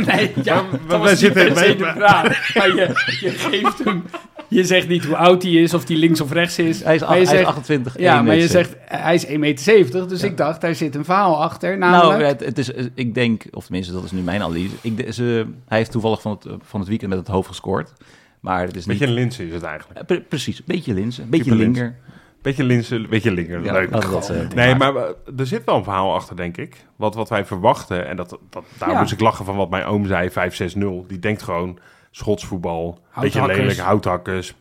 [0.06, 1.54] nee, ja, Maar- maar dat wij zitten-.
[1.54, 4.04] Maar je, je geeft hem...
[4.48, 6.82] Je zegt niet hoe oud hij is, of hij links of rechts is.
[6.84, 7.98] Hij is, Maar ach- je hij is zegt- 28.
[7.98, 8.50] Ja, maar je 1,70.
[8.50, 11.78] zegt, hij is 1,70 meter, dus ik dacht, daar zit een verhaal achter.
[11.78, 14.74] Namelijk, Nou, het, het is, eh, ik denk, of tenminste, dat is nu mijn analyse.
[14.80, 17.92] Ik, ze, hij heeft toevallig van het, van het weekend met het hoofd gescoord.
[18.40, 18.98] Maar het is niet...
[18.98, 19.98] Beetje een linse is het eigenlijk.
[20.00, 21.96] Eh, pre- precies, een beetje een beetje Type linger.
[22.42, 23.64] Beetje linse, beetje linger.
[23.64, 23.90] Ja, Leuk.
[23.90, 24.50] dat zeggen.
[24.54, 25.02] Nee, maar eh,
[25.36, 26.76] er zit wel een verhaal achter, denk ik.
[26.96, 29.00] Wat, wat wij verwachten, en dat, dat, daar Ja.
[29.00, 31.06] moest ik lachen van wat mijn oom zei, 5-6-0.
[31.06, 31.78] Die denkt gewoon
[32.16, 34.54] schotsvoetbal, beetje lelijk, houthakkers,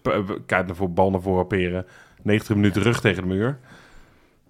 [0.45, 1.85] kijk naar voor bal naar voren peren.
[2.21, 3.59] 90 minuten rug tegen de muur.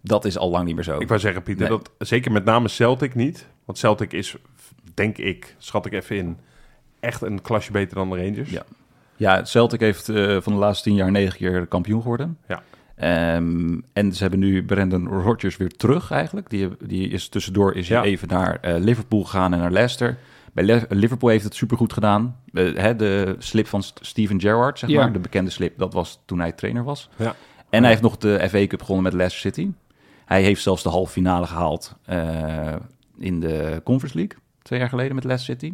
[0.01, 0.99] Dat is al lang niet meer zo.
[0.99, 1.77] Ik wou zeggen, Pieter, Nee.
[1.77, 3.47] dat zeker met name Celtic niet.
[3.65, 4.35] Want Celtic is,
[4.93, 6.37] denk ik, schat ik even in,
[6.99, 8.49] echt een klasje beter dan de Rangers.
[8.49, 8.63] Ja.
[9.15, 12.37] Ja, Celtic heeft eh, van de laatste tien jaar negen keer kampioen geworden.
[12.47, 12.63] Ja.
[12.95, 16.49] Ehm, en ze hebben nu Brandon Rodgers weer terug eigenlijk.
[16.49, 18.03] Die, die is tussendoor is hij Ja.
[18.03, 20.17] even naar eh, Liverpool gegaan en naar Leicester.
[20.55, 22.35] Bij Liverpool heeft het supergoed gedaan.
[22.53, 25.01] Eh, hè, de slip van St- Steven Gerrard, zeg Ja.
[25.01, 25.13] maar.
[25.13, 27.09] De bekende slip, dat was toen hij trainer was.
[27.15, 27.35] Ja.
[27.69, 29.71] En hij heeft nog de FA Cup gewonnen met Leicester City.
[30.25, 32.73] Hij heeft zelfs de halve finale gehaald eh,
[33.17, 34.37] in de Conference League.
[34.61, 35.73] Twee jaar geleden met Leicester City.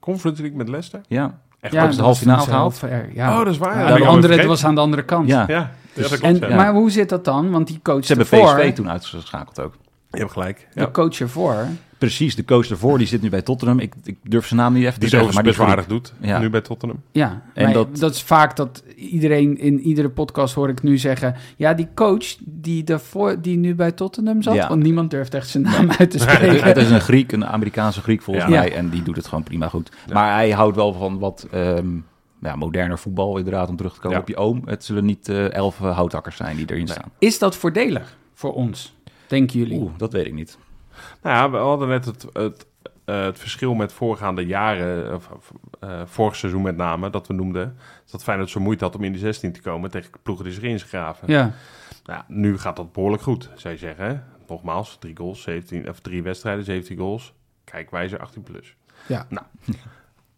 [0.00, 1.00] Conference League met Leicester.
[1.08, 2.82] Ja, Echt ja, de halve finale was gehaald.
[2.82, 3.30] eh, Ja.
[3.38, 3.78] Oh, dat is waar.
[3.88, 5.28] Ja, de andere, het was aan de andere kant.
[5.28, 5.44] Ja.
[5.48, 6.38] Ja, ja, dat En.
[6.56, 7.50] Maar hoe zit dat dan?
[7.50, 9.74] Want die coach Ze hebben ervoor, PSV toen uitgeschakeld ook.
[10.18, 10.68] Je hebt gelijk.
[10.74, 11.66] de coach ervoor,
[11.98, 13.78] Precies, de coach ervoor, die zit nu bij Tottenham.
[13.78, 16.12] Ik, ik durf zijn naam niet even Die te zeggen, maar die best waardig doet,
[16.20, 16.38] Ja.
[16.38, 17.02] nu bij Tottenham.
[17.12, 17.96] Ja, En dat...
[17.98, 21.34] dat- is vaak dat iedereen in iedere podcast hoor ik nu zeggen...
[21.56, 24.54] Ja, die coach die, daarvoor, die nu bij Tottenham zat...
[24.54, 24.68] Ja.
[24.68, 26.64] want niemand durft echt zijn naam uit te spreken.
[26.64, 28.50] het is een Griek, een Amerikaanse Griek volgens Ja.
[28.58, 28.72] mij.
[28.74, 29.90] En die doet het gewoon prima goed.
[30.12, 31.86] Maar hij houdt wel van wat ehm,
[32.42, 34.22] ja, moderner voetbal, inderdaad, om terug te komen Ja.
[34.22, 34.62] op je oom.
[34.64, 37.10] Het zullen niet eh, elf houthakkers zijn die erin staan.
[37.18, 38.96] Is dat voordelig voor ons,
[39.28, 39.80] denken jullie?
[39.80, 40.58] Oeh, dat weet ik niet.
[41.22, 42.66] Nou ja, we hadden net het, het,
[43.04, 45.30] eh, het verschil met voorgaande jaren, of,
[45.80, 47.76] eh, vorig seizoen met name, dat we noemden,
[48.10, 50.62] dat Feyenoord zo moeite had om in de 16 te komen tegen ploegen die zich
[50.62, 51.32] ingegraven.
[51.32, 51.54] Ja,
[52.04, 54.06] Nou, nu gaat dat behoorlijk goed, zou je zeggen.
[54.06, 54.18] Hè?
[54.48, 57.34] Nogmaals, drie goals, 17, of drie wedstrijden, 17 goals.
[57.64, 58.76] Kijkwijzer 18 plus.
[59.06, 59.26] Ja.
[59.28, 59.46] Nou,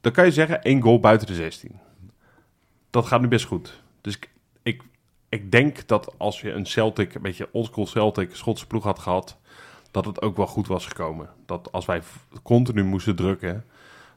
[0.01, 1.79] dan kan je zeggen één goal buiten de 16.
[2.91, 3.83] Dat gaat nu best goed.
[4.01, 4.31] Dus ik,
[4.63, 4.83] ik,
[5.31, 9.39] ik denk dat als je een Celtic, een beetje oldschool Celtic, Schotse ploeg had gehad,
[9.91, 11.29] dat het ook wel goed was gekomen.
[11.47, 12.03] Dat als wij
[12.43, 13.65] continu moesten drukken,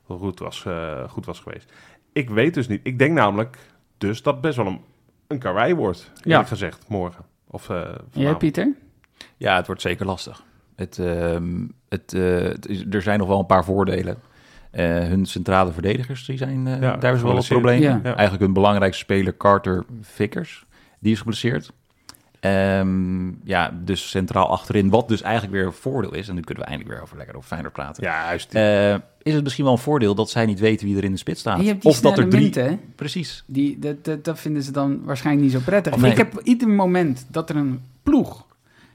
[0.07, 1.71] dat goed was, eh, goed was geweest.
[2.13, 2.79] Ik weet dus niet.
[2.83, 3.57] Ik denk namelijk
[3.97, 4.81] dus dat het best wel een,
[5.27, 6.43] een karwei wordt, eerlijk Ja.
[6.43, 7.25] gezegd, morgen.
[7.47, 8.37] Of eh en jij vanavond.
[8.37, 8.73] Pieter?
[9.37, 10.43] Ja, het wordt zeker lastig.
[10.75, 14.17] Het, ehm, het, eh, het is- er zijn nog wel een paar voordelen.
[14.71, 17.23] Eh, hun centrale verdedigers, die zijn, eh, Ja, daar ze
[17.61, 17.71] wel.
[17.71, 17.99] Ja.
[18.03, 18.13] Ja.
[18.15, 20.65] Eigenlijk hun belangrijkste speler, Carter Vickers,
[21.03, 21.71] die is geblesseerd.
[22.39, 26.63] Ehm, ja, dus centraal achterin, wat dus eigenlijk weer een voordeel is, en nu kunnen
[26.63, 28.03] we eindelijk weer over lekker over Feyenoord praten.
[28.03, 28.53] Ja, juist.
[28.53, 31.17] Eh, is het misschien wel een voordeel dat zij niet weten wie er in de
[31.17, 31.57] spits staat?
[31.57, 32.41] En je hebt die of dat er drie...
[32.41, 32.79] minten?
[32.95, 33.43] Precies.
[33.47, 35.95] Die, dat, dat, dat vinden ze dan waarschijnlijk niet zo prettig.
[35.95, 36.11] Nee.
[36.11, 38.45] Ik heb ieder moment dat er een ploeg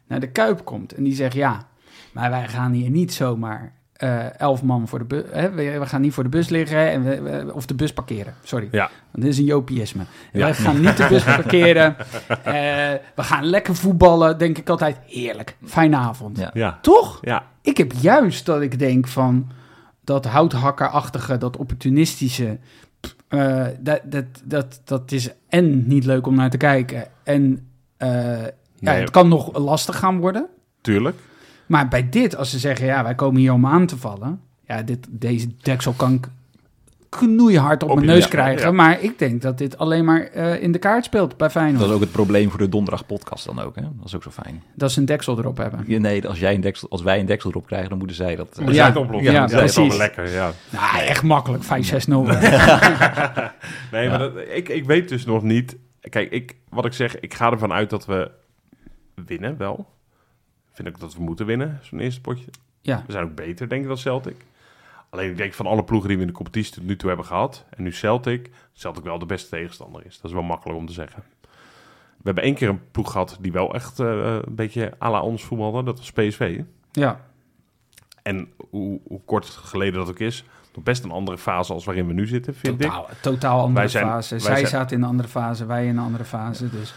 [0.06, 1.68] naar de Kuip komt en die zegt ja,
[2.12, 5.86] maar wij gaan hier niet zomaar eh, elf man voor de bus, hè, we, we
[5.86, 8.68] gaan niet voor de bus liggen en we, we- of de bus parkeren, sorry.
[8.70, 8.90] Ja.
[9.12, 10.02] Dit is een jopiësme.
[10.32, 10.38] Ja.
[10.40, 11.96] Wij gaan niet de bus parkeren,
[12.28, 12.54] Eh,
[13.14, 16.38] we gaan lekker voetballen, denk ik altijd, heerlijk, fijne avond.
[16.38, 16.50] Ja.
[16.54, 16.78] Ja.
[16.82, 17.18] Toch?
[17.20, 17.44] Ja.
[17.62, 19.48] Ik heb juist dat ik denk van
[20.04, 22.58] dat houthakkerachtige, dat opportunistische.
[23.28, 27.06] eh, dat, dat, dat, dat is en niet leuk om naar te kijken.
[27.24, 28.08] En eh,
[28.80, 30.46] ja, het kan nog lastig gaan worden.
[30.80, 31.16] Tuurlijk.
[31.68, 34.40] Maar bij dit, als ze zeggen, ja, wij komen hier om aan te vallen.
[34.66, 36.28] Ja, dit, deze deksel kan ik
[37.08, 38.66] knoeihard op, Op mijn neus ja, krijgen.
[38.66, 38.72] ja.
[38.72, 41.78] Maar ik denk dat dit alleen maar eh, in de kaart speelt bij Feyenoord.
[41.78, 43.76] Dat is ook het probleem voor de donderdag podcast dan ook.
[43.76, 43.82] Hè?
[43.82, 44.62] Dat is ook zo fijn.
[44.74, 45.84] Dat ze een deksel erop hebben.
[45.86, 48.36] Ja, nee, als, jij een deksel, als wij een deksel erop krijgen, dan moeten zij
[48.36, 48.60] dat...
[48.64, 48.88] We Ja.
[48.88, 49.22] oplossen.
[49.22, 49.88] Ja, Ja, dat is precies.
[49.88, 50.50] wel lekker, ja.
[50.70, 51.64] Nou, echt makkelijk.
[51.64, 51.68] 5-6-0.
[53.92, 55.76] Nee, maar dat, ik, ik weet dus nog niet...
[56.00, 58.30] Kijk, ik, wat ik zeg, ik ga ervan uit dat we
[59.26, 59.86] winnen wel.
[60.84, 62.44] Vind ik dat we moeten winnen, zo'n eerste potje.
[62.80, 63.02] ja.
[63.06, 64.36] We zijn ook beter, denk ik, dan Celtic.
[65.10, 67.26] Alleen ik denk van alle ploegen die we in de competitie tot nu toe hebben
[67.26, 67.64] gehad...
[67.70, 70.14] en nu Celtic, Celtic wel de beste tegenstander is.
[70.16, 71.22] Dat is wel makkelijk om te zeggen.
[72.16, 74.06] We hebben één keer een ploeg gehad die wel echt eh,
[74.46, 75.82] een beetje à la ons voetbalde.
[75.82, 76.60] Dat was PSV.
[76.92, 77.20] ja.
[78.22, 80.44] En hoe, hoe kort geleden dat ook is...
[80.74, 82.90] nog best een andere fase als waarin we nu zitten, vind ik.
[82.90, 84.38] Totaal, totaal andere Wij zijn- fase.
[84.38, 86.70] Zij zijn- zaten in een andere fase, wij in een andere fase.
[86.70, 86.94] Dus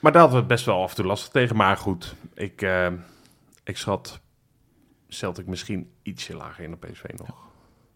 [0.00, 1.56] Maar daar hadden we het best wel af en toe lastig tegen.
[1.56, 2.86] Maar goed, ik, eh,
[3.70, 4.20] ik schat
[5.08, 7.28] Celtic misschien ietsje lager in de PSV nog.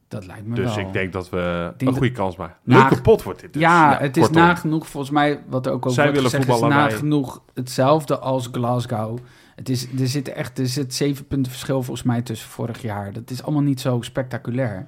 [0.09, 0.87] dat lijkt me Dus wel.
[0.87, 2.57] ik denk dat we denk een goede kans maken.
[2.63, 3.63] Leuke pot wordt dit dus.
[3.63, 6.69] ja, het is nagenoeg, volgens mij, wat er ook over Zij wordt willen gezegd, is
[6.69, 9.19] nagenoeg hetzelfde als Glasgow.
[9.55, 13.13] Het is, er zit echt er zit zeven punten verschil volgens mij tussen vorig jaar.
[13.13, 14.87] Dat is allemaal niet zo spectaculair.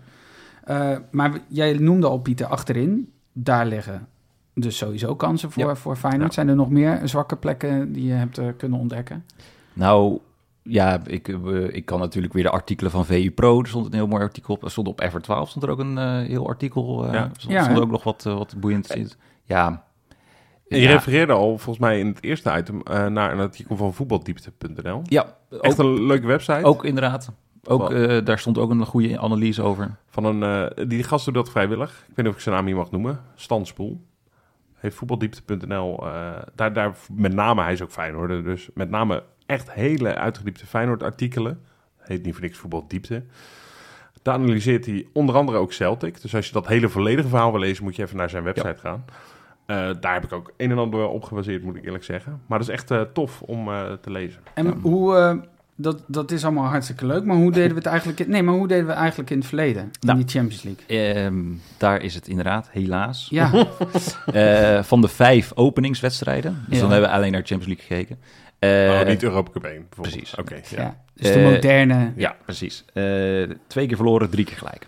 [0.64, 3.12] Eh, maar jij noemde al Pieter achterin.
[3.32, 4.08] Daar liggen
[4.54, 5.74] dus sowieso kansen voor, Ja.
[5.74, 6.26] voor Feyenoord.
[6.28, 6.32] Ja.
[6.34, 9.24] Zijn er nog meer zwakke plekken die je hebt eh, kunnen ontdekken?
[9.72, 10.18] Nou,
[10.68, 13.60] ja, ik, eh, ik kan natuurlijk weer de artikelen van VU Pro.
[13.60, 14.64] Er stond een heel mooi artikel op.
[14.64, 17.06] Er stond op Ever 12 stond er ook een eh, heel artikel.
[17.06, 17.22] eh Ja.
[17.24, 17.82] Er stond, Ja, stond hè?
[17.84, 19.10] ook nog wat, wat boeiend in.
[19.44, 19.84] Ja.
[20.68, 23.94] Je ja, refereerde al volgens mij in het eerste item eh, naar een artikel van
[23.94, 25.00] voetbaldiepte.nl.
[25.04, 26.64] ja, Echt ook, een leuke website.
[26.64, 27.32] ook inderdaad.
[27.64, 29.96] Ook, eh, daar stond ook een goede analyse over.
[30.08, 30.42] Van een,
[30.76, 31.90] eh, die gast doet dat vrijwillig.
[31.90, 33.20] Ik weet niet of ik zijn naam hier mag noemen.
[33.34, 34.00] Stan Spoel.
[34.74, 36.06] Heeft voetbaldiepte.nl.
[36.06, 38.44] eh, daar, daar met name, hij is ook Feyenoorder.
[38.44, 41.60] Dus met name echt hele uitgediepte Feyenoord artikelen.
[41.98, 43.22] Heet niet voor niks voetbaldiepte.
[44.22, 46.22] Daar analyseert hij onder andere ook Celtic.
[46.22, 48.76] Dus als je dat hele volledige verhaal wil lezen, moet je even naar zijn website
[48.80, 49.04] gaan.
[49.66, 52.40] Eh, daar heb ik ook een en ander op gebaseerd, moet ik eerlijk zeggen.
[52.46, 54.40] Maar dat is echt eh, tof om eh, te lezen.
[54.54, 55.36] En hoe, eh,
[55.76, 58.20] dat, dat is allemaal hartstikke leuk, maar hoe deden we het eigenlijk...
[58.20, 60.18] In, nee, maar hoe deden we eigenlijk in het verleden, in Nou.
[60.18, 61.14] die Champions League?
[61.14, 61.44] Ehm,
[61.78, 63.26] daar is het inderdaad, helaas.
[63.30, 63.50] Ja,
[64.26, 66.64] Eh, van de vijf openingswedstrijden.
[66.68, 66.82] Dus Ja.
[66.82, 68.22] dan hebben we alleen naar de Champions League gekeken.
[69.00, 70.14] Oh, niet Europa Cup 1, bijvoorbeeld.
[70.16, 70.34] precies.
[70.34, 70.82] Oké, ja.
[70.82, 71.02] ja.
[71.14, 72.12] dus de Eh, moderne...
[72.16, 72.84] Ja, precies.
[72.92, 73.02] Eh,
[73.66, 74.86] twee keer verloren, drie keer gelijk.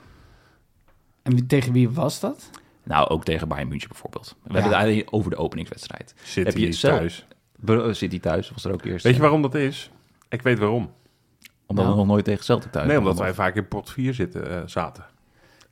[1.23, 2.51] En wie- tegen wie was dat?
[2.85, 4.29] Nou, ook tegen Bayern München bijvoorbeeld.
[4.29, 4.53] We Ja.
[4.55, 6.15] hebben het eigenlijk over de openingswedstrijd.
[6.23, 7.27] Zit Heb je thuis.
[7.57, 9.05] Bro- City thuis was er ook eerst.
[9.05, 9.91] Weet je waarom dat is?
[10.29, 10.93] Ik weet waarom.
[11.67, 11.97] Omdat Nou.
[11.97, 14.63] we nog nooit tegen Celtic thuis Nee, omdat wij vaak in pot 4 zitten, eh,
[14.67, 15.05] zaten.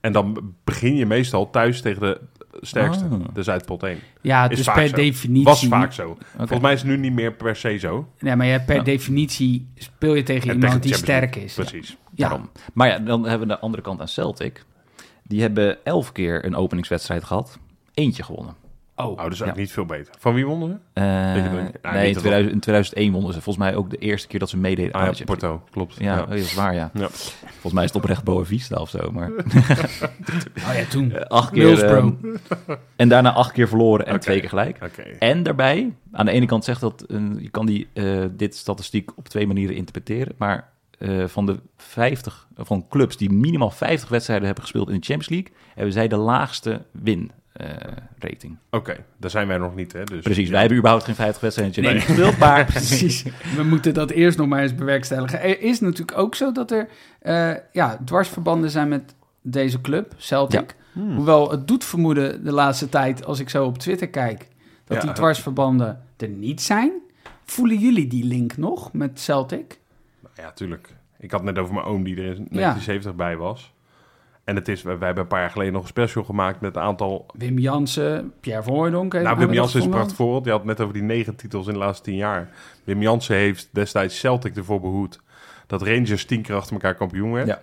[0.00, 2.20] En dan begin je meestal thuis tegen de
[2.60, 3.04] sterkste.
[3.04, 3.20] Ah.
[3.32, 3.98] Dus uit pot 1.
[4.20, 4.94] Ja, Is dus per zo.
[4.96, 5.44] definitie...
[5.44, 6.18] Was vaak zo.
[6.36, 8.08] Volgens mij is het nu niet meer per se zo.
[8.18, 8.82] Nee, maar ja, per Ja.
[8.82, 11.54] definitie speel je tegen En iemand tegen die de Champions sterk is.
[11.54, 11.96] Precies.
[12.14, 12.28] Ja.
[12.28, 12.50] Daarom.
[12.72, 14.64] Maar ja, dan hebben we de andere kant aan Celtic.
[15.22, 17.58] Die hebben elf keer een openingswedstrijd gehad.
[17.94, 18.54] Eentje gewonnen.
[18.98, 19.62] Oh, Oh, dus eigenlijk Ja.
[19.62, 20.14] niet veel beter.
[20.18, 21.00] Van wie wonnen ze?
[21.00, 21.04] Eh?
[21.04, 21.70] Nou, nee, in,
[22.04, 24.56] niet dat 2000, in 2001 wonnen ze volgens mij ook de eerste keer dat ze
[24.56, 25.62] meededen Ah aan ja, Champions Porto.
[25.70, 25.94] Klopt.
[25.98, 26.24] Ja, Ja.
[26.26, 26.90] dat is waar, ja.
[26.94, 27.08] Ja.
[27.50, 29.10] Volgens mij is het oprecht Boa Vista of zo.
[29.12, 29.30] Maar
[30.68, 31.12] oh ja, toen.
[31.12, 31.84] eh, acht keer...
[31.84, 32.10] Ehm,
[32.96, 34.78] en daarna acht keer verloren en twee keer gelijk.
[34.84, 35.02] Oké.
[35.02, 39.10] En daarbij, aan de ene kant zegt dat, een- je kan die, eh, dit statistiek
[39.16, 40.68] op twee manieren interpreteren, maar
[40.98, 45.28] eh, van de 50, van clubs die minimaal 50 wedstrijden hebben gespeeld in de Champions
[45.28, 47.45] League, hebben zij de laagste win eh,
[48.18, 48.56] rating.
[48.70, 50.04] Oké, daar zijn wij nog niet, hè?
[50.04, 53.22] Dus, Precies, wij hebben überhaupt geen 50 wedstrijden League gespeeld, maar Precies.
[53.56, 55.40] We moeten dat eerst nog maar eens bewerkstelligen.
[55.42, 56.88] Er is natuurlijk ook zo dat er
[57.20, 60.74] eh, ja, dwarsverbanden zijn met deze club, Celtic.
[60.92, 64.48] Hoewel het doet vermoeden de laatste tijd, als ik zo op Twitter kijk,
[64.84, 65.02] dat Ja.
[65.02, 66.92] die dwarsverbanden er niet zijn.
[67.44, 69.78] Voelen jullie die link nog met Celtic?
[70.36, 70.94] Ja, tuurlijk.
[71.18, 73.72] Ik had het net over mijn oom die er in 1970 bij was.
[74.46, 76.82] En het is, wij, hebben een paar jaar geleden nog een special gemaakt met een
[76.82, 77.26] aantal...
[77.34, 80.44] Wim Jansen, Pierre heeft- Nou, Wim Jansen is een prachtig voorbeeld.
[80.44, 82.48] Die had net over die negen titels in de laatste tien jaar.
[82.84, 85.20] Wim Jansen heeft destijds Celtic ervoor behoed
[85.66, 87.46] dat Rangers tien keer achter elkaar kampioen werd.
[87.46, 87.62] Ja.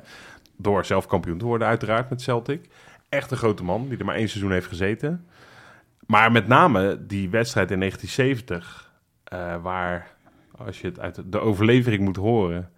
[0.58, 2.70] Door zelf kampioen te worden uiteraard met Celtic.
[3.10, 5.26] Echt een grote man, die er maar één seizoen heeft gezeten.
[6.06, 8.92] Maar met name die wedstrijd in 1970,
[9.24, 10.16] eh, waar...
[10.58, 12.70] als je het uit de overlevering moet horen.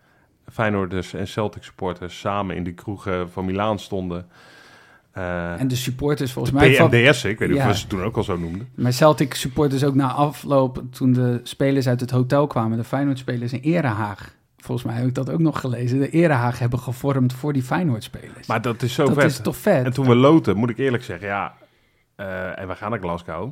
[0.52, 4.26] Feyenoorders en Celtic supporters samen in de kroegen van Milaan stonden.
[5.12, 6.76] Eh, En de supporters volgens de mij...
[6.76, 7.64] van- PMDS, ik weet niet Ja.
[7.68, 8.68] of we ze toen ook al zo noemden.
[8.76, 13.54] Maar Celtic supporters ook na afloop, toen de spelers uit het hotel kwamen, de Feyenoord-spelers
[13.54, 14.34] in Erehaag.
[14.58, 16.00] Volgens mij heb ik dat ook nog gelezen.
[16.00, 18.48] De Erehaag hebben gevormd voor die Feyenoord-spelers.
[18.48, 19.24] Maar dat is zo dat vet.
[19.32, 19.86] is toch vet?
[19.86, 21.54] En toen we loten, moet ik eerlijk zeggen, ja.
[22.16, 23.44] eh, en we gaan naar Glasgow.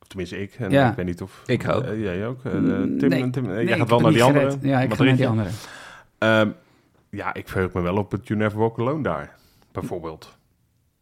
[0.00, 0.54] Of tenminste ik.
[0.58, 0.90] En Ja.
[0.90, 1.42] ik weet niet of...
[1.46, 1.82] Ik ook.
[1.82, 2.40] eh, jij ook.
[2.42, 3.30] Tim, nee.
[3.30, 4.56] Tim, Nee, jij ik gaat wel naar die andere.
[4.60, 5.48] Ja, ik ga naar die andere.
[6.22, 6.50] Ehm,
[7.10, 9.36] ja, ik verheug me wel op het You Never Walk Alone daar,
[9.72, 10.38] bijvoorbeeld.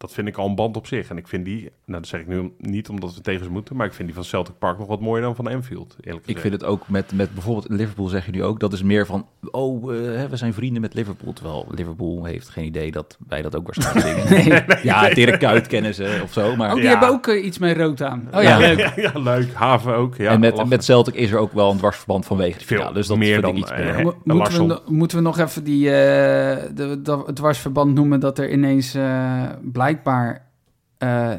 [0.01, 1.09] Dat vind ik al een band op zich.
[1.09, 3.75] En ik vind die, nou dat zeg ik nu niet omdat we tegen ze moeten,
[3.75, 6.37] maar ik vind die van Celtic Park nog wat mooier dan van Anfield, eerlijk Ik
[6.39, 9.27] vind het ook met, met bijvoorbeeld Liverpool, zeg je nu ook, dat is meer van,
[9.51, 11.33] oh, eh, hè, we zijn vrienden met Liverpool.
[11.33, 14.79] Terwijl Liverpool heeft geen idee dat wij dat ook waarschijnlijk.
[14.83, 16.69] Ja, Dirk Kuyt kennen ze of zo, maar...
[16.69, 16.89] Oh, die Ja.
[16.89, 18.27] hebben ook eh, iets met rood aan.
[18.33, 18.57] Oh ja, Ja.
[18.57, 18.79] leuk.
[18.79, 19.53] Ja, ja, leuk.
[19.53, 20.15] Haven ook.
[20.15, 20.69] Ja, en met, lachen.
[20.69, 22.95] met Celtic is er ook wel een dwarsverband vanwege de Veel finale.
[22.95, 24.01] Dus dat meer vind dan, ik iets meer.
[24.03, 25.93] Mo- en moeten, we, moeten we nog even die, eh,
[26.75, 29.41] de, de, het dwarsverband noemen dat er ineens eh,
[29.91, 30.49] blijkbaar
[30.97, 31.31] eh,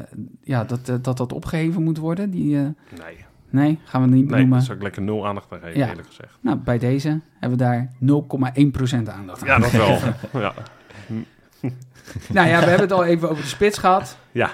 [0.43, 2.29] ja, dat, eh, dat dat opgeheven moet worden?
[2.29, 2.61] Die, eh,
[2.99, 4.57] Nee, nee, gaan we het niet nee noemen.
[4.57, 5.89] daar zou ik lekker nul aandacht aan geven, Ja.
[5.89, 6.37] eerlijk gezegd.
[6.41, 9.47] Nou, bij deze hebben we daar 0,1% aandacht aan.
[9.47, 9.97] Ja, dat wel.
[10.41, 10.53] ja.
[12.29, 14.17] Nou ja, we hebben het al even over de spits gehad.
[14.31, 14.51] Ja.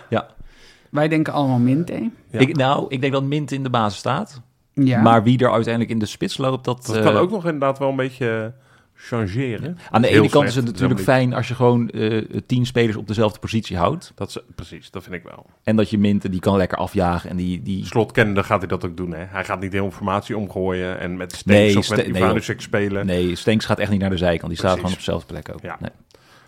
[0.89, 2.10] Wij denken allemaal mint, hè?
[2.30, 2.39] Ja.
[2.39, 4.41] Ik, nou, ik denk dat Mint in de basis staat.
[4.74, 5.02] Ja.
[5.02, 6.86] Maar wie er uiteindelijk in de spits loopt, dat...
[6.86, 8.54] Dat kan ook nog inderdaad wel een beetje
[9.02, 9.78] changeren.
[9.89, 13.08] Aan de ene kant is het natuurlijk fijn als je gewoon eh, tien spelers op
[13.08, 14.12] dezelfde positie houdt.
[14.16, 15.45] Dat is, precies, dat vind ik wel.
[15.64, 17.30] En dat je Mint, die kan lekker afjagen.
[17.30, 19.12] En die, die, Slot kennende gaat hij dat ook doen.
[19.14, 19.26] Hè?
[19.26, 23.06] Hij gaat niet de informatie omgooien en met Nee, Stenks of met nee, Ivanovic spelen.
[23.06, 24.50] nee, Stenks gaat echt niet naar de zijkant.
[24.50, 25.62] Die staat gewoon op dezelfde plek ook.
[25.62, 25.78] Ja.
[25.80, 25.91] Nee.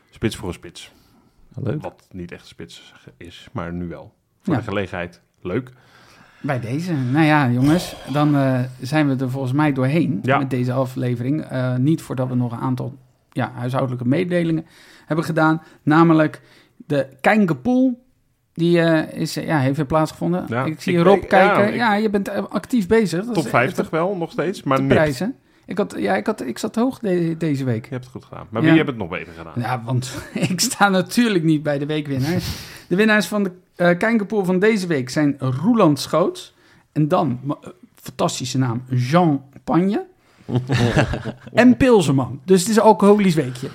[0.10, 0.92] Spits voor een spits.
[1.56, 1.82] Leuk.
[1.82, 4.14] Wat niet echt spits is, maar nu wel.
[4.42, 4.60] Voor Ja.
[4.60, 5.22] de gelegenheid.
[5.42, 5.72] Leuk.
[6.42, 6.94] Bij deze.
[6.94, 10.38] Nou ja, jongens, dan eh, zijn we er volgens mij doorheen Ja.
[10.38, 11.42] met deze aflevering.
[11.42, 12.98] Eh, niet voordat we nog een aantal
[13.32, 14.66] ja, huishoudelijke mededelingen
[15.06, 15.62] hebben gedaan.
[15.84, 16.42] Namelijk
[16.76, 18.04] de Kijngepoel.
[18.54, 20.46] Die eh, is, ja, heeft weer plaatsgevonden.
[20.48, 21.74] Ja, ik zie ik- Rob kijken.
[21.74, 23.26] ja, je bent actief bezig.
[23.26, 24.64] Dat Top is- 50 wel, nog steeds.
[24.64, 25.36] Maar prijzen.
[25.66, 27.84] Ik, had, ja, ik, had, ik zat hoog de- deze week.
[27.86, 28.48] Je hebt het goed gedaan.
[28.50, 29.54] Maar wie heeft het nog beter gedaan?
[29.56, 30.16] Ja, want
[30.50, 32.56] ik sta natuurlijk niet bij de weekwinnaars.
[32.88, 33.52] De winnaars van de
[33.82, 36.56] eh Kijngepoel van deze week zijn Roeland Schoots.
[36.92, 40.06] En dan, eh, fantastische naam, Jean Pagne.
[41.54, 42.40] en Pilseman.
[42.46, 43.68] Dus het is een alcoholisch weekje.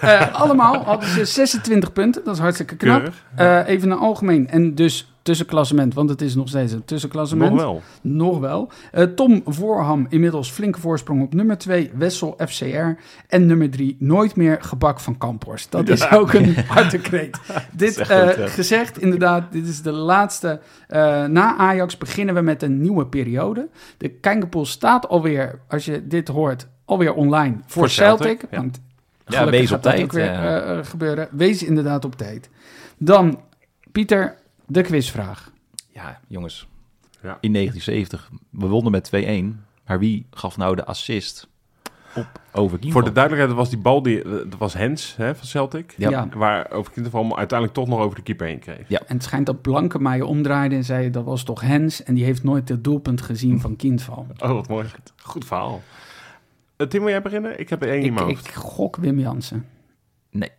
[0.00, 2.24] Eh, allemaal hadden ze 26 punten.
[2.24, 3.12] Dat is hartstikke knap.
[3.34, 5.94] Eh, even een algemeen en dus tussenklassement.
[5.94, 7.50] Want het is nog steeds een tussenklassement.
[7.50, 7.82] Nog wel.
[8.02, 8.70] Nog wel.
[8.92, 12.88] Eh, Tom Voorham inmiddels flinke voorsprong op nummer 2, Wessel FCR.
[13.28, 15.70] En nummer 3, Nooit meer gebak van Kamphorst.
[15.70, 17.38] Dat is ook een harde kreet.
[17.72, 18.46] Dit eh, goed, ja.
[18.46, 20.60] gezegd, inderdaad, dit is de laatste.
[20.88, 23.68] eh, na Ajax beginnen we met een nieuwe periode.
[23.96, 28.26] De Kijkerpool staat alweer, als je dit hoort, alweer online voor, Voor Celtic.
[28.26, 28.56] Celtic, ja.
[28.56, 28.80] Want
[29.26, 30.82] Ja, wees gaat op dat tijd, ook weer ja.
[30.82, 31.28] gebeuren.
[31.30, 32.50] Wees inderdaad op tijd.
[32.98, 33.40] Dan,
[33.92, 34.36] Pieter,
[34.70, 35.52] de quizvraag.
[35.88, 36.68] Ja, jongens.
[37.22, 37.38] Ja.
[37.40, 39.64] In 1970, we wonnen met 2-1.
[39.86, 41.48] Maar wie gaf nou de assist
[42.14, 45.34] op over Voor de duidelijkheid, dat was die bal, die, eh, dat was Hens hè,
[45.34, 45.94] van Celtic.
[45.96, 46.10] Ja.
[46.10, 46.28] Ja.
[46.34, 48.90] Waar uiteindelijk toch nog over de keeper heen kreeg.
[48.90, 52.02] En het schijnt dat Blankemeijer omdraaide en zei dat was toch Hens.
[52.02, 54.26] En die heeft nooit het doelpunt gezien van Kindval.
[54.38, 54.86] Oh, wat mooi.
[55.16, 55.82] Goed verhaal.
[56.76, 57.60] Uh, Tim, wil jij beginnen?
[57.60, 58.46] Ik heb er één in Ik, mijn hoofd.
[58.46, 59.66] ik gok Wim Jansen.
[60.30, 60.50] Nee,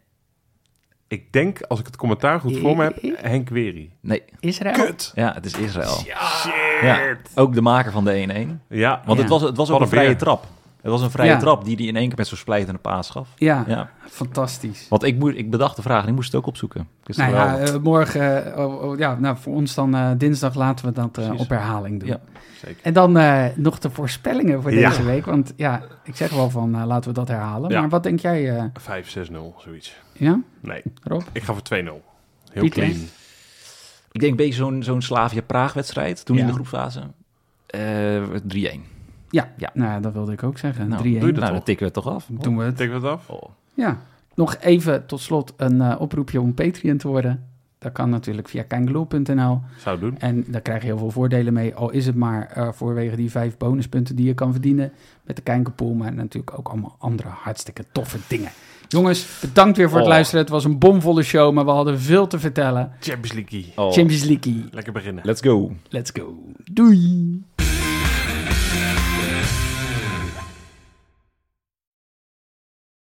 [1.11, 3.89] Ik denk, als ik het commentaar goed voor me heb, Henk Wery.
[4.01, 4.23] nee.
[4.39, 4.93] Israël?
[5.15, 5.97] Ja, het is Israël.
[5.97, 6.13] Shit.
[6.81, 8.61] Ja, ook de maker van de 1-1.
[8.69, 9.23] Ja, Want Ja.
[9.23, 10.17] het was, het was ook Wat een een vrije beer.
[10.17, 10.45] trap.
[10.81, 11.37] Het was een vrije Ja.
[11.37, 13.29] trap die hij in één keer met zo'n splijtende paas gaf.
[13.35, 13.89] Ja, Ja.
[14.09, 14.85] fantastisch.
[14.89, 16.87] Want ik, moet, ik bedacht de vraag en ik moest het ook opzoeken.
[17.03, 20.09] Dus Nou wel- ja, eh, morgen, eh, oh, oh, ja, nou, voor ons dan eh,
[20.17, 22.09] dinsdag laten we dat eh, op herhaling doen.
[22.09, 22.19] Ja.
[22.61, 22.79] zeker.
[22.83, 24.89] En dan eh, nog de voorspellingen voor Ja.
[24.89, 25.25] deze week.
[25.25, 27.69] Want ja, ik zeg wel van laten we dat herhalen.
[27.71, 27.79] Ja.
[27.79, 28.57] Maar wat denk jij?
[28.57, 29.95] eh, 5-6-0, zoiets.
[30.13, 31.21] ja, Nee, Rob?
[31.31, 32.01] ik ga voor 2-0.
[32.51, 32.83] Heel Pieter?
[32.83, 32.99] clean.
[34.11, 36.41] Ik denk een beetje zo'n zo'n Slavia-Praag-wedstrijd toen Ja.
[36.41, 37.01] in de groepfase.
[37.67, 37.79] Eh
[38.43, 38.83] 3-1.
[39.31, 39.69] Ja, Ja.
[39.73, 40.87] nou, dat wilde ik ook zeggen.
[40.87, 41.03] Nou, 3-1.
[41.03, 42.27] doe je dat Nou, dan tikken we het toch af.
[42.31, 42.77] Doen we het.
[42.77, 43.29] Tik wat af?
[43.29, 43.41] Oh.
[43.73, 44.01] Ja,
[44.35, 47.45] nog even tot slot een eh, oproepje om Patreon te worden.
[47.79, 49.61] Dat kan natuurlijk via kangaloo.nl.
[49.77, 50.17] Zou doen.
[50.19, 51.75] En daar krijg je heel veel voordelen mee.
[51.75, 54.91] Al is het maar eh voorwege die vijf bonuspunten die je kan verdienen
[55.23, 55.93] met de Kijkerpool.
[55.93, 58.49] Maar natuurlijk ook allemaal andere hartstikke toffe dingen.
[58.87, 60.11] Jongens, bedankt weer voor het Oh.
[60.13, 60.41] luisteren.
[60.41, 62.91] Het was een bomvolle show, maar we hadden veel te vertellen.
[62.99, 63.71] Champions League.
[63.75, 63.91] Oh.
[63.91, 64.63] Champions League.
[64.71, 65.23] Lekker beginnen.
[65.25, 65.71] Let's go.
[65.89, 66.37] Let's go.
[66.71, 67.43] Doei.